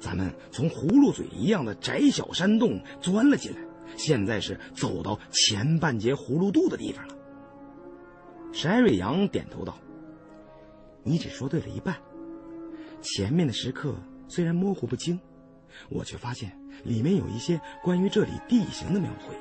[0.00, 3.58] 咱们从葫芦嘴一样的窄小山洞钻了进来，
[3.96, 7.14] 现在是走到前半截葫芦肚的地方了。”
[8.52, 9.76] 山瑞阳点头道
[11.04, 11.94] ：“你只说对了一半。”
[13.04, 13.94] 前面的石刻
[14.28, 15.20] 虽然模糊不清，
[15.90, 19.34] 我却发现里面有一些关于这里地形的描绘。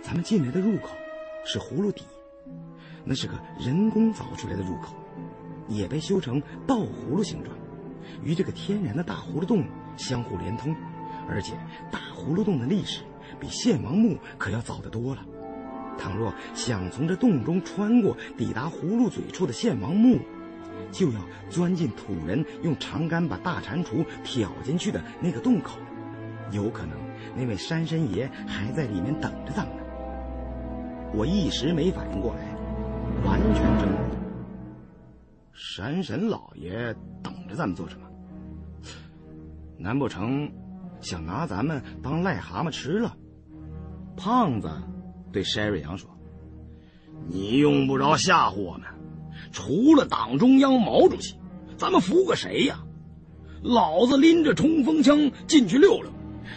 [0.00, 0.88] 咱们进来的入口
[1.44, 2.04] 是葫芦底，
[3.04, 4.94] 那是个人工凿出来的入口，
[5.68, 7.54] 也被修成倒葫芦形状，
[8.24, 9.64] 与这个天然的大葫芦洞
[9.98, 10.74] 相互连通。
[11.28, 11.52] 而且
[11.90, 13.02] 大葫芦洞的历史
[13.38, 15.22] 比献王墓可要早得多了。
[15.98, 20.18] 倘若想从这洞中穿过，抵达葫芦嘴处的献王墓。
[20.92, 21.20] 就要
[21.50, 25.78] 钻进土人用长杆把大蟾蜍挑进去的那个洞口，
[26.52, 26.96] 有可能
[27.34, 29.82] 那位山神爷还在里面等着咱们呢。
[31.14, 32.54] 我一时没反应过来，
[33.24, 33.98] 完全怔了。
[35.52, 38.06] 山神老爷等着咱们做什么？
[39.78, 40.52] 难不成
[41.00, 43.16] 想拿咱们当癞蛤蟆吃了？
[44.16, 44.70] 胖子
[45.32, 46.08] 对山瑞阳说
[47.26, 48.86] ：“你用不着吓唬我们。”
[49.50, 51.34] 除了党中央毛主席，
[51.76, 52.84] 咱们服个谁呀？
[53.62, 56.10] 老子拎着冲锋枪进去溜溜，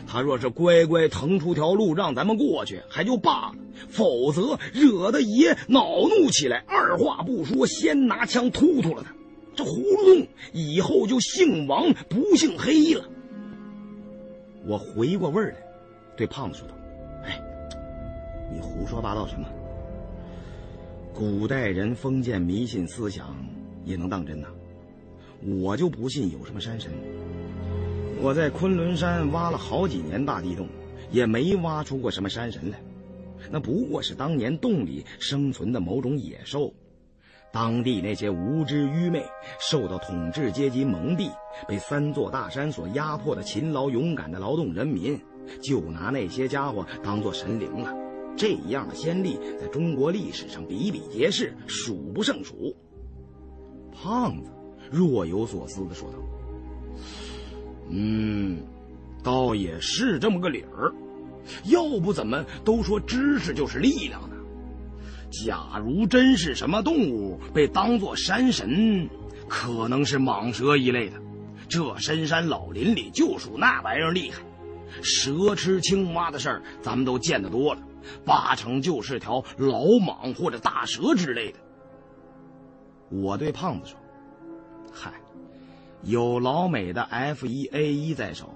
[0.07, 3.55] 他若是乖乖腾出条路让咱们过去，还就罢了；
[3.89, 9.13] 否则惹得爷恼怒起来，二话不说，先拿枪突突了他。
[9.55, 13.05] 这葫芦洞以后就姓王不姓黑了。
[14.67, 15.57] 我回过味儿来，
[16.17, 16.73] 对胖子说道
[17.23, 17.39] ：“哎，
[18.51, 19.47] 你胡说八道什么？”
[21.17, 23.33] 古代人封建迷信思想
[23.85, 24.47] 也能当真呐？
[25.61, 26.91] 我就不信有什么山神。
[28.21, 30.67] 我在昆仑山挖了好几年大地洞，
[31.09, 32.77] 也没挖出过什么山神来。
[33.49, 36.73] 那不过是当年洞里生存的某种野兽。
[37.53, 39.23] 当地那些无知愚昧、
[39.57, 41.31] 受到统治阶级蒙蔽、
[41.65, 45.17] 被三座大山所压迫的勤劳勇敢的劳动人民，
[45.61, 48.04] 就拿那些家伙当做神灵了。
[48.37, 52.75] 这样的先例在中国历史上比比皆是，数不胜数。
[53.93, 54.51] 胖子
[54.91, 56.17] 若有所思的说道
[57.89, 58.57] ：“嗯，
[59.23, 60.93] 倒也是这么个理儿。
[61.65, 64.35] 要不怎么都说知识就是力量呢？
[65.45, 69.09] 假如真是什么动物被当作山神，
[69.47, 71.15] 可能是蟒蛇一类的。
[71.69, 74.43] 这深山老林里就属那玩意儿厉害。
[75.01, 77.81] 蛇吃青蛙的事儿，咱们都见得多了。”
[78.25, 81.59] 八成就是条老蟒或者大蛇之类的。
[83.09, 83.97] 我对胖子说
[84.91, 85.13] ：“嗨，
[86.01, 88.55] 有老美的 F 一 A 一在手，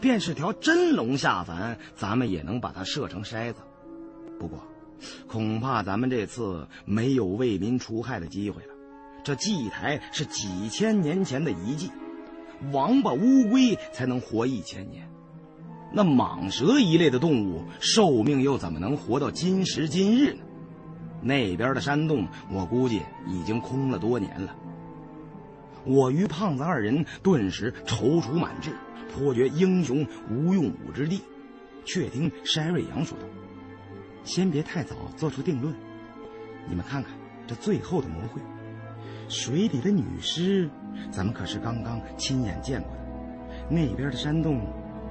[0.00, 3.60] 便是条真龙下凡，咱们也能把它射成筛子。
[4.38, 4.58] 不过，
[5.28, 8.74] 恐怕咱们这次没有为民除害的机会了。
[9.22, 11.90] 这祭台是几千年前的遗迹，
[12.72, 15.05] 王八乌龟才能活一千年。”
[15.96, 20.40] 那蟒蛇一类的动物寿命又怎么能活到今时今日呢？
[21.22, 24.54] 那边的山洞，我估计已经空了多年了。
[25.86, 28.72] 我与胖子二人顿时踌躇满志，
[29.10, 31.22] 颇觉英雄无用武之地。
[31.86, 33.24] 却听山瑞阳说道
[34.22, 35.74] ：“先别太早做出定论，
[36.68, 37.10] 你们看看
[37.46, 38.42] 这最后的魔会，
[39.30, 40.68] 水底的女尸，
[41.10, 42.98] 咱们可是刚刚亲眼见过的。
[43.70, 44.60] 那边的山洞。”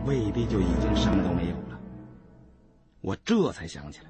[0.05, 1.79] 未必就已经什么都没有了。
[3.01, 4.09] 我这才想起来，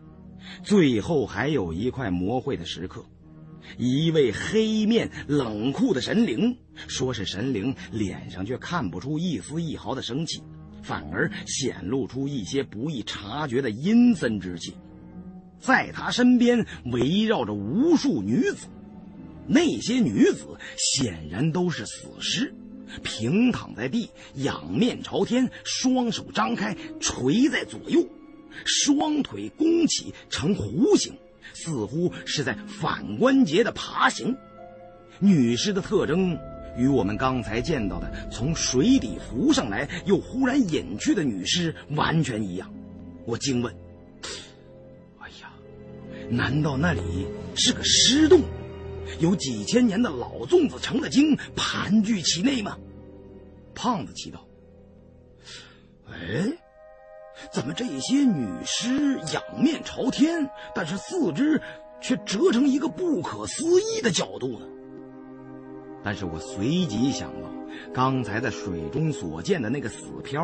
[0.63, 3.05] 最后还有一块魔会的石刻，
[3.77, 6.57] 一位黑面冷酷的神灵，
[6.87, 10.41] 说是神灵，脸上却看不出一丝一毫的生气，
[10.83, 14.75] 反而显露出一些不易察觉的阴森之气。
[15.59, 18.67] 在他身边围绕着无数女子，
[19.47, 22.53] 那些女子显然都是死尸，
[23.03, 28.07] 平躺在地，仰面朝天，双手张开垂在左右，
[28.65, 31.13] 双腿弓起呈弧形，
[31.53, 34.35] 似乎是在反关节的爬行。
[35.19, 36.37] 女尸的特征
[36.77, 42.73] 与我们刚才见到的从水底浮上来又忽然隐去的女尸完全一样。
[43.25, 43.73] 我惊问
[45.19, 45.53] ：“哎呀，
[46.29, 47.01] 难道那里
[47.55, 48.41] 是个尸洞？
[49.19, 52.77] 有几千年的老粽子成了精盘踞其内吗？”
[53.75, 54.47] 胖子奇道
[56.09, 56.51] ：“哎，
[57.51, 61.61] 怎么这些女尸仰面朝天，但是四肢
[62.01, 64.65] 却折成一个不可思议的角度呢？”
[66.03, 67.51] 但是我随即想到，
[67.91, 70.41] 刚才在水中所见的那个死漂，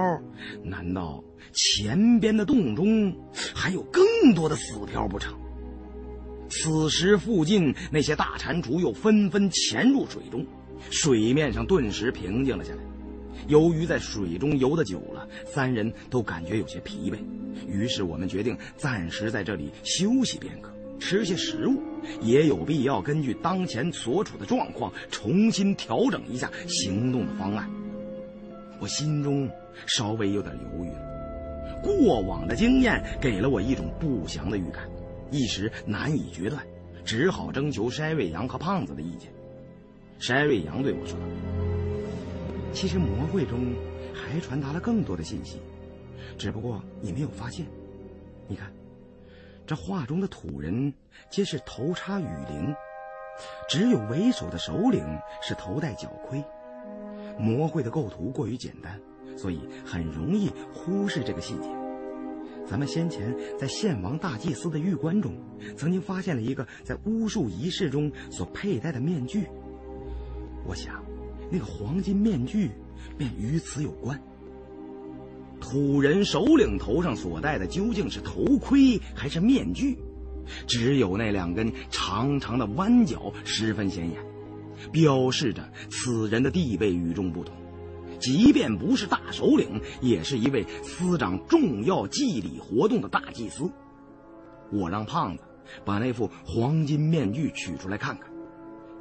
[0.64, 1.24] 难道
[1.54, 3.16] 前边的洞中
[3.54, 5.40] 还有更多的死漂不成？
[6.52, 10.46] 此时附近那些大蟾蜍又纷纷潜入水中，
[10.90, 12.84] 水面上顿时平静了下来。
[13.48, 17.18] 由于在水中游得久了，三人都感觉有些疲惫，
[17.66, 20.70] 于是我们决定暂时在这里休息片刻。
[21.00, 21.82] 吃些食物，
[22.22, 27.68] 也有必要根据当前所处的状况重新调整一下行动的方案。
[28.80, 29.50] 我心中
[29.88, 30.92] 稍微有点犹豫，
[31.82, 34.88] 过往的经验给了我一种不祥的预感，
[35.32, 36.64] 一时难以决断，
[37.04, 39.32] 只好征求筛瑞阳和胖子的意见。
[40.20, 41.18] 筛瑞阳对我说
[42.72, 43.74] ：“其实魔会中
[44.14, 45.60] 还传达了更多的信息，
[46.38, 47.66] 只不过你没有发现。
[48.48, 48.72] 你看。”
[49.64, 50.94] 这画中的土人
[51.30, 52.76] 皆是头插羽翎，
[53.70, 55.02] 只有为首的首领
[55.42, 56.44] 是头戴角盔。
[57.40, 59.00] 魔会的构图过于简单，
[59.38, 61.70] 所以很容易忽视这个细节。
[62.72, 65.36] 咱们先前在献王大祭司的玉棺中，
[65.76, 69.44] 曾经发现了一个在巫术仪式中所佩戴的面具。
[70.66, 71.04] 我想，
[71.50, 72.72] 那个黄金面具
[73.18, 74.18] 便与此有关。
[75.60, 79.98] 土人首领头上所戴的究竟是头盔还是面具？
[80.66, 84.18] 只有那两根长长的弯角十分显眼，
[84.94, 87.54] 标示着此人的地位与众不同。
[88.22, 93.70] 即便不是大首领，也是一位司掌重要祭礼活动的大祭司。
[94.72, 95.44] 我让胖子
[95.84, 98.32] 把那副黄金面具取出来看看。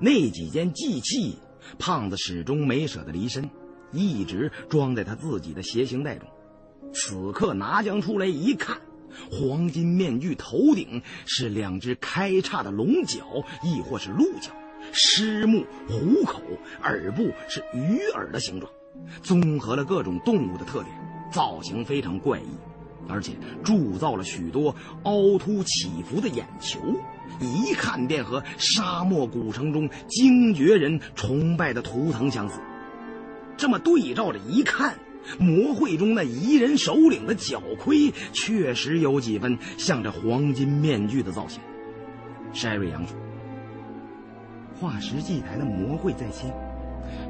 [0.01, 1.39] 那几件祭器，
[1.79, 3.49] 胖子始终没舍得离身，
[3.93, 6.27] 一直装在他自己的斜行袋中。
[6.93, 8.81] 此刻拿将出来一看，
[9.31, 14.51] 黄金面具头顶是两只开叉的龙角，亦或是鹿角，
[14.93, 16.41] 狮目、虎口，
[16.83, 18.73] 耳部是鱼耳的形状，
[19.23, 20.95] 综合了各种动物的特点，
[21.31, 22.49] 造型非常怪异，
[23.09, 23.33] 而且
[23.63, 24.75] 铸造了许多
[25.05, 26.79] 凹凸起伏的眼球，
[27.41, 32.61] 一看便和沙漠古城中精绝人崇拜的图腾相似。
[33.57, 34.97] 这么对照着一看。
[35.39, 41.61] 魔会中那彝人首领的角盔确实有几分像这黄金面具的造型。
[42.55, 43.15] 筛瑞阳说
[44.81, 46.51] ：“化石祭台的魔会在先，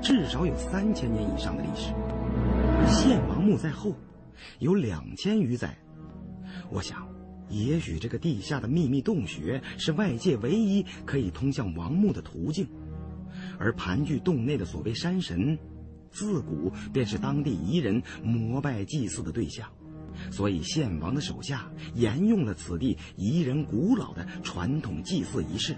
[0.03, 1.93] 至少有三千年以上的历史；
[2.89, 3.95] 献王墓在后，
[4.59, 5.77] 有两千余载。
[6.71, 7.09] 我想，
[7.49, 12.67] 也许这个地下的秘密洞穴是外界唯一可以通向王墓的途径，
[13.59, 15.59] 而盘踞洞内的所谓山神。”
[16.13, 19.69] 自古便是当地彝人膜拜祭祀的对象，
[20.33, 25.77] 所以献王的手下沿用了此地彝人古老的传统祭祀仪式。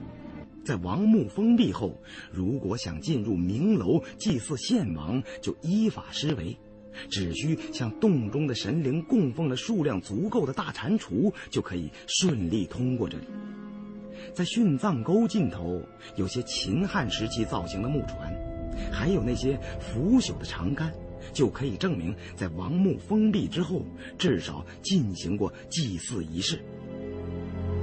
[0.65, 2.01] 在王墓封闭后，
[2.33, 6.57] 如果想进入明楼祭祀献王，就依法施为，
[7.11, 13.25] 只需向洞中的神灵供奉了数量足够的大蟾蜍，就可以顺利通过这里。
[14.35, 15.83] 在殉葬沟尽头，
[16.17, 18.33] 有些秦汉时期造型的木船。
[18.91, 20.91] 还有那些腐朽的长杆，
[21.35, 23.85] 就可以证明在王墓封闭之后，
[24.17, 26.59] 至少进行过祭祀仪式。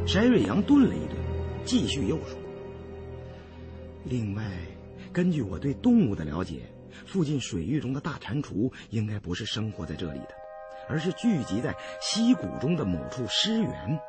[0.07, 1.15] 翟瑞阳顿了一顿，
[1.63, 2.39] 继续又说
[4.05, 4.43] ：“另外，
[5.11, 6.61] 根据我对动物的了解，
[7.05, 10.29] 附近水域中的大蟾蜍应该不是生活在这里的，
[10.87, 13.99] 而是聚集在溪谷中的某处湿原。”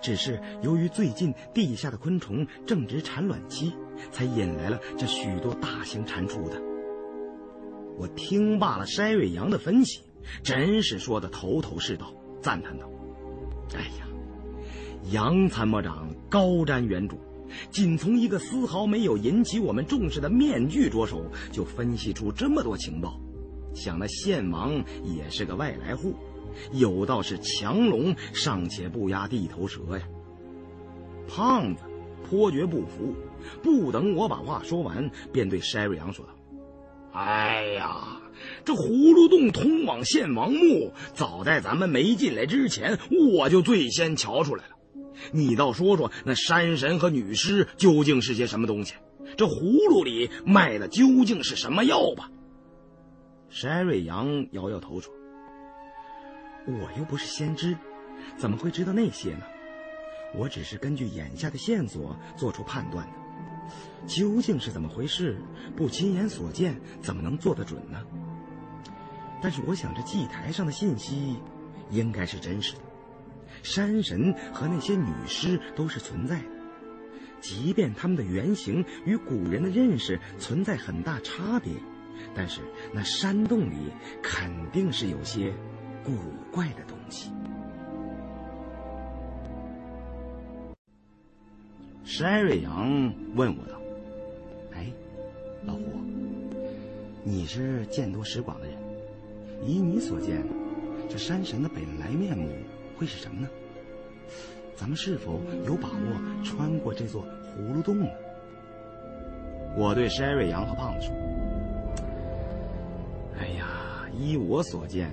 [0.00, 3.72] 只是由于最近地下的昆虫正值产卵期，
[4.12, 6.62] 才引来了这许多大型蟾蜍的。
[7.96, 10.02] 我听罢了筛瑞阳的分析，
[10.44, 12.88] 真是说的头头是道，赞叹道
[13.74, 14.06] ：“哎呀，
[15.10, 17.16] 杨参谋长高瞻远瞩，
[17.70, 23.20] 仅从一个丝毫没有引起我们重视的面具着手，就分析出这么多情报。
[23.74, 24.72] 想那献王
[25.04, 26.14] 也是个外来户。”
[26.72, 30.02] 有道是强龙尚且不压地头蛇呀，
[31.28, 31.82] 胖子
[32.28, 33.14] 颇觉不服，
[33.62, 36.32] 不等我把话说完，便对筛瑞阳说道
[37.12, 38.20] ：“哎呀，
[38.64, 42.98] 这葫芦洞通往献王墓，早在咱们没进来之前，
[43.36, 44.77] 我就最先瞧出来了。
[45.32, 48.94] 你倒说说，那山神和女尸究竟是些什么东西？
[49.36, 52.30] 这葫芦里卖的究竟是什么药吧？”
[53.50, 55.12] 筛瑞阳摇摇头说
[56.66, 57.76] ：“我又不是先知，
[58.36, 59.42] 怎么会知道那些呢？”
[60.34, 63.12] 我只是根据眼下的线索做出判断的，
[64.06, 65.40] 究竟是怎么回事？
[65.74, 67.98] 不亲眼所见，怎么能做得准呢？
[69.40, 71.38] 但是我想，这祭台上的信息
[71.90, 72.80] 应该是真实的，
[73.62, 76.48] 山神和那些女尸都是存在的，
[77.40, 81.72] 即便他们的原型与古人的认识存在很大差别，
[82.34, 82.60] 但是
[82.92, 85.52] 那山洞里肯定是有些
[86.04, 86.12] 古
[86.50, 87.30] 怪的东西。
[92.04, 93.80] 山瑞阳问我道
[94.74, 94.90] ：“哎，
[95.64, 95.82] 老胡，
[97.22, 98.76] 你是见多识广的人，
[99.64, 100.42] 以你所见，
[101.08, 102.48] 这山神的本来面目
[102.98, 103.48] 会是什么呢？
[104.76, 108.06] 咱们是否有把握穿过这座葫芦洞呢？”
[109.76, 111.14] 我对筛瑞阳和胖子说
[113.38, 115.10] ：“哎呀，依我所见，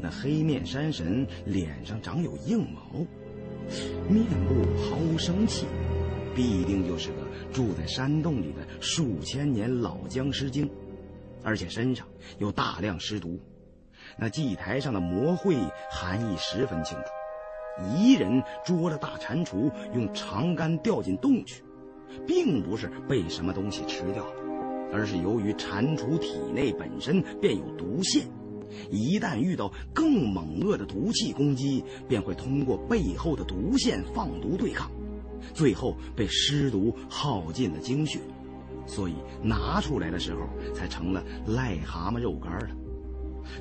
[0.00, 3.06] 那黑面山神脸上长有硬毛，
[4.08, 5.66] 面部毫无生气。”
[6.34, 7.16] 必定就是个
[7.52, 10.66] 住在山洞里的数千年老僵尸精，
[11.42, 12.08] 而且身上
[12.38, 13.38] 有大量尸毒。
[14.16, 15.56] 那祭台上的魔会
[15.90, 17.04] 含义十分清楚：
[17.84, 21.62] 彝人捉了大蟾蜍，用长杆吊进洞去，
[22.26, 24.32] 并不是被什么东西吃掉了，
[24.92, 28.26] 而是由于蟾蜍体内本身便有毒腺，
[28.90, 34.90] 一旦遇到更猛恶的毒气攻击，便会通过背后的毒腺放毒对抗。
[35.54, 38.20] 最后被尸毒耗尽了精血，
[38.86, 40.40] 所以拿出来的时候
[40.72, 42.68] 才成了癞蛤蟆肉干了。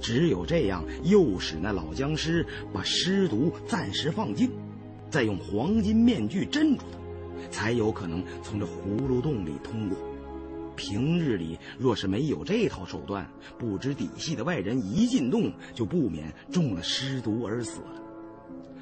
[0.01, 4.49] 只有这样，诱使那老僵尸把尸毒暂时放净，
[5.09, 9.97] 再用黄金面具镇住他，才有可能从这葫芦洞里通过。
[10.75, 13.29] 平日里若是没有这套手段，
[13.59, 18.01] 不知底细的外人一进洞就不免中了尸毒而死了。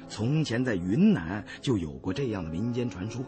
[0.08, 3.22] 从前在云南就有过这样的民间传说，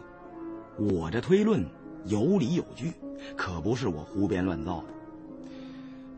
[0.77, 1.63] 我这推论
[2.05, 2.91] 有理有据，
[3.37, 4.87] 可不是我胡编乱造的。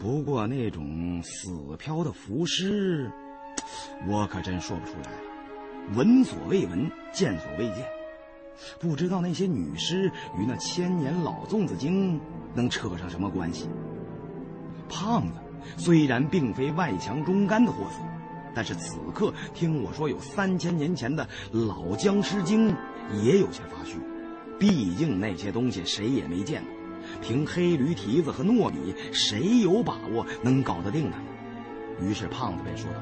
[0.06, 1.50] 不过那种死
[1.80, 3.10] 漂的浮尸，
[4.08, 5.18] 我可真说不出来了。
[5.96, 7.84] 闻所未闻，见所未见，
[8.80, 10.06] 不知道那些女尸
[10.38, 12.22] 与那千年老粽子精
[12.54, 13.68] 能扯上什么关系。
[14.88, 15.40] 胖子
[15.76, 17.98] 虽然并非外强中干的货色。
[18.54, 22.68] 但是此刻听我说有三千年前的老僵尸精，
[23.24, 23.98] 也有些发虚。
[24.60, 26.75] 毕竟那些东西谁也没见过，
[27.28, 31.18] 凭黑驴蹄子和糯米，谁有把握能搞得定他？
[32.06, 33.00] 于是胖子便说道：“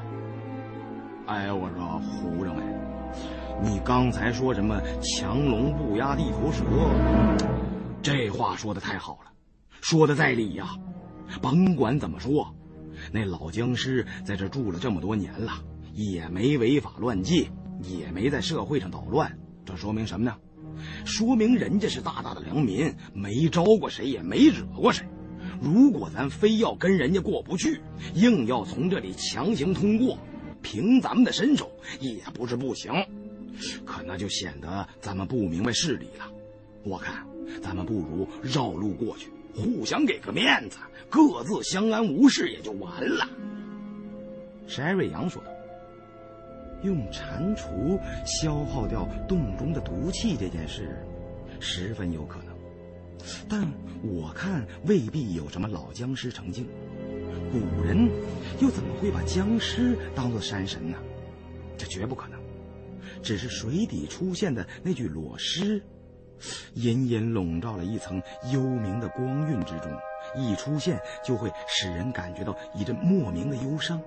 [1.28, 2.62] 哎，我说胡政委，
[3.62, 6.64] 你刚才说什么强龙不压地头蛇？
[8.00, 9.30] 这话说的太好了，
[9.82, 10.68] 说的在理呀。
[11.42, 12.54] 甭管怎么说。”
[13.12, 15.52] 那老僵尸在这住了这么多年了，
[15.92, 17.50] 也没违法乱纪，
[17.82, 19.36] 也没在社会上捣乱，
[19.66, 20.34] 这说明什么呢？
[21.04, 25.06] 说明人家是大大的良民，没招过谁，也没惹过谁。
[25.60, 27.80] 如果咱非要跟人家过不去，
[28.14, 30.18] 硬要从这里强行通过，
[30.62, 31.70] 凭咱们的身手
[32.00, 32.92] 也不是不行，
[33.84, 36.30] 可那就显得咱们不明白事理了。
[36.82, 37.24] 我看，
[37.62, 39.30] 咱们不如绕路过去。
[39.56, 40.78] 互相给个面子，
[41.08, 43.24] 各自相安无事也就完了。
[44.66, 45.50] 筛瑞阳说道
[46.84, 51.04] ：“用蟾蜍消耗掉洞中的毒气这件事，
[51.58, 52.54] 十分有可能，
[53.48, 53.66] 但
[54.02, 56.68] 我看未必有什么老僵尸成精。
[57.50, 58.08] 古人
[58.60, 60.98] 又怎么会把僵尸当做山神呢？
[61.76, 62.38] 这绝不可能，
[63.22, 65.82] 只是水底出现的那具裸尸。”
[66.74, 68.20] 隐隐笼罩了一层
[68.52, 69.90] 幽冥的光晕之中，
[70.36, 74.02] 一出现就会使人感觉到一阵莫名的忧伤，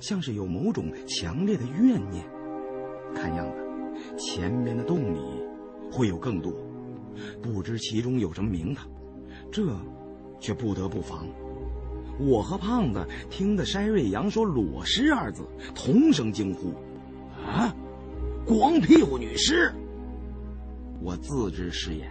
[0.00, 2.24] 像是有某种强烈的怨念。
[3.14, 5.18] 看样子，前面的洞里
[5.90, 6.52] 会有更多，
[7.42, 8.88] 不知其中有什么名堂，
[9.50, 9.66] 这
[10.38, 11.26] 却不得不防。
[12.18, 15.42] 我和胖子听得筛瑞阳说“裸尸”二字，
[15.74, 16.72] 同声惊呼
[17.42, 17.74] ：“啊，
[18.46, 19.72] 光屁股女尸！”
[21.02, 22.10] 我自知失言，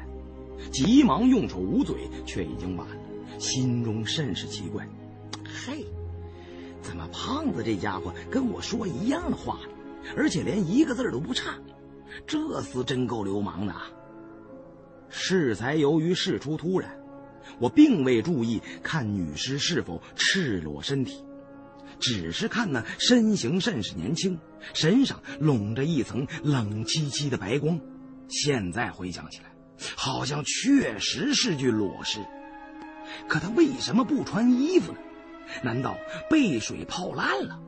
[0.71, 2.95] 急忙用手捂嘴，却已经晚了。
[3.37, 4.87] 心中甚是奇怪，
[5.45, 5.85] 嘿，
[6.89, 9.59] 怎么胖子这家伙跟我说一样的话，
[10.17, 11.53] 而且连一个字都不差？
[12.25, 13.75] 这厮真够流氓的。
[15.07, 16.99] 适才由于事出突然，
[17.59, 21.23] 我并未注意看女尸是否赤裸身体，
[21.99, 24.39] 只是看那身形甚是年轻，
[24.73, 27.79] 身上笼着一层冷凄凄的白光。
[28.29, 29.51] 现在回想起来，
[29.95, 32.17] 好像确实是具裸尸。
[33.27, 34.97] 可他为什么不穿衣服呢？
[35.61, 35.97] 难道
[36.29, 37.59] 被水泡烂了？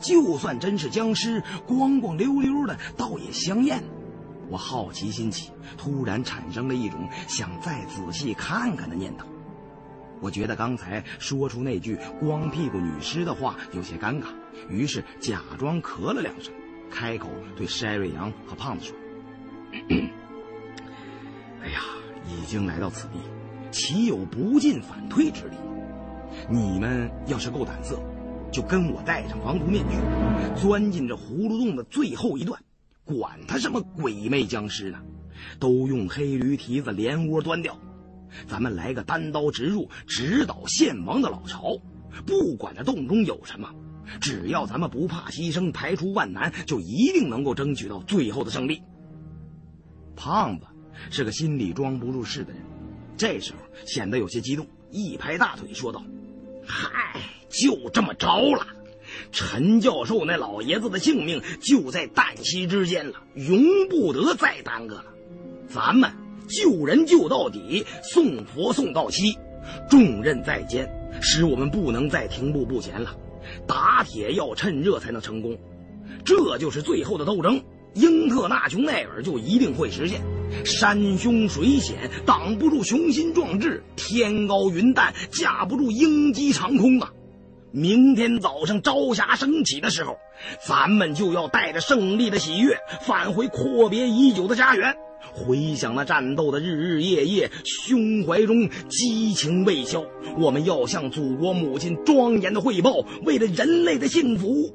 [0.00, 3.82] 就算真是僵尸，光光溜溜的，倒也香艳。
[4.48, 9.26] 我好奇心起，突然产生了一种想再仔细看看的念头。
[10.20, 14.26] 我觉得刚才说出那句“光屁股女尸”的话有些尴尬，
[14.68, 16.52] 于是假装咳了两声，
[16.90, 18.96] 开口对筛瑞阳和胖子说
[21.60, 21.80] ：“哎呀，
[22.28, 23.14] 已经来到此地，
[23.72, 25.56] 岂有不进反退之理？
[26.48, 28.00] 你们要是够胆色。”
[28.52, 29.96] 就跟我戴上防毒面具，
[30.60, 32.62] 钻进这葫芦洞的最后一段，
[33.02, 34.98] 管他什么鬼魅僵尸呢，
[35.58, 37.74] 都用黑驴蹄子连窝端掉。
[38.46, 41.78] 咱们来个单刀直入，直捣献王的老巢。
[42.26, 43.70] 不管这洞中有什么，
[44.20, 48.82] 只要咱们不怕牺牲，排除万难，就一定能够争取到最后的胜利。
[50.14, 50.66] 胖子
[51.10, 52.60] 是个心里装不住事的人，
[53.16, 56.04] 这时候显得有些激动，一拍大腿说道
[56.72, 57.20] ：“嗨！”
[57.52, 58.26] 就这么着
[58.56, 58.66] 了，
[59.30, 65.04] 陈教授那老爷子的性命就在旦夕之间了，容不得再耽搁了。
[65.68, 66.10] 咱们
[66.48, 69.36] 救人救到底，送佛送到西，
[69.90, 70.90] 重任在肩，
[71.20, 73.14] 使我们不能再停步不前了。
[73.66, 75.58] 打铁要趁热才能成功，
[76.24, 77.62] 这就是最后的斗争。
[77.94, 80.20] 英特纳雄耐尔就一定会实现。
[80.64, 87.10] 山凶水险挡不住雄心壮志，天高云淡架不住鹰击长空啊！
[87.70, 90.18] 明天早上朝霞升起的时候，
[90.66, 94.94] 咱们就要带着胜利的喜悦返回阔别已久的家园。
[95.32, 100.04] 回想那战斗的日日夜夜，胸怀中激情未消。
[100.38, 102.92] 我们要向祖国母亲庄严的汇报，
[103.24, 104.70] 为了人类的幸福。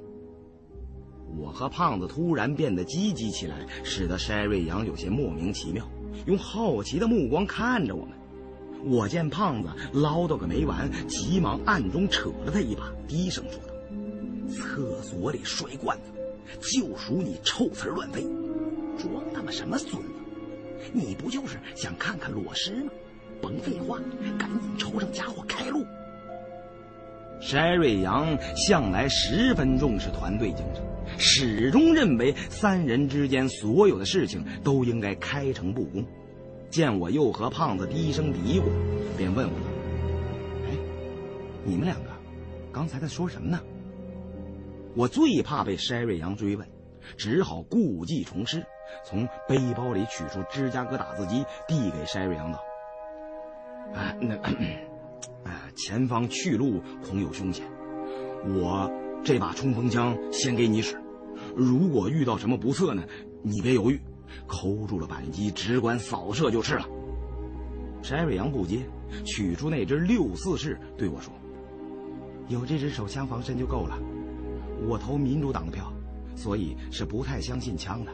[1.39, 5.87] 我和胖子突然变得积极起来，使得筛瑞阳有些莫名其妙，
[6.25, 8.17] 用好奇的目光看着我们。
[8.85, 13.73] 我见胖子唠叨个没完，急忙暗中扯了他一把，低声说道
[14.49, 16.11] ：“厕所里摔罐子，
[16.59, 18.21] 就属你臭词乱飞，
[18.97, 20.09] 装他妈什么孙子？
[20.93, 22.91] 你不就是想看看裸尸吗？
[23.41, 23.99] 甭废话，
[24.37, 25.85] 赶紧抽上家伙开路。”
[27.41, 30.83] 筛瑞阳向来十分重视团队精神，
[31.17, 36.05] 始终认为三人之间所有的事情都应该开诚布公。
[36.69, 38.63] 见我又和胖子低声嘀咕，
[39.17, 39.53] 便问我
[40.67, 40.71] ：“哎，
[41.63, 42.09] 你们两个
[42.73, 43.59] 刚才在说什么呢？”
[44.93, 46.67] 我最怕被筛瑞阳追问，
[47.15, 48.65] 只好故技重施，
[49.05, 52.59] 从背包里取出芝加哥打字机，递给筛瑞阳道
[53.95, 54.35] ：“哎，那，
[55.45, 57.65] 哎， 前方去路恐有凶险，
[58.43, 58.91] 我
[59.27, 60.95] 这把冲锋枪先给你使，
[61.53, 63.03] 如果遇到什么不测呢，
[63.43, 63.99] 你别犹豫。”
[64.47, 66.87] 扣住了扳机，只管扫射就是了。
[68.01, 68.87] 翟瑞阳不接，
[69.25, 71.33] 取出那支六四式，对我说
[72.47, 73.99] ：“有这支手枪防身就够了。
[74.87, 75.91] 我投民主党的票，
[76.33, 78.11] 所以是不太相信枪的。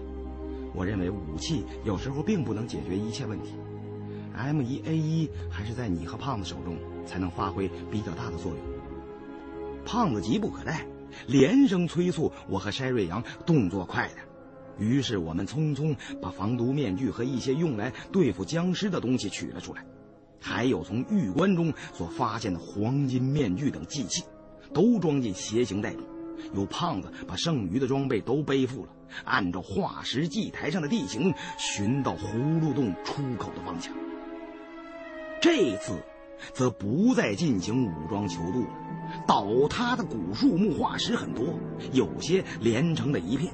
[0.73, 3.53] 我认为武器有时候并不能解决一切问题。
[4.33, 6.75] M 一 A 一还是在你和胖子手中
[7.05, 8.59] 才能发挥比较大的作用。”
[9.85, 10.87] 胖子急不可待，
[11.27, 14.25] 连声催促我和翟瑞阳动作快点。
[14.79, 19.85] 于是我们匆匆把防毒面具和一些用来对付僵尸的东西取了出来，
[20.39, 24.23] 还有从玉棺中所发现的黄金面具等祭器，
[24.73, 26.03] 都装进携行袋中。
[26.55, 28.89] 由胖子把剩余的装备都背负了，
[29.23, 33.93] 按照化石祭台上的地形寻到葫芦洞出口的方向。
[35.39, 36.01] 这次，
[36.53, 38.67] 则不再进行武装求渡了。
[39.27, 41.45] 倒塌的古树木化石很多，
[41.91, 43.53] 有些连成了一片。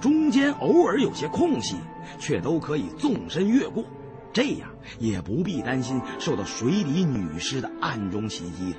[0.00, 1.76] 中间偶尔有些空隙，
[2.18, 3.84] 却都可以纵身越过，
[4.32, 4.68] 这样
[4.98, 8.78] 也不必担心受到水底女尸的暗中袭击了。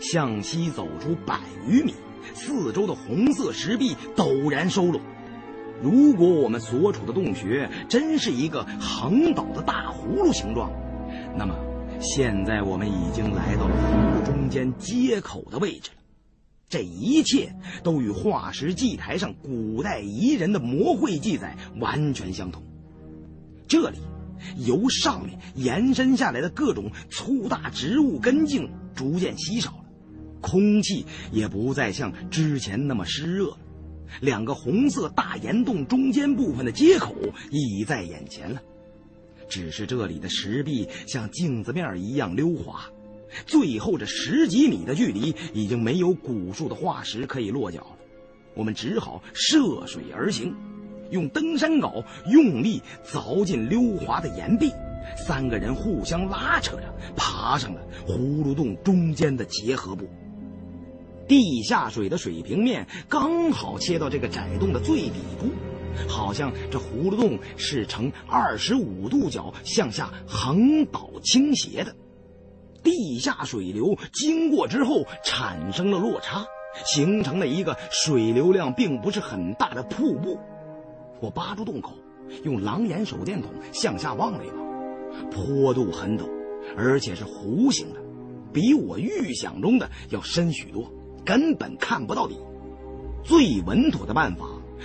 [0.00, 1.94] 向西走出百余米，
[2.34, 5.00] 四周的红色石壁陡然收拢。
[5.82, 10.70] 如果我们所处的洞穴真是一个横倒的大葫芦形状，
[11.36, 11.54] 那么
[12.00, 16.02] 现在我们已经来到了湖中间接口的位置了。
[16.68, 22.62] 这一切都与化石祭台上古代彝人的魔会记载完全相同。
[23.68, 23.98] 这里
[24.58, 29.84] 由上面延伸下来的各种粗大植物根茎逐渐稀少了，
[30.40, 33.58] 空气也不再像之前那么湿热了。
[34.20, 37.14] 两个红色大岩洞中间部分的接口
[37.50, 38.60] 已在眼前了。
[39.48, 42.84] 只是这里的石壁像镜子面一样溜滑，
[43.46, 47.98] 最后这十几米的距离已经没有古树的化石可以落脚了。
[48.54, 50.54] 我们只好涉水而行，
[51.10, 54.70] 用登山镐用力凿进溜滑的岩壁。
[55.26, 60.08] 三个人互相拉扯着爬上了葫芦洞中间的结合部。
[61.28, 65.48] 地下水的水平面刚好切到这个窄洞的最底部。
[66.08, 71.94] 好像这葫芦洞是呈二十五度角向下横倒倾斜的，
[72.82, 76.44] 地下水流经过之后产生了落差，
[76.84, 80.38] 形成了一个水流量并不是很大的瀑布。
[81.20, 81.92] 我扒住洞口，
[82.42, 86.28] 用狼眼手电筒向下望了一望，坡度很陡，
[86.76, 88.00] 而且是弧形的，
[88.52, 90.92] 比我预想中的要深许多，
[91.24, 92.38] 根本看不到底。
[93.22, 94.44] 最稳妥的办法。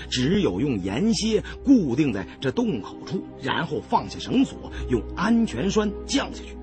[0.10, 6.56] 只有用岩楔固定在这洞口处，然后放下绳索，用安全栓降下去。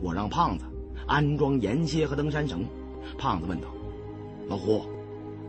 [0.00, 0.64] 我让胖子
[1.06, 2.64] 安装岩楔和登山绳。
[3.18, 3.68] 胖子问道
[4.48, 4.82] ：“老胡，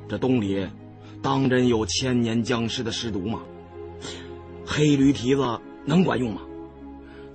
[0.07, 0.67] 这洞里
[1.21, 3.41] 当真有千年僵尸的尸毒吗？
[4.65, 6.41] 黑驴蹄子能管用吗？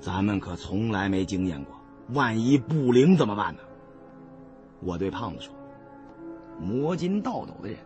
[0.00, 1.74] 咱们可从来没经验过，
[2.12, 3.60] 万一不灵怎么办呢？”
[4.80, 5.54] 我对胖子说
[6.60, 7.78] ：“摸金倒斗的人。”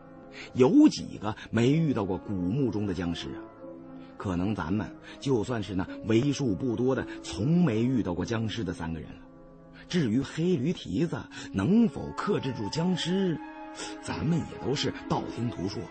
[0.55, 3.41] 有几个没遇到过古墓中的僵尸啊？
[4.17, 4.87] 可能咱们
[5.19, 9.17] 就算是那为数不多的从没遇到过僵尸的三个人了。
[9.89, 11.19] 至于黑驴蹄子
[11.53, 13.39] 能否克制住僵尸，
[14.03, 15.83] 咱们也都是道听途说。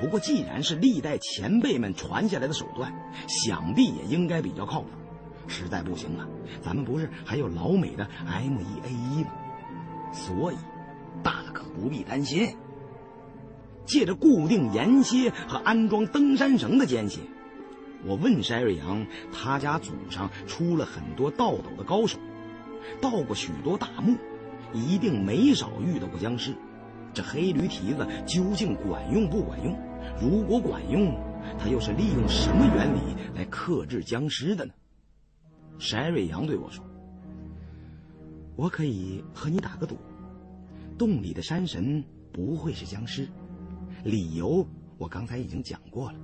[0.00, 2.90] 不过既然是历代前辈们传下来的手段，
[3.28, 4.88] 想必也应该比较靠谱。
[5.46, 6.26] 实在不行了，
[6.62, 9.30] 咱们不是还有老美的 M 一 A 一吗？
[10.12, 10.56] 所以，
[11.22, 12.56] 大可不必担心。
[13.90, 17.18] 借着固定岩楔和安装登山绳的间隙，
[18.06, 19.04] 我问筛瑞阳
[19.34, 22.16] ：“他家祖上出了很多盗斗的高手，
[23.00, 24.16] 盗过许多大墓，
[24.72, 26.54] 一定没少遇到过僵尸。
[27.12, 29.76] 这黑驴蹄子究竟管用不管用？
[30.22, 31.12] 如果管用，
[31.58, 33.00] 他又是利用什么原理
[33.34, 34.72] 来克制僵尸的呢？”
[35.80, 36.84] 筛瑞阳对我说
[38.54, 39.96] ：“我可以和你打个赌，
[40.96, 43.26] 洞里的山神不会是僵尸。”
[44.04, 44.66] 理由
[44.98, 46.18] 我刚才已经讲过了，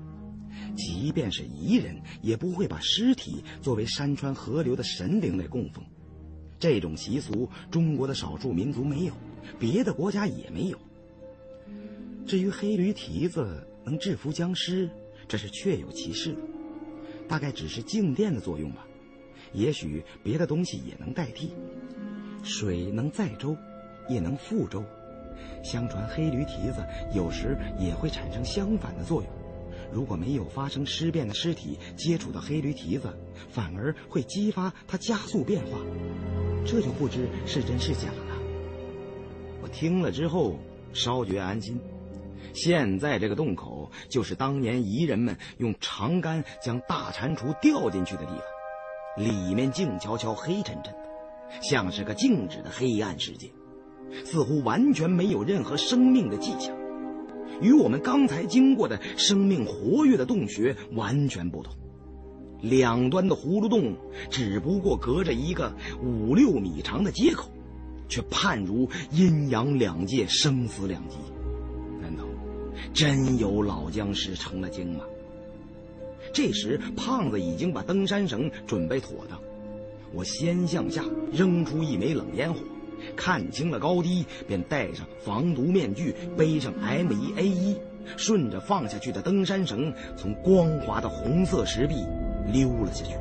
[0.76, 5.84] 即便是彝人，也不会把尸体作为山川河流的神灵来供奉。
[6.58, 9.12] 这种习俗，中国的少数民族没有，
[9.58, 10.78] 别的国家也没有。
[12.26, 14.88] 至于黑驴蹄子能制服僵尸，
[15.28, 16.38] 这是确有其事的，
[17.28, 18.86] 大概只是静电的作用吧。
[19.52, 21.50] 也许别的东西也能代替，
[22.42, 23.56] 水能载舟，
[24.08, 24.84] 也能覆舟。
[25.66, 29.30] 相传黑驴蹄子有时也会产生相反的作用，
[29.92, 33.12] 如果没有发生尸变的尸体接触到黑驴蹄子，
[33.50, 35.78] 反而会激发它加速变化，
[36.64, 38.38] 这就不知是真是假了。
[39.60, 40.56] 我听了之后
[40.92, 41.80] 稍觉安心，
[42.54, 50.98] 现在这个洞口就是当年彝人们用长杆将大蟾蜍吊进去的地方，里面静悄悄、黑沉沉的，
[51.60, 53.50] 像是个静止的黑暗世界。
[54.24, 56.74] 似乎完全没有任何生命的迹象，
[57.60, 61.72] 与我们刚才经过的生命活跃的洞穴完全不同。
[62.62, 63.94] 两端的葫芦洞
[64.30, 65.72] 只不过隔着一个
[66.02, 67.50] 五六米长的接口，
[68.08, 71.16] 却判如阴阳两界，生死两极。
[72.00, 72.24] 难道
[72.94, 75.04] 真有老僵尸成了精吗？
[76.32, 79.38] 这时，胖子已经把登山绳准备妥当，
[80.12, 82.60] 我先向下扔出一枚冷烟火。
[83.16, 87.76] 看清了高低，便戴上防毒面具，背上 M 一 A 一，
[88.16, 91.94] 顺着放下去的登山绳，从光滑的红色石壁
[92.52, 93.14] 溜了下去。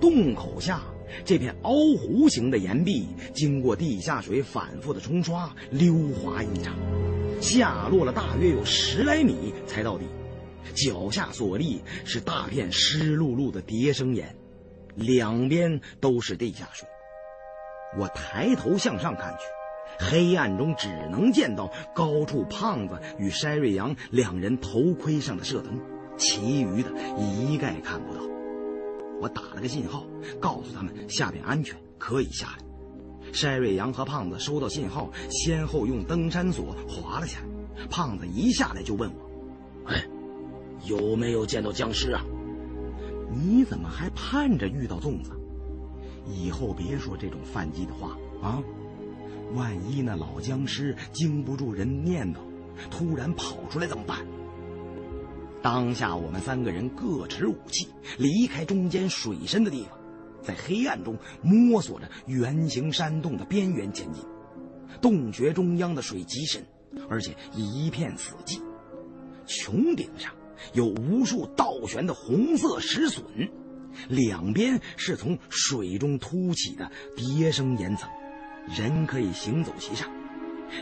[0.00, 0.82] 洞口下
[1.24, 6.74] 这片凹弧形的岩壁，经过地下水反复的冲刷，溜滑异常，
[7.40, 10.04] 下落了大约有十来米才到底。
[10.74, 14.34] 脚下所立是大片湿漉漉的叠生岩，
[14.94, 16.88] 两边都是地下水。
[17.98, 19.46] 我抬头向上看去，
[19.98, 25.78] 黑暗中只能见到高处胖子与筛瑞阳两人头盔上的射灯，
[26.16, 28.20] 其余的一概看不到。
[29.20, 30.04] 我打了个信号，
[30.40, 32.64] 告诉他们下边安全，可以下来。
[33.32, 37.86] 筛瑞阳和胖子收到信号，先后用登山锁滑了下来。
[37.88, 39.30] 胖子一下来就问我
[39.86, 40.04] ：“哎，
[40.86, 42.22] 有没有见到僵尸啊？
[43.30, 45.30] 你怎么还盼着遇到粽子？”
[46.26, 48.62] 以后别说这种犯忌的话啊！
[49.54, 52.38] 万一那老僵尸经不住人念叨，
[52.90, 54.26] 突然跑出来怎么办？
[55.60, 57.86] 当下我们三个人各持武器，
[58.18, 59.98] 离开中间水深的地方，
[60.42, 64.24] 在黑暗中摸索着圆形山洞的边缘前进。
[65.00, 66.64] 洞穴中央的水极深，
[67.08, 68.60] 而且一片死寂。
[69.46, 70.32] 穹顶上
[70.72, 73.24] 有无数倒悬的红色石笋，
[74.08, 78.08] 两边是从水中凸起的叠生岩层，
[78.68, 80.08] 人可以行走其上。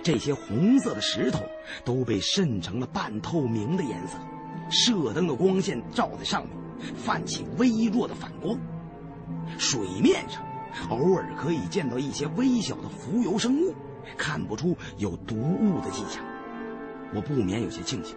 [0.02, 1.40] 这些红色的石头
[1.84, 4.16] 都被渗成了半透明的颜色，
[4.70, 6.56] 射灯的光线照在上面，
[6.94, 8.56] 泛起微弱的反光。
[9.58, 10.44] 水面上
[10.90, 13.74] 偶尔可以见到一些微小的浮游生物，
[14.16, 16.24] 看不出有毒物的迹象。
[17.12, 18.16] 我不免有些庆幸，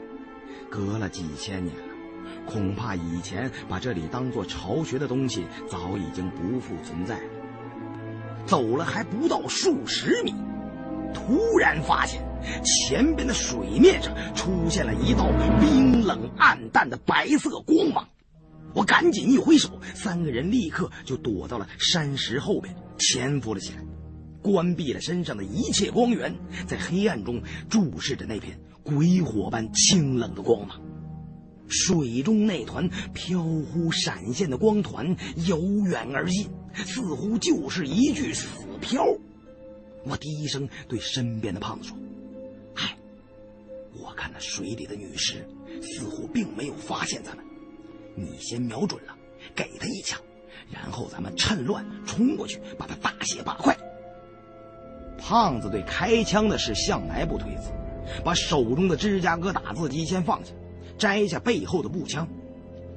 [0.69, 1.92] 隔了几千年了，
[2.45, 7.19] 恐怕以前把这里当做巢穴的东西早已经不复存在。
[8.45, 10.33] 走了还不到数十米。
[11.13, 12.21] 突然发现，
[12.63, 15.29] 前边的水面上出现了一道
[15.59, 18.09] 冰冷暗淡的白色光芒。
[18.73, 23.79] 我赶紧一挥手，三个人立刻就躲到了山石后边，潜伏了起来，
[24.41, 27.39] 关闭了身上的一切光源，在黑暗中
[27.69, 30.81] 注视着那片鬼火般清冷的光芒。
[31.73, 35.15] 水中那团飘忽闪现的光团
[35.47, 36.47] 由远而近，
[36.85, 38.47] 似乎就是一具死
[38.79, 39.03] 漂。
[40.05, 41.97] 我低声对身边的胖子说
[42.75, 42.95] ：“嗨，
[43.93, 45.45] 我看那水里的女尸
[45.81, 47.43] 似乎并没有发现咱们，
[48.15, 49.15] 你先瞄准了，
[49.55, 50.21] 给他一枪，
[50.69, 53.75] 然后咱们趁乱冲过去，把他大卸八块。”
[55.17, 57.71] 胖子对开枪的事向来不推辞，
[58.25, 60.51] 把手中的芝加哥打字机先放下，
[60.97, 62.27] 摘下背后的步枪，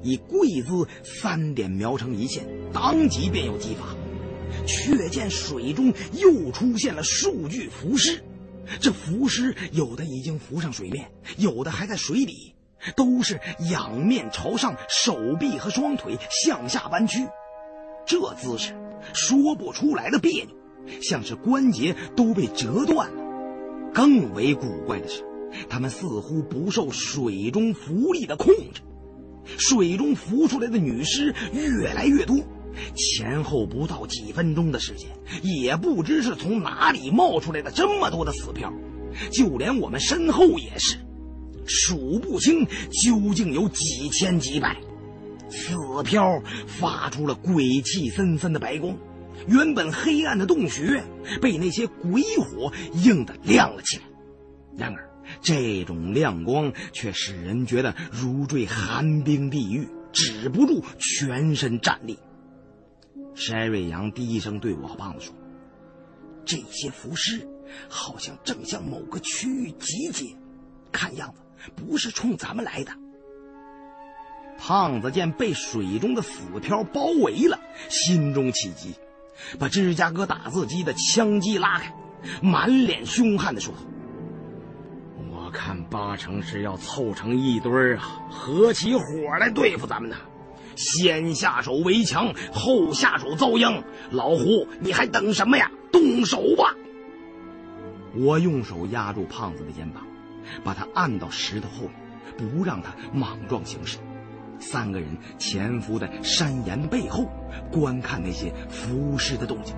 [0.03, 3.97] 以跪姿三点瞄成一线，当即便要击发。
[4.65, 8.23] 却见水中又出现了数具浮尸，
[8.81, 12.55] 这浮尸有的已经浮上水面，有的还在水底，
[12.95, 13.41] 都是
[13.71, 17.27] 仰面朝上，手臂和双腿向下弯曲，
[18.07, 18.73] 这姿势
[19.13, 23.23] 说不出来的别扭，像是关节都被折断了。
[23.93, 25.25] 更为古怪的是，
[25.69, 28.83] 他们似乎不受水中浮力的控制，
[29.59, 32.39] 水中浮出来的女尸越来越多。
[32.95, 35.09] 前后不到几分钟的时间，
[35.43, 38.73] 也不知是从哪里冒出来的这么多的死漂，
[39.33, 40.99] 就连我们身后也是，
[41.65, 42.67] 数不清
[43.03, 44.77] 究竟有几千几百。
[45.49, 48.95] 死漂发出了鬼气森森的白光，
[49.47, 51.03] 原本黑暗的洞穴
[51.41, 54.03] 被那些鬼火映得亮了起来。
[54.77, 55.09] 然而，
[55.47, 62.19] 这种亮光却使人觉得如坠寒冰地狱，止不住全身战栗。
[63.37, 65.33] 山瑞阳低声对我胖子说
[66.45, 67.49] ：“这些浮尸
[67.89, 70.37] 好像正向某个区域集结，
[70.91, 72.91] 看样子不是冲咱们来的。”
[74.59, 78.95] 胖子见被水中的死漂包围了，心中起急，
[79.61, 81.95] 把芝加哥打字机的枪机拉开，
[82.43, 83.73] 满脸凶悍的说
[85.57, 89.03] ：“看八成是要凑成一堆啊，合起伙
[89.41, 90.17] 来对付咱们呢。”
[90.77, 93.83] 先下手为强，后下手遭殃。
[94.11, 95.71] 老胡，你还等什么呀？
[95.91, 96.75] 动手吧！
[98.15, 100.07] 我用手压住胖子的肩膀，
[100.63, 103.97] 把他按到石头后面，不让他莽撞行事。
[104.59, 105.09] 三个人
[105.39, 107.25] 潜伏在山岩背后，
[107.73, 109.75] 观看那些浮尸的动静。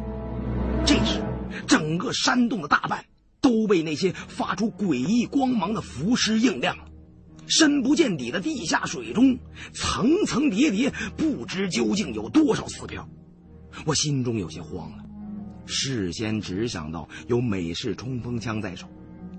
[0.84, 1.22] 这时，
[1.68, 3.04] 整个山洞的大半
[3.40, 6.76] 都被那些发出诡异光芒的浮尸映亮。
[7.46, 9.38] 深不见底的地下水中，
[9.72, 13.08] 层层叠叠，不知究竟有多少死漂。
[13.86, 15.04] 我心中有些慌了，
[15.64, 18.86] 事先只想到有美式冲锋枪在手，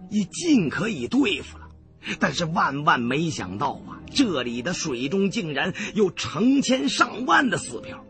[0.10, 1.70] 已尽可以对付了。
[2.18, 8.04] 但是万万没想到啊，这里的水中竟然有成千上万的死漂，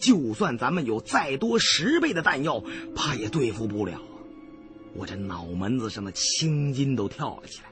[0.00, 2.62] 就算咱们有再多十倍的弹药，
[2.94, 4.02] 怕也对付不了！
[4.98, 7.66] 我这脑门子上的青筋都跳了起来。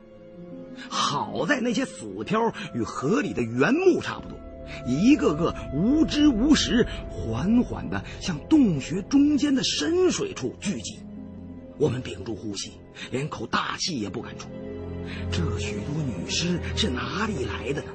[0.89, 4.39] 好在那些死漂与河里的原木差不多，
[4.87, 10.99] 一个个无知无识，缓缓地向洞穴中间的深水处聚集。
[11.79, 12.73] 我们屏住呼吸，
[13.11, 14.49] 连口大气也不敢出。
[15.31, 17.89] 这许多女尸是哪里来的呢？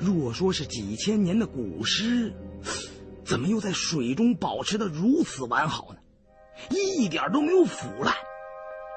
[0.00, 2.32] 若说是几千年的古尸，
[3.24, 5.98] 怎么又在水中保持得如此完好呢？
[6.70, 8.14] 一点都没有腐烂。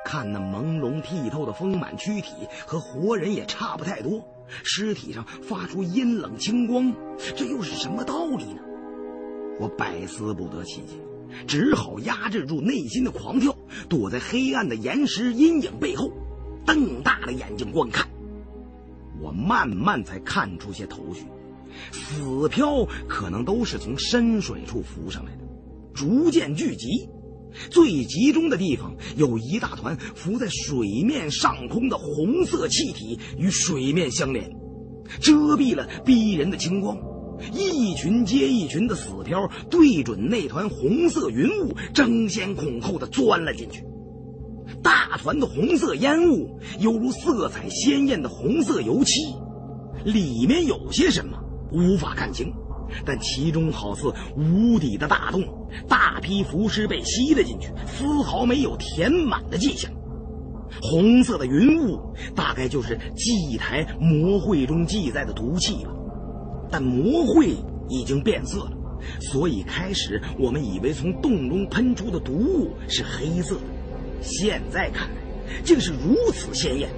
[0.05, 2.33] 看那朦胧剔透的丰满躯体，
[2.65, 4.23] 和活人也差不太多。
[4.63, 6.93] 尸体上发出阴冷清光，
[7.35, 8.61] 这又是什么道理呢？
[9.59, 10.95] 我百思不得其解，
[11.47, 13.55] 只好压制住内心的狂跳，
[13.87, 16.11] 躲在黑暗的岩石阴影背后。
[16.63, 18.07] 瞪大了眼睛观看。
[19.19, 21.25] 我慢慢才看出些头绪，
[21.91, 25.43] 死漂可能都是从深水处浮上来的，
[25.93, 27.09] 逐渐聚集。
[27.69, 34.49] 最集中的地方有一大团浮在水面上空的红色气体，与水面相连，
[35.19, 36.97] 遮蔽了逼人的青光。
[37.53, 43.83] 一群接一群的死漂对准那团红色云雾，争先恐后的钻了进去。
[44.83, 49.21] 大团的红色烟雾犹如色彩鲜艳的红色油漆，
[50.05, 51.37] 里面有些什么
[51.71, 52.53] 无法看清，
[53.05, 55.43] 但其中好似无底的大洞，
[55.87, 59.91] 大批浮尸被吸了进去，丝毫没有填满的迹象。
[60.81, 61.99] 红色的云雾
[62.35, 65.91] 大概就是祭台魔会中记载的毒气吧。
[66.71, 67.55] 但魔会
[67.89, 68.71] 已经变色了，
[69.19, 73.61] 所以开始我们以为从洞中喷出的毒物是黑色的，
[74.21, 75.15] 现在看来
[75.65, 76.89] 竟是如此鲜艳。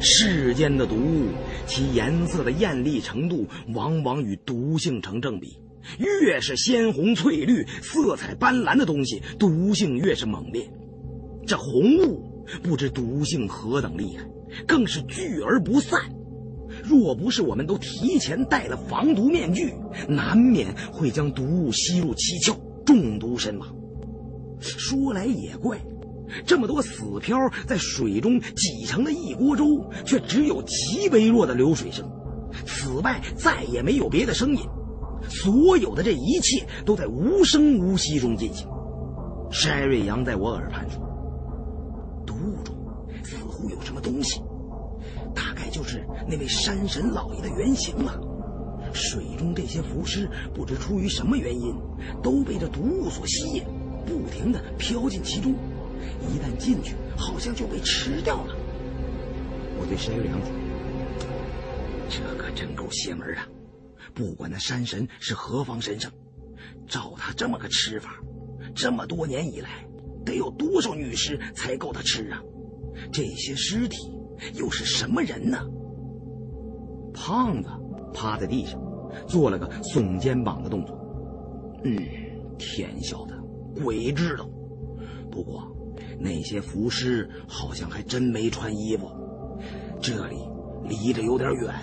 [0.00, 1.28] 世间的毒物，
[1.66, 5.58] 其颜色的艳丽程度往往与毒性成正比，
[5.98, 10.70] 越是鲜红翠绿、色彩斑斓的东西，毒性越是猛烈。
[11.46, 12.22] 这红雾
[12.62, 14.24] 不知毒性何等厉害，
[14.66, 16.00] 更是聚而不散。
[16.84, 19.74] 若不是我们都提前戴了防毒面具，
[20.06, 23.68] 难免会将毒物吸入七窍，中毒身亡。
[24.60, 25.80] 说来也怪，
[26.46, 27.36] 这么多死漂
[27.66, 32.08] 在水中挤成了一锅粥，却只有极微弱的流水声。
[32.64, 34.62] 此外再也没有别的声音，
[35.28, 38.66] 所有的这一切都在无声无息中进行。
[39.50, 41.00] 山瑞阳在我耳畔说
[42.26, 42.74] ：“毒物中
[43.22, 44.40] 似乎有什么东西。”
[45.34, 48.18] 大概就是那位山神老爷的原型了。
[48.92, 51.74] 水中这些浮尸不知出于什么原因，
[52.22, 53.62] 都被这毒物所吸引，
[54.06, 55.54] 不停的飘进其中。
[56.20, 58.54] 一旦进去，好像就被吃掉了。
[59.78, 60.48] 我对申良说
[62.08, 63.40] ：“这可真够邪门的！
[64.14, 66.10] 不管那山神是何方神圣，
[66.86, 68.16] 照他这么个吃法，
[68.74, 69.86] 这么多年以来，
[70.24, 72.42] 得有多少女尸才够他吃啊？
[73.12, 73.96] 这些尸体……”
[74.54, 75.58] 又是什么人呢？
[77.12, 77.68] 胖子
[78.14, 78.80] 趴在地上，
[79.26, 80.96] 做了个耸肩膀的动作。
[81.82, 81.96] 嗯，
[82.56, 83.36] 天晓得，
[83.82, 84.48] 鬼知道。
[85.28, 85.76] 不过
[86.18, 89.10] 那些浮尸好像还真没穿衣服。
[90.00, 90.36] 这里
[90.84, 91.74] 离着有点远，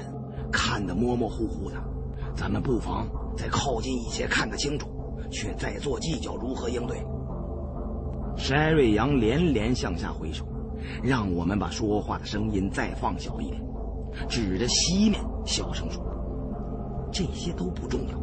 [0.52, 1.76] 看得模模糊糊的。
[2.36, 4.88] 咱们不妨再靠近一些，看个清楚，
[5.32, 7.02] 却再做计较如何应对。
[8.38, 10.46] 山瑞阳连连向下挥手。
[11.02, 13.60] 让我们把说话的声音再放小一点，
[14.30, 16.06] 指着西面小声说
[17.12, 18.20] ：“这些都不重要，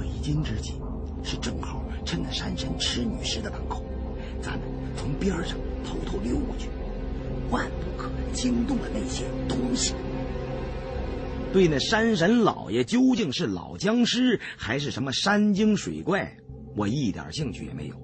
[0.00, 0.80] 为今之计
[1.22, 3.82] 是正好趁那山神吃女尸的当口，
[4.40, 4.60] 咱们
[4.96, 6.68] 从边上偷偷溜过去，
[7.50, 9.94] 万不可惊动了那些东西。”
[11.52, 16.34] 对那山神老爷究竟是老僵尸还是什么山精水怪，
[16.74, 17.94] 我一点兴趣也没有，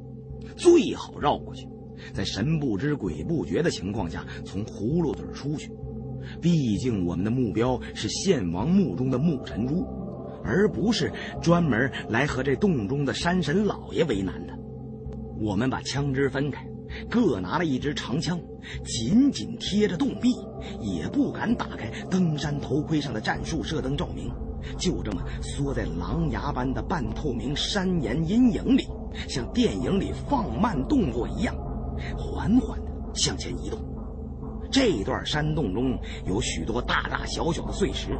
[0.55, 1.67] 最好绕过去。
[2.13, 5.71] 在神不知鬼不觉的情况下，从葫芦嘴出去。
[6.43, 9.83] 毕竟我们的目标是献王墓中的木神珠，
[10.45, 11.11] 而不是
[11.41, 14.53] 专门来和这洞中的山神老爷为难的。
[15.41, 16.68] 我们把枪支分开，
[17.09, 18.41] 各拿了一支长枪，
[18.85, 20.35] 紧紧贴着洞壁，
[20.81, 24.31] 也不敢打开登山头盔上的战术射灯照明，
[24.79, 28.87] 就这么缩在狼牙般的半透明山岩阴影里，
[29.29, 31.55] 像电影里放慢动作一样。
[32.17, 33.79] 缓缓地向前移动。
[34.71, 38.11] 这段山洞中有许多大大小小的碎石，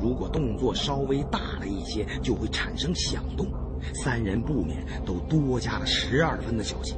[0.00, 3.46] 如果动作稍微大了一些，就会产生响动。
[3.94, 6.96] 三人不免都多加了十二分的小心。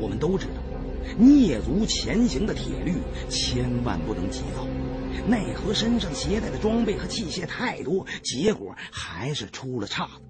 [0.00, 0.62] 我们都知道，
[1.18, 2.94] 蹑足前行的铁律
[3.28, 4.66] 千万不能急躁。
[5.28, 10.22] 奈何身上携带的装备和器械太多，结果还是出了岔子。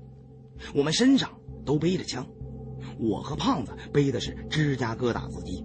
[0.75, 1.31] 我们身上
[1.65, 2.27] 都背着枪。
[2.99, 5.65] 我和胖子背的是芝加哥打字机，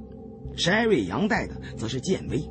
[0.57, 2.41] 筛瑞阳带的则是剑威。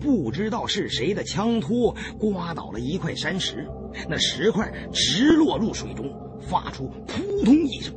[0.00, 3.68] 不知道是谁的枪托刮倒了一块山石，
[4.08, 7.94] 那石块直落入水中，发出扑通一声。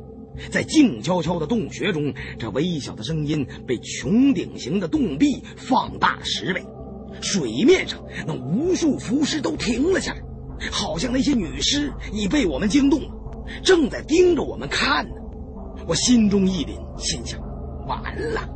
[0.50, 6.62] 在静悄悄的洞穴中，这微小的声音被穹顶形的洞壁放大了十倍。
[7.20, 10.20] 水面上那无数浮尸都停了下来，
[10.70, 13.08] 好像那些女尸已被我们惊动了，
[13.62, 15.14] 正在盯着我们看呢。
[15.86, 17.40] 我心中一凛，心想：
[17.86, 18.00] 完
[18.32, 18.48] 了。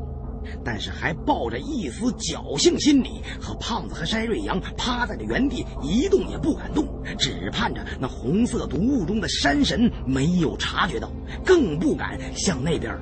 [0.65, 6.87] 但是还抱着一丝侥幸心理，和胖子和筛瑞阳趴在了原地，一动也不敢动，
[7.19, 11.11] 只盼着那红色毒雾中的山神没有察觉到，
[11.45, 12.99] 更不敢向那边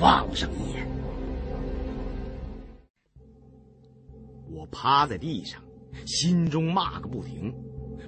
[0.00, 0.86] 望上一眼。
[4.52, 5.60] 我趴在地上，
[6.06, 7.52] 心中骂个不停。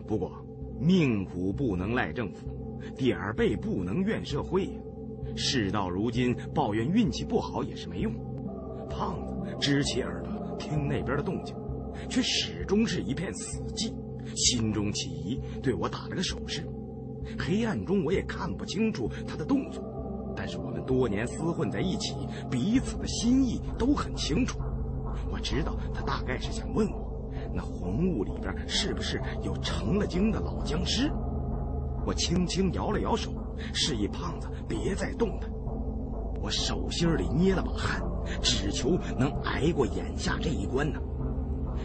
[0.07, 0.33] 不过，
[0.81, 4.73] 命苦不能赖政府，点儿背不能怨社会呀。
[5.37, 8.13] 事到如今，抱怨运气不好也是没用。
[8.93, 11.57] 胖子支起耳朵听那边的动静，
[12.09, 13.93] 却始终是一片死寂，
[14.37, 16.67] 心中起疑，对我打了个手势。
[17.39, 19.83] 黑暗中我也看不清楚他的动作，
[20.37, 22.15] 但是我们多年厮混在一起，
[22.51, 24.59] 彼此的心意都很清楚。
[25.31, 31.11] 我知道他大概是想问我，那红雾里边是不是有成了精的老僵尸？
[32.05, 33.33] 我轻轻摇了摇手，
[33.73, 35.51] 示意胖子别再动弹。
[36.43, 38.03] 我手心里捏了把汗，
[38.43, 41.01] 只求能挨过眼下这一关呢。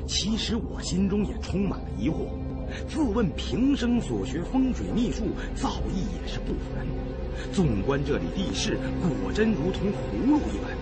[0.07, 2.27] 其实我心中也充满了疑惑。
[2.87, 5.23] 自问平生所学风水秘术，
[5.55, 6.85] 造诣也是不凡。
[7.53, 8.77] 纵观这里地势，
[9.21, 10.77] 果真如同葫芦一般。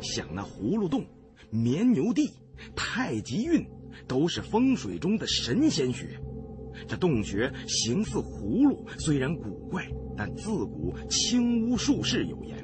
[0.00, 1.04] 想那葫芦洞、
[1.50, 2.30] 绵牛地、
[2.76, 3.66] 太极运，
[4.06, 6.06] 都是风水中的神仙穴。
[6.86, 9.84] 这洞穴形似葫芦，虽然古怪，
[10.16, 12.56] 但自古青巫术士有言：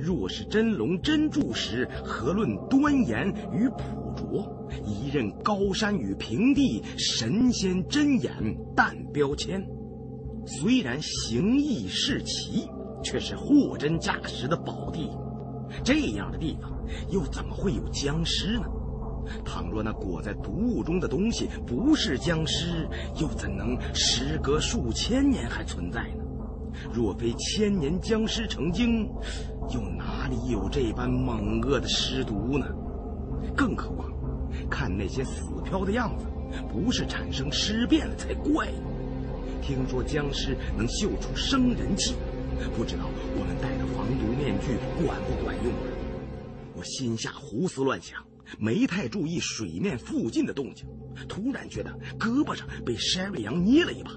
[0.00, 4.70] 若是真龙真柱石，何论端严与朴拙？
[4.84, 8.32] 一任高山与平地，神仙真眼
[8.74, 9.62] 淡标签。
[10.46, 12.68] 虽然形异是奇，
[13.02, 15.10] 却是货真价实的宝地。
[15.84, 16.72] 这样的地方，
[17.10, 18.64] 又怎么会有僵尸呢？
[19.44, 22.88] 倘若那裹在毒雾中的东西不是僵尸，
[23.20, 26.24] 又怎能时隔数千年还存在呢？
[26.92, 29.08] 若非千年僵尸成精，
[29.72, 32.66] 又哪里有这般猛恶的尸毒呢？
[33.56, 34.10] 更何况……
[34.68, 36.26] 看那些死漂的样子，
[36.72, 38.82] 不是产生尸变了才怪呢。
[39.62, 42.14] 听说僵尸能嗅出生人气，
[42.76, 43.04] 不知道
[43.36, 45.86] 我们戴的防毒面具管不管用啊？
[46.74, 48.20] 我心下胡思乱想，
[48.58, 50.84] 没太注意水面附近的动静，
[51.28, 54.10] 突然觉得胳膊上被山瑞阳捏了一把，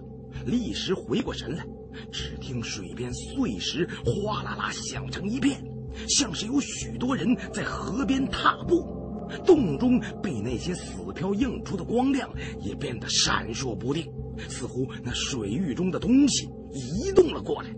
[0.46, 1.66] 立时回过神来，
[2.12, 5.64] 只听水边碎石哗啦啦响成一片，
[6.08, 9.02] 像是有许多人在河边踏步。
[9.46, 12.30] 洞中被那些死漂映出的光亮
[12.60, 14.06] 也变得闪烁不定，
[14.50, 17.70] 似乎那水域中的东西移动了过来。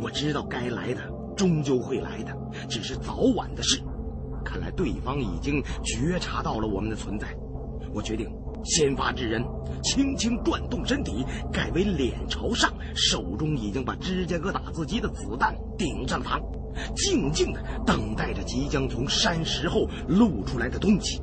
[0.00, 1.00] 我知道该来的
[1.36, 2.36] 终究会来的，
[2.68, 3.80] 只是早晚的事。
[4.44, 7.34] 看来对方已经觉察到了我们的存在。
[7.92, 8.30] 我决定
[8.64, 9.44] 先发制人，
[9.82, 16.40] 轻轻转动身体，改为脸朝上，手中已经把芝加哥打字机的子弹顶上膛。
[16.94, 21.20] 静静的等待着即将从山石后露出来的东西，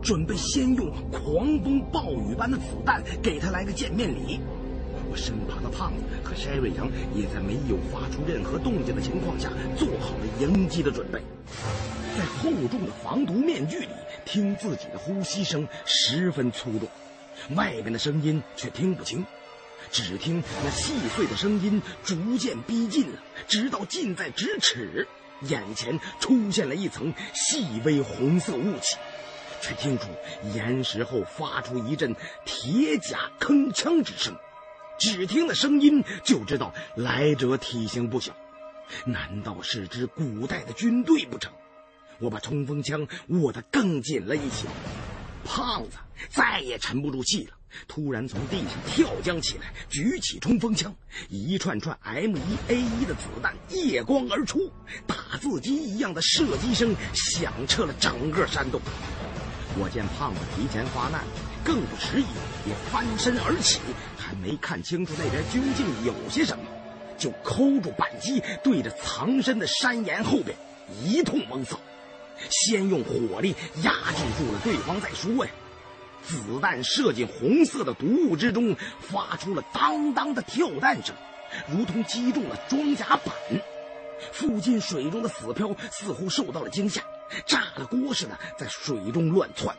[0.00, 4.40] 准备先用狂风暴雨般的子弹给他来个见面礼。
[5.10, 11.20] 我身旁的胖子和筛瑞阳也在没有发出任何动静的情况下做好了迎击的准备。
[12.16, 13.88] 在厚重的防毒面具里
[14.24, 16.88] 听自己的呼吸声十分粗重，
[17.56, 19.24] 外面的声音却听不清。
[19.90, 23.18] 只听那细碎的声音逐渐逼近了，
[23.48, 25.06] 直到近在咫尺，
[25.42, 28.96] 眼前出现了一层细微红色雾气，
[29.60, 30.06] 却听出
[30.54, 32.14] 岩石后发出一阵
[32.44, 34.34] 铁甲铿锵之声。
[34.98, 38.32] 只听那声音就知道来者体型不小，
[39.04, 41.52] 难道是支古代的军队不成？
[42.22, 44.66] 我把冲锋枪握得更紧了一些。
[45.44, 45.96] 胖子
[46.30, 47.54] 再也沉不住气了。
[47.88, 50.94] 突然从地上跳将起来，举起冲锋枪，
[51.30, 54.70] 一串串 M 一 A 一的子弹夜光而出，
[55.06, 58.78] 打字机一样的射击声响彻了整个山洞。
[59.78, 61.24] 我见胖子提前发难，
[61.64, 62.26] 更不迟疑，
[62.68, 63.80] 也翻身而起，
[64.18, 66.64] 还没看清楚那边究竟有些什么，
[67.16, 70.54] 就抠住扳机，对着藏身的山岩后边
[71.02, 71.80] 一通猛扫，
[72.50, 75.50] 先用火力压制住了对方再说呀。
[76.24, 81.14] 子弹射进红色的毒雾之中，发出了当当的跳弹声，
[81.68, 83.34] 如同击中了装甲板。
[84.30, 87.02] 附近水中的死漂似乎受到了惊吓，
[87.44, 89.76] 炸了锅似的在水中乱窜，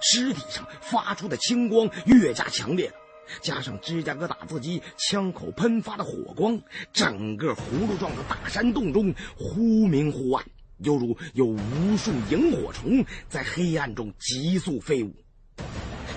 [0.00, 2.94] 尸体上发出的青光越加强烈了。
[3.40, 6.60] 加上芝加哥打字机枪口喷发的火光，
[6.92, 10.44] 整个葫芦状的大山洞中忽明忽暗，
[10.78, 15.14] 犹如有无数萤火虫在黑暗中急速飞舞。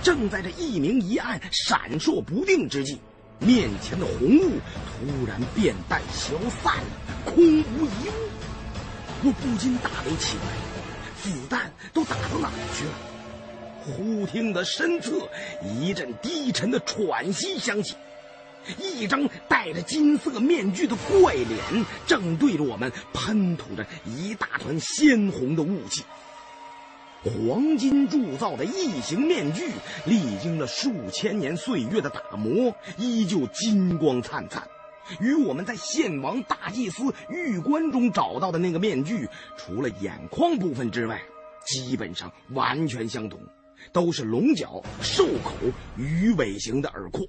[0.01, 2.99] 正在这一明一暗、闪烁不定之际，
[3.39, 4.51] 面前的红雾
[4.85, 6.33] 突然变淡消
[6.63, 6.83] 散了，
[7.25, 8.29] 空无一物。
[9.23, 10.47] 我不禁大为奇怪：
[11.21, 12.91] 子弹都打到哪儿去了？
[13.81, 15.29] 忽听得身侧
[15.63, 17.95] 一阵低沉的喘息响起，
[18.77, 26.03] 一张戴着金色面具的怪脸正对着我们喷吐着一大团鲜红的雾气。
[27.21, 29.69] 黄金铸造的异形面具，
[30.05, 34.65] 历经了数千年岁月的打磨，依旧金光灿灿，
[35.19, 39.27] 与我们在献王大祭司玉棺中找到的那个面具，
[39.57, 41.21] 除了眼眶部分之外，
[41.65, 43.37] 基本上完全相同，
[43.91, 45.51] 都是龙角、兽口、
[45.97, 47.27] 鱼尾形的耳廓，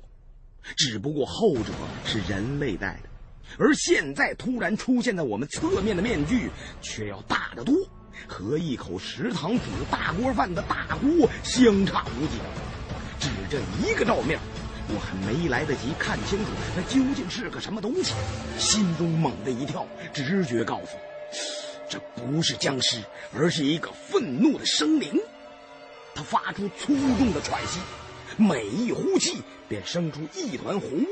[0.76, 1.72] 只不过后者
[2.04, 3.08] 是人类戴的，
[3.58, 6.50] 而现在突然出现在我们侧面的面具，
[6.80, 7.74] 却要大得多。
[8.26, 12.38] 和一口食堂煮大锅饭的大锅相差无几。
[13.18, 14.38] 只这一个照面，
[14.88, 18.12] 我还没来得及看清楚那究竟是个什么东西，
[18.58, 23.02] 心中猛地一跳，直觉告诉我，这不是僵尸，
[23.34, 25.18] 而是一个愤怒的生灵。
[26.14, 27.80] 他发出粗重的喘息，
[28.36, 31.06] 每一呼气便生出一团红雾，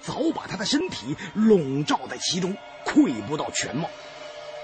[0.00, 3.88] 早把他的身体笼罩在其中，窥不到全貌。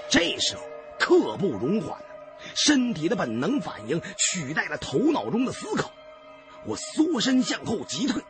[0.09, 0.63] 这时候。
[1.01, 1.97] 刻不容缓，
[2.55, 5.93] 身体的本能反应取代了头脑中的思考。
[6.65, 8.21] 我缩身向后急退，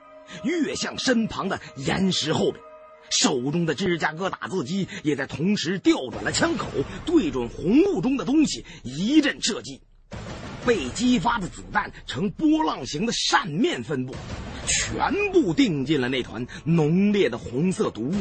[0.44, 2.64] 跃向身旁的岩石后边，
[3.10, 6.68] 手中的芝加哥打字机也在同时调转了枪口，
[7.08, 9.82] 对准红雾中的东西一阵射击。
[10.68, 14.14] 被激发的子弹呈波浪形的扇面分布，
[14.70, 18.16] 全部定进了那团浓烈的红色毒雾。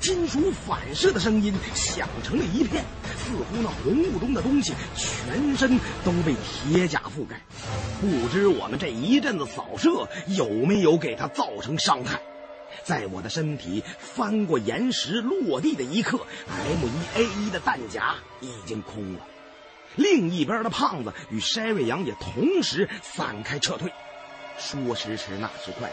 [0.00, 2.82] 金属反射的声音响成了一片，
[3.18, 7.38] 似乎那红雾中的东西全身都被铁甲覆盖。
[8.00, 12.18] 不知我们这一阵子扫射有没有给他造成伤害？
[12.82, 16.18] 在我的身体翻过岩石落地的一刻
[16.48, 19.20] ，M1A1 的弹夹已经空了。
[19.96, 23.92] 另一边的胖子与筛瑞阳也同时散开撤退。
[24.60, 25.90] 说时迟，那时快，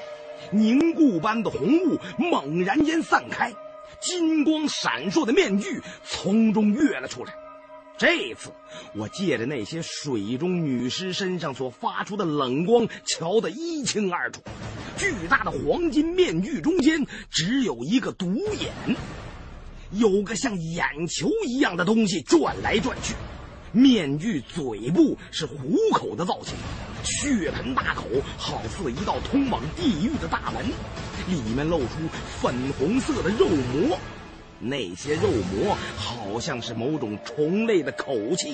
[0.52, 3.54] 凝固般的红雾猛然间散开。
[4.02, 7.34] 金光闪烁的面具从中跃了出来。
[7.98, 8.52] 这次，
[8.94, 14.42] 我借着那些水中女尸身上所发出的冷光，瞧得一清二楚。
[14.98, 18.72] 巨大的黄金面具中间只有一个独眼，
[19.92, 23.16] 有个像眼球一样的东西转来转去。
[23.72, 26.56] 面具嘴部是虎口的造型，
[27.14, 28.04] 血盆大口，
[28.38, 30.66] 好似一道通往地狱的大门。
[31.28, 31.88] 里面露出
[32.40, 33.98] 粉红色的肉膜，
[34.60, 38.54] 那些肉膜好像是某种虫类的口气，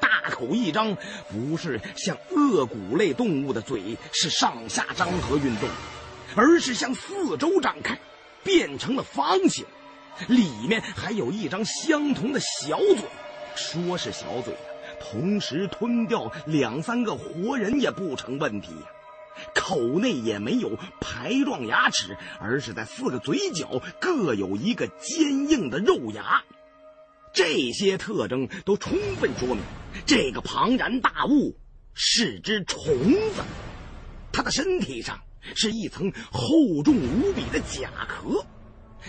[0.00, 0.96] 大口一张，
[1.28, 5.68] 不是像颚骨类动物的嘴是上下张合运动，
[6.34, 7.98] 而是向四周张开，
[8.42, 9.66] 变成了方形，
[10.28, 13.04] 里面还有一张相同的小嘴，
[13.54, 14.54] 说是小嘴
[15.10, 18.86] 同时吞掉两三个活人也不成问题呀。
[19.54, 26.42] 口内也没有排状牙齿，而是在四个嘴角各有一个坚硬的肉牙。
[27.32, 29.58] 这些特征都充分说明，
[30.06, 31.56] 这个庞然大物
[31.92, 32.86] 是只虫
[33.34, 33.42] 子。
[34.32, 35.20] 它的身体上
[35.56, 38.46] 是一层厚重无比的甲壳，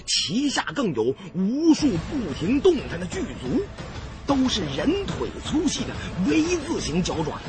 [0.08, 3.64] 其下更有无数不停动弹的巨足，
[4.26, 5.94] 都是人腿粗细的
[6.28, 7.40] V 字形脚爪。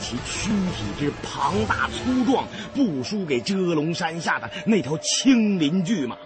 [0.00, 6.16] 其躯体之庞大粗壮，不输给遮龙山下的那条青鳞巨蟒，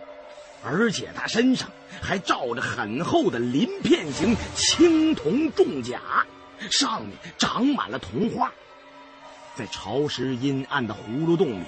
[0.64, 1.70] 而且它身上
[2.00, 6.00] 还罩着很厚的鳞片型青铜重甲，
[6.70, 8.52] 上面长满了铜花。
[9.54, 11.64] 在潮湿阴暗的葫芦洞里，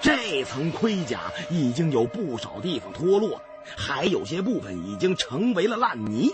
[0.00, 3.40] 这层盔甲已经有不少地方脱落，
[3.76, 6.30] 还有些部分已经成为了烂泥，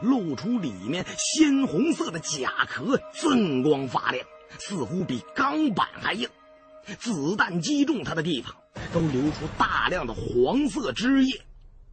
[0.00, 4.26] 露出里面鲜红色的甲壳，锃光发亮。
[4.58, 6.28] 似乎比钢板还硬，
[6.98, 8.54] 子弹击中它的地方
[8.92, 11.42] 都流出大量的黄色汁液。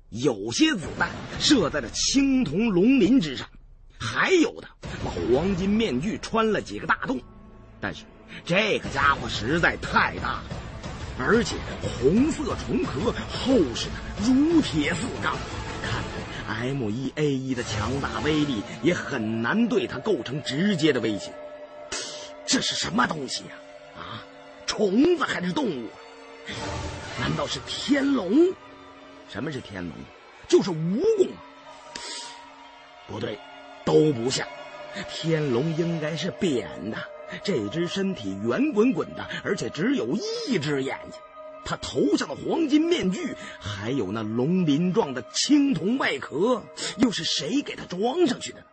[0.09, 1.09] 有些子弹
[1.39, 3.49] 射在了青铜龙鳞之上，
[3.99, 4.67] 还有的
[5.03, 7.19] 把黄金面具穿了几个大洞。
[7.81, 8.03] 但是
[8.45, 10.43] 这个家伙实在太大了，
[11.19, 13.93] 而且红色虫壳厚实的
[14.23, 15.35] 如铁似钢，
[15.83, 16.01] 看
[16.47, 21.33] M 一 A 一的强大威力也很难对它构成直接的威胁。
[22.45, 23.51] 这是什么东西呀？
[23.97, 24.25] 啊，
[24.65, 25.87] 虫子还是动物？
[27.19, 28.53] 难道是天龙？
[29.29, 29.93] 什么是天龙？
[30.47, 31.29] 就是蜈蚣。
[33.07, 33.39] 不对，
[33.85, 34.47] 都不像。
[35.09, 36.97] 天龙应该是扁的，
[37.43, 40.15] 这只身体圆滚滚的，而且只有
[40.47, 41.19] 一只眼睛。
[41.65, 46.63] 他头上的黄金面具，还有那龙鳞状的青铜外壳，
[46.97, 48.65] 又是谁给他装上去的？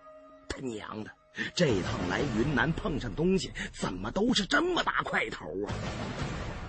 [0.48, 1.10] 他娘的！
[1.54, 5.72] 这趟来云南碰上东西，怎么都是这么大块头啊！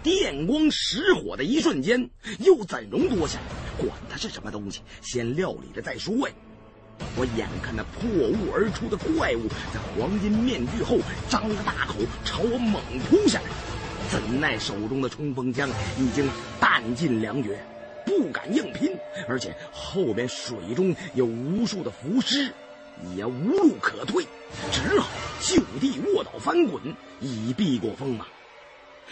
[0.04, 3.42] 电光石火的一瞬间，又怎容多想？
[3.78, 6.36] 管他是什么东西，先料理了再说呀！
[7.18, 12.80] 我眼看那破雾而出的怪物在黄金面具后张着大口朝我猛
[13.10, 13.50] 扑下来，
[14.12, 16.30] 怎奈手中的冲锋枪已经
[16.60, 17.58] 弹尽粮绝，
[18.06, 18.92] 不敢硬拼，
[19.26, 22.52] 而且后边水中有无数的浮尸，
[23.16, 24.26] 也无路可退，
[24.70, 25.08] 只好
[25.40, 28.28] 就地卧倒翻滚，以避过锋芒。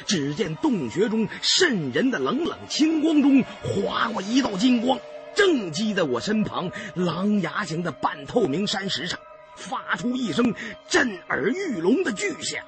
[0.06, 5.00] 只见洞穴中渗人的冷冷清光中划过一道金光。
[5.34, 9.18] 正击在我身旁狼牙形的半透明山石上，
[9.56, 10.54] 发出一声
[10.90, 12.66] 震耳欲聋的巨响。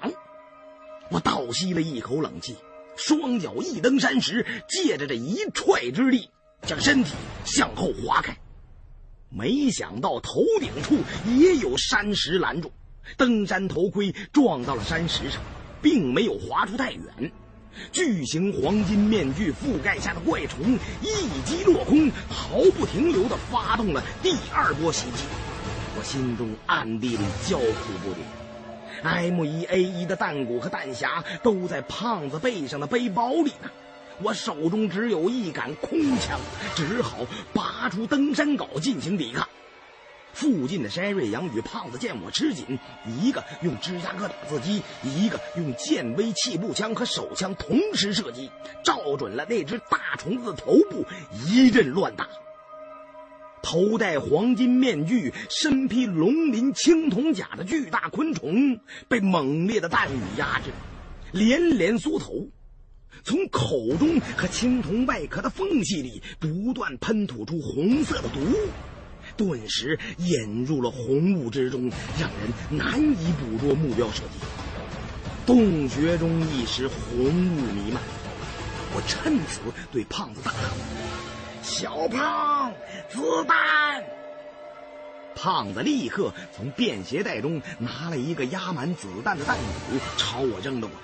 [1.12, 2.56] 我倒吸了一口冷气，
[2.96, 6.30] 双脚一蹬山石，借着这一踹之力，
[6.66, 7.12] 将身体
[7.44, 8.38] 向后滑开。
[9.30, 10.96] 没想到头顶处
[11.38, 12.72] 也有山石拦住，
[13.18, 15.42] 登山头盔撞到了山石上，
[15.82, 17.32] 并没有滑出太远。
[17.92, 25.24] 巨型黄金面具覆盖下的怪虫一击落空，毫不停留地发动了第二波袭击。
[25.98, 27.66] 我心中暗地里叫苦
[28.02, 28.41] 不迭。
[29.04, 33.70] M 一 A 一的弹鼓和弹匣都在胖子背上的背包里呢，
[34.22, 36.40] 我手中只有一杆空枪，
[36.76, 39.48] 只好拔出登山镐进行抵抗。
[40.34, 48.50] 附近的山瑞阳与胖子见我吃紧，一个用芝加哥打字机，一个用剑威气步枪和手枪同时射击，
[48.84, 51.06] 照准了那只大虫子的头部，
[51.46, 52.30] 一阵乱打。
[53.64, 60.72] 头戴黄金面具、身披龙鳞青铜甲的巨大昆虫被猛烈的弹雨压制，
[61.32, 62.48] 连连缩头，
[63.24, 68.56] 从口中和青铜外壳的缝隙里不断喷吐出红色的毒雾。
[69.38, 71.90] 顿时引入了红雾之中，
[72.20, 74.40] 让人难以捕捉目标射击。
[75.46, 78.02] 洞穴中一时红雾弥漫，
[78.94, 79.62] 我趁此
[79.92, 80.62] 对胖子大喊
[81.62, 82.74] ：“小胖，
[83.10, 84.04] 子弹！”
[85.36, 91.04] 胖子立刻从便携袋中拿了一个压满子弹的弹鼓，朝我扔了过来。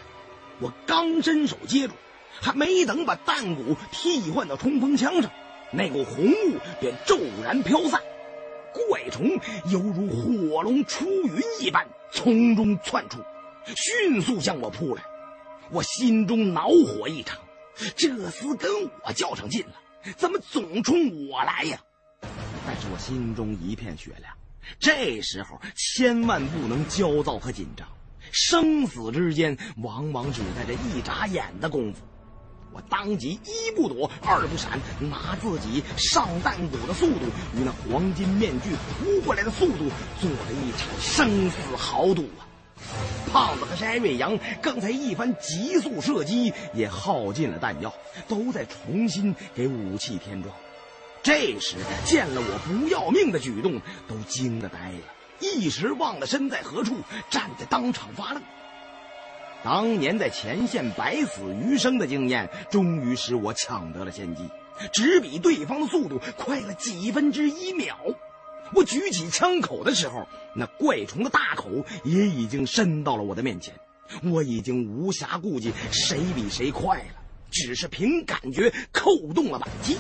[0.60, 1.94] 我刚伸手接住，
[2.42, 5.32] 还没等把弹鼓替换到冲锋枪上，
[5.72, 8.02] 那股红雾便骤然飘散。
[8.74, 9.40] 怪虫
[9.72, 13.20] 犹如火龙出云一般从中窜出，
[13.76, 15.02] 迅速向我扑来。
[15.72, 17.40] 我心中恼火异常，
[17.96, 18.70] 这厮跟
[19.04, 19.74] 我较上劲了，
[20.16, 21.80] 怎么总冲我来呀？
[22.66, 24.34] 但是我心中一片雪亮，
[24.80, 27.88] 这时候千万不能焦躁和紧张，
[28.32, 32.02] 生死之间往往只在这一眨眼的功夫。
[32.74, 37.26] 我当即一不躲，二不闪，拿自己上弹鼓的速度
[37.56, 39.90] 与那黄金面具扑过来的速度
[40.20, 42.47] 做了一场生死豪赌啊！
[43.32, 47.94] 胖子和山瑞阳刚才一番急速射击也耗尽了弹药，
[48.28, 50.54] 都在重新给武器添装。
[51.24, 51.76] 这时
[52.06, 55.02] 见了我不要命的举动，都惊得呆了，
[55.40, 56.96] 一时忘了身在何处，
[57.30, 58.42] 站在当场发愣。
[59.64, 64.48] 当年在前线百死余生的经验，终于使我抢得了先机，
[64.94, 67.98] 只比对方的速度快了几分之一秒。
[68.74, 71.70] 我举起枪口的时候，那怪虫的大口
[72.04, 73.74] 也已经伸到了我的面前。
[74.24, 77.06] 我已经无暇顾及谁比谁快了，
[77.52, 79.98] 只是凭感觉扣动了扳机。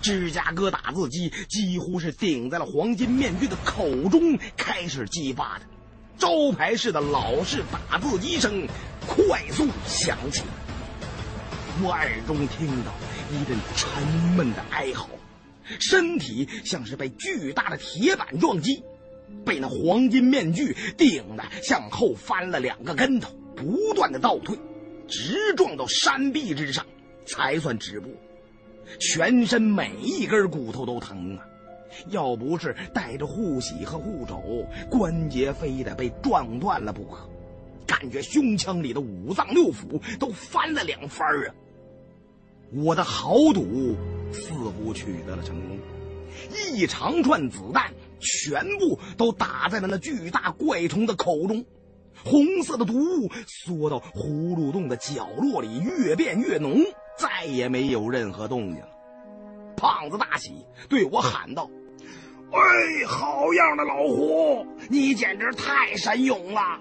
[0.00, 5.66] 芝加哥打字机几乎是顶在了黄金面具的口中，开始激发的。
[6.18, 8.66] 招牌式的老式打字机声
[9.06, 10.42] 快速响起，
[11.82, 12.92] 我耳中听到
[13.32, 14.06] 一阵沉
[14.36, 15.08] 闷的哀嚎，
[15.78, 18.82] 身体像是被巨大的铁板撞击，
[19.44, 24.58] 被那黄金面具顶得向后翻了两个跟头，不断的倒退，
[25.08, 26.84] 直撞到山壁之上，
[27.26, 28.08] 才算止步。
[28.98, 31.46] 全身每一根骨头都疼啊！
[32.08, 37.28] 要不是带着护膝和护肘，关节非得被撞断了不可。
[37.86, 41.54] 感觉胸腔里的五脏六腑都翻了两番啊！
[42.72, 43.94] 我的豪赌
[44.32, 45.78] 似乎取得了成功，
[46.74, 51.64] 一长串子弹全部都打在了那巨大怪虫的口中，
[52.24, 56.80] 红色的毒雾缩到葫芦洞的角落里，越变越浓，
[57.18, 58.88] 再也没有任何动静了。
[59.76, 61.68] 胖子大喜，对我喊道。
[62.52, 64.66] 哎，好样的，老胡！
[64.88, 66.80] 你简直太神勇了！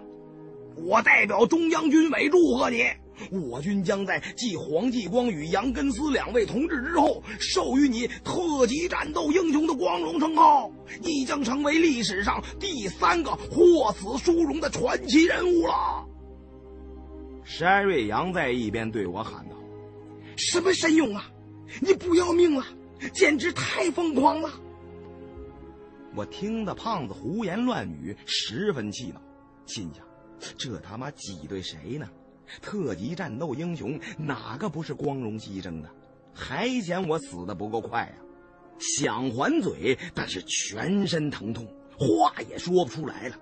[0.75, 2.83] 我代表中央军委祝贺你，
[3.30, 10.72] 我军将在继黄继光与杨根思两位同志之后，授予你特级战斗英雄的光荣称号。
[11.02, 16.06] 你将成为历史上第三个获此殊荣的传奇人物了。
[17.43, 19.56] 山瑞阳在一边对我喊道
[20.38, 21.30] ：“什么神勇啊！
[21.80, 22.65] 你不要命了？
[23.14, 24.49] 简直太疯狂了！”
[26.15, 29.22] 我听得胖子胡言乱语，十分气恼，
[29.65, 30.06] 心想：
[30.57, 32.07] 这他妈挤兑谁呢？
[32.61, 35.89] 特级战斗英雄哪个不是光荣牺牲的？
[36.33, 38.13] 还嫌我死的不够快呀？
[38.79, 41.67] 想还嘴，但是全身疼痛，
[41.97, 43.35] 话也说不出来了。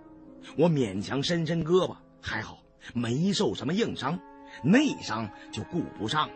[0.57, 2.61] 我勉强伸伸胳膊，还好
[2.93, 4.19] 没受什么硬伤，
[4.63, 6.33] 内伤就顾不上了。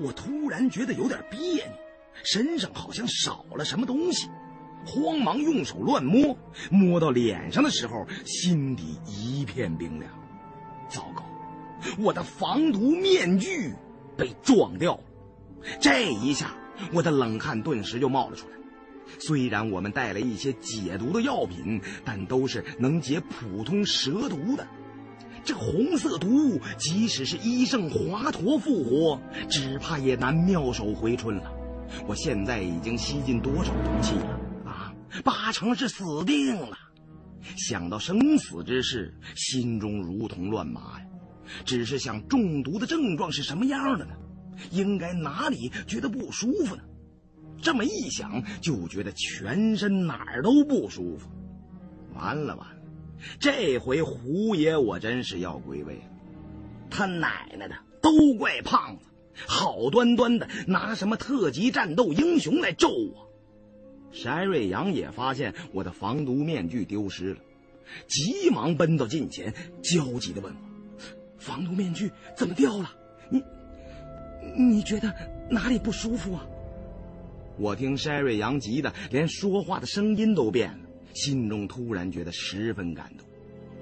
[0.00, 1.64] 我突然觉得有点别扭，
[2.24, 4.28] 身上好像少了什么东西，
[4.86, 6.36] 慌忙用手乱摸，
[6.70, 10.10] 摸到脸上的时候，心底一片冰凉。
[11.98, 13.74] 我的防毒面具
[14.16, 15.02] 被撞掉了！
[15.80, 16.54] 这一下，
[16.92, 18.52] 我的冷汗顿时就冒了出来。
[19.18, 24.66] 虽然我们带了一些解毒的药品，但都是能解普通蛇毒的。
[25.44, 31.52] 这红色毒物，即使是医圣华佗复活，只怕也难妙手回春了。
[32.06, 34.40] 我现在已经吸进多少毒气了？
[34.64, 34.94] 啊，
[35.24, 36.78] 八成是死定了。
[37.56, 41.06] 想到生死之事，心中如同乱麻呀。
[41.64, 44.12] 只是想中毒的症状是什么样的呢？
[44.70, 46.82] 应该哪里觉得不舒服呢？
[47.60, 51.28] 这么一想，就觉得全身哪儿都不舒服。
[52.14, 52.76] 完了完了！
[53.38, 56.02] 这回胡爷我真是要归位了，
[56.90, 59.06] 他奶奶的，都怪胖子，
[59.46, 63.30] 好端端的拿什么特级战斗英雄来咒我。
[64.10, 67.40] 山瑞阳也发现我的防毒面具丢失了，
[68.08, 70.60] 急忙奔到近前，焦急的问我
[71.42, 72.90] ：“防毒面具怎么掉了？
[73.28, 73.42] 你，
[74.56, 75.12] 你觉得
[75.50, 76.46] 哪里不舒服啊？”
[77.58, 80.78] 我听山瑞阳急的连说话的声音都变了。
[81.14, 83.26] 心中突然觉得十分感动，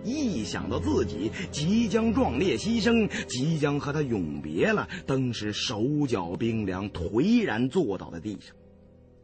[0.03, 8.57] 一想到自己即将壮烈牺牲，即将和他永别了，登时手脚冰凉，颓然坐倒在地上，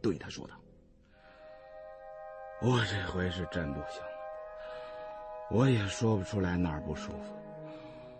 [0.01, 0.53] 对他说道
[2.63, 7.33] ：“我这回是真不行了，我也说不出来哪儿不舒服，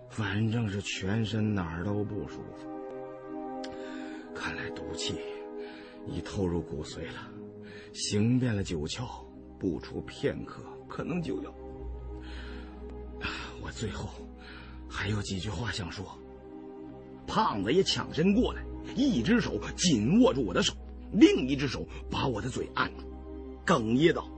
[0.10, 3.70] 反正是全身哪儿都不舒服。
[4.34, 5.16] 看来毒气
[6.06, 7.32] 已透入骨髓了，
[7.94, 9.06] 行遍了九窍。”
[9.60, 11.52] 不出片刻，可能就要。
[13.60, 14.08] 我最后
[14.88, 16.06] 还有几句话想说。
[17.26, 18.64] 胖子也抢身过来，
[18.96, 20.76] 一只手紧握住我的手，
[21.12, 23.04] 另一只手把我的嘴按住，
[23.66, 24.30] 哽咽道：“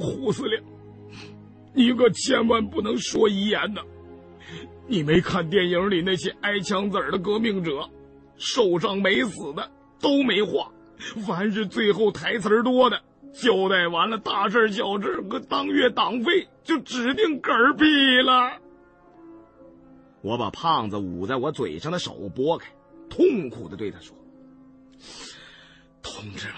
[0.00, 0.62] 胡司令，
[1.74, 3.82] 你可千万不能说遗言呢！
[4.86, 7.88] 你没看电影里那些挨枪子儿的革命者，
[8.36, 10.70] 受伤没死的都没话，
[11.26, 13.00] 凡是最后台词多的。”
[13.34, 18.60] 交代完了大事小事和当月党费，就指定嗝屁了。
[20.20, 22.70] 我把胖子捂在我嘴上的手拨开，
[23.10, 24.16] 痛苦的对他说
[26.00, 26.56] ：“同志们，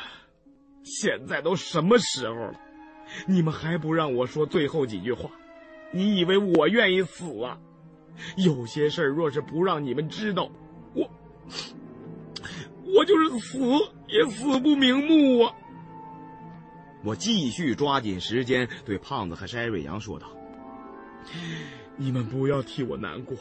[0.84, 2.60] 现在都什么时候了，
[3.26, 5.30] 你们还不让我说最后几句话？
[5.92, 7.58] 你以为我愿意死啊？
[8.36, 10.50] 有些事儿若是不让你们知道，
[10.94, 11.10] 我
[12.94, 13.58] 我就是死
[14.08, 15.54] 也死不瞑目啊！”
[17.04, 20.26] 我继续抓紧时间对胖子和筛瑞阳说道
[21.96, 23.36] ：“你们不要替我难过。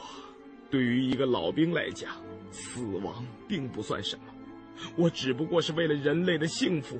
[0.70, 2.12] 对于一个老兵来讲，
[2.52, 4.24] 死亡并不算什么。
[4.98, 7.00] 我只不过是为了人类的幸福，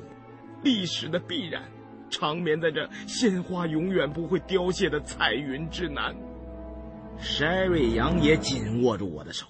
[0.64, 1.64] 历史的必然，
[2.10, 6.16] 长眠在这鲜花永远不会凋谢的彩云之南。”
[7.22, 9.46] 筛瑞阳也紧握住我的手。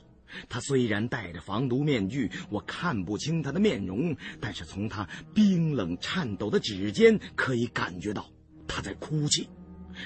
[0.50, 8.26] 他虽然戴着防毒面具，我看不清他的面容，但是从他冰冷颤抖的指尖可以感觉到
[8.68, 9.48] 他在哭泣。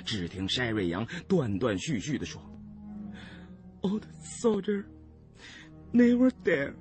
[0.05, 2.39] 只听筛瑞阳断断续续地说
[3.81, 4.03] ：“Old
[4.41, 4.85] soldier
[5.91, 6.73] never dare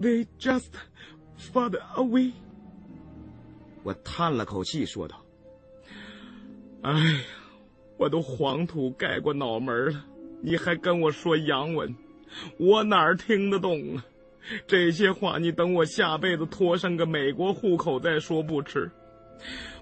[0.00, 0.70] they just
[1.38, 2.32] fade away。”
[3.84, 5.24] 我叹了口气说道
[6.82, 7.20] ：“哎呀，
[7.96, 10.04] 我都黄土盖过脑门了，
[10.42, 11.94] 你还跟我说洋文？”
[12.58, 14.04] 我哪儿听得懂啊？
[14.66, 18.90] 这些话你等我下辈子拖上个美国户口再说不迟。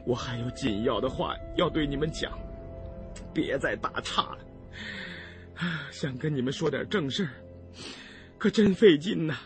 [0.06, 2.38] 我还有紧要的话要对你们讲，
[3.32, 4.38] 别再打岔了。
[5.90, 7.30] 想跟你们说点正事儿，
[8.36, 9.36] 可真费劲呐。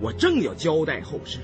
[0.00, 1.38] 我正要交代后事，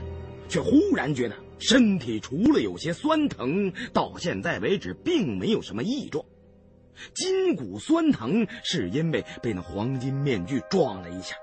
[0.49, 6.23] 却忽然觉得身体除了有些酸疼，到现在为止并没有什么异状。
[7.15, 11.34] 筋骨酸疼，是因为被那黄金面具撞了一下，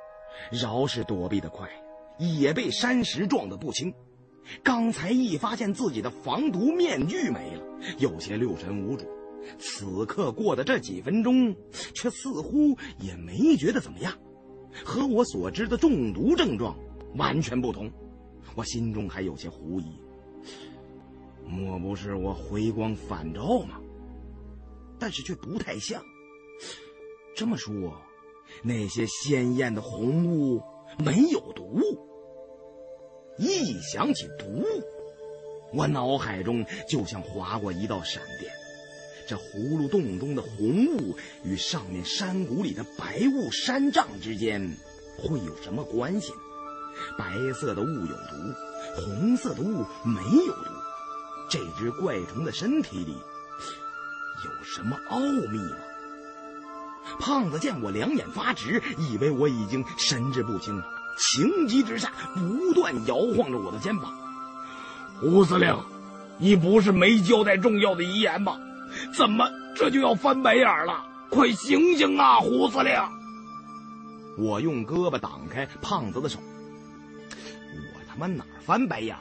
[0.51, 1.67] 饶是躲避的快，
[2.19, 3.91] 也被山石撞得不轻。
[4.61, 7.63] 刚才一发现自己的防毒面具没了，
[7.97, 9.05] 有些六神无主。
[9.57, 11.55] 此刻过的这几分钟，
[11.95, 14.13] 却似乎也没觉得怎么样，
[14.85, 16.77] 和我所知的中毒症状
[17.15, 17.91] 完全不同。
[18.53, 19.99] 我心中还有些狐疑，
[21.45, 23.79] 莫不是我回光返照吗？
[24.99, 26.03] 但是却不太像。
[27.35, 27.73] 这么说，
[28.63, 30.61] 那些鲜艳的红雾
[30.99, 31.79] 没有毒。
[33.37, 34.63] 一想起毒，
[35.73, 38.51] 我脑海中就像划过一道闪电。
[39.27, 44.77] 这葫芦洞中的红雾与上面山谷里的白雾山障之间
[45.17, 46.33] 会有什么关系？
[47.17, 50.80] 白色的雾有毒，红色的雾没有毒。
[51.51, 53.17] 这只怪虫的身体里
[54.45, 55.75] 有什么奥秘吗？
[57.19, 60.85] 胖子见我两眼发直，以为我已经神志不清了，
[61.17, 64.13] 情急之下不断摇晃着我的肩膀。
[65.19, 65.77] 胡司令，
[66.37, 68.57] 你不是没交代重要的遗言吗？
[69.13, 71.05] 怎么这就要翻白眼了？
[71.29, 72.95] 快醒醒啊，胡司令！
[74.37, 76.39] 我用胳膊挡开胖子的手。
[76.39, 79.17] 我他妈哪翻白眼？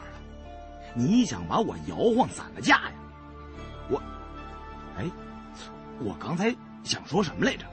[0.94, 2.92] 你想把我摇晃散了架呀？
[3.88, 4.02] 我，
[4.96, 5.10] 哎，
[6.00, 6.54] 我刚才
[6.84, 7.66] 想说什么来着？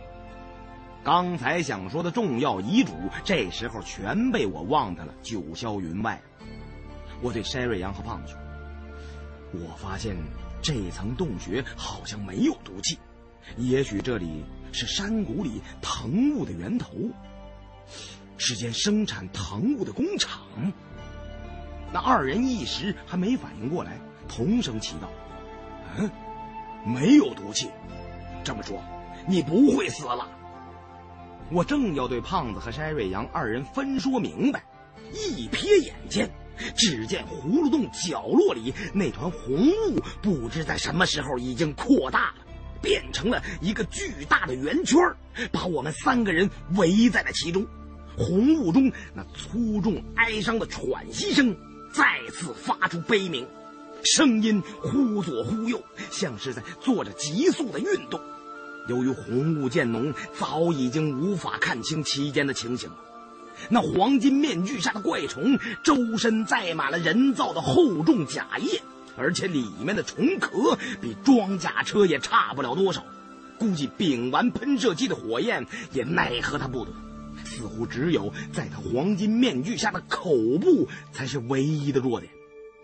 [1.04, 6.22] 刚才想说的重要遗嘱，这时候全被我忘在了九霄云外。
[7.22, 8.40] 我对筛瑞阳和胖子说
[9.54, 10.16] ：“我发现。”
[10.60, 12.98] 这层洞穴好像没有毒气，
[13.58, 16.90] 也许这里是山谷里藤雾的源头，
[18.38, 20.42] 是间生产藤雾的工厂。
[21.92, 25.08] 那二人一时还没反应过来，同声祈祷
[25.98, 26.10] ：“嗯，
[26.86, 27.70] 没有毒气。
[28.44, 28.82] 这么说，
[29.28, 30.28] 你不会死了。”
[31.50, 34.64] 我正要对胖子和筛瑞阳二人分说明白，
[35.14, 36.30] 一瞥眼间。
[36.76, 42.36] 只见葫芦洞角落里那团红雾，不知在什么时候已经扩大了，
[42.82, 44.98] 变成了一个巨大的圆圈，
[45.52, 47.64] 把我们三个人围在了其中。
[48.18, 51.56] 红雾中那粗重哀伤的喘息声
[51.98, 53.48] 再次发出悲鸣，
[54.04, 58.22] 声音忽左忽右，像是在做着急速的运动。
[58.88, 62.98] 由于红雾渐浓，早已经无法看清其间的情形了。
[63.68, 68.80] 那黄金面具下的怪虫，周身载满了人造的厚重甲叶，
[69.18, 73.04] 而且里面的虫壳比装甲车也差不了多少。
[73.58, 76.92] 估计丙烷喷射机的火焰也奈何他不得。
[77.48, 82.32] 似乎只有在他黄金面具下的口部才是唯一的弱点。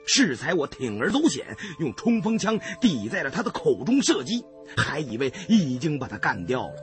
[0.05, 1.45] 适才我铤而走险，
[1.79, 4.43] 用冲锋枪抵在了他的口中射击，
[4.75, 6.73] 还以为已经把他干掉了。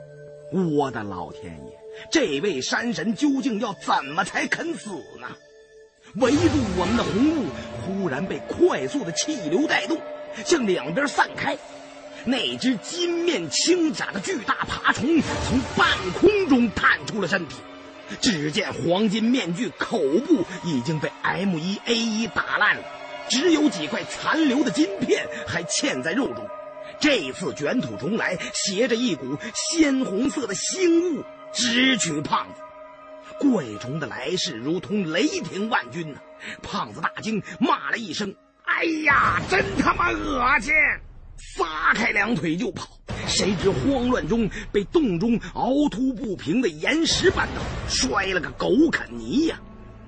[0.53, 1.71] 我的老天爷！
[2.11, 5.27] 这位山神究竟要怎么才肯死呢？
[6.15, 6.37] 围住
[6.77, 7.45] 我们的红雾
[7.81, 9.97] 忽然被快速的气流带动，
[10.43, 11.57] 向两边散开。
[12.25, 15.07] 那只金面青甲的巨大爬虫
[15.47, 17.55] 从半空中探出了身体。
[18.19, 22.83] 只见黄金面具口部已经被 M 一 A 一打烂了，
[23.29, 26.47] 只有几块残留的金片还嵌在肉中。
[26.99, 31.23] 这次卷土重来，携着一股鲜红色的腥雾。
[31.53, 32.61] 直取胖子，
[33.37, 36.19] 怪虫的来势如同雷霆万钧呐！
[36.63, 38.33] 胖子大惊，骂了一声
[38.63, 40.73] ：“哎呀，真他妈恶心！”
[41.55, 42.87] 撒开两腿就跑，
[43.27, 49.59] 谁知慌乱中被洞中凹凸不平的岩石绊倒，摔了个狗啃泥呀！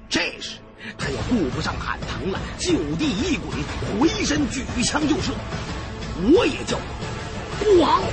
[0.07, 0.59] 这时
[0.97, 3.51] 他也顾不上喊疼了，就地一滚，
[3.99, 5.33] 回身举枪就射。
[6.33, 6.77] 我也叫
[7.59, 8.03] 不好，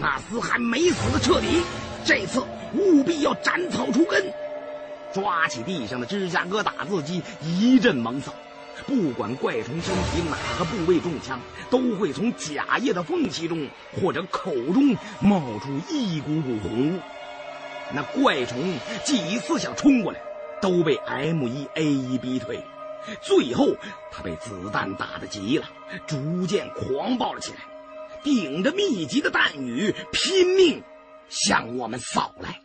[0.00, 1.46] 那厮还没死的彻底。
[2.04, 4.22] 这次务必要斩草除根，
[5.12, 8.34] 抓起地上的芝加哥打字机一阵猛扫，
[8.86, 11.40] 不管怪虫身体哪个部位中枪，
[11.70, 17.00] 都会从甲叶的缝隙中或者口中冒出一股股红雾。
[17.92, 20.20] 那怪虫几次想冲过来，
[20.60, 22.62] 都被 M 一 A 一逼退，
[23.22, 23.74] 最后
[24.10, 25.66] 他被子弹打得急了，
[26.06, 27.58] 逐渐狂暴了起来，
[28.22, 30.82] 顶着密集的弹雨拼命。
[31.30, 32.63] 向我们扫来。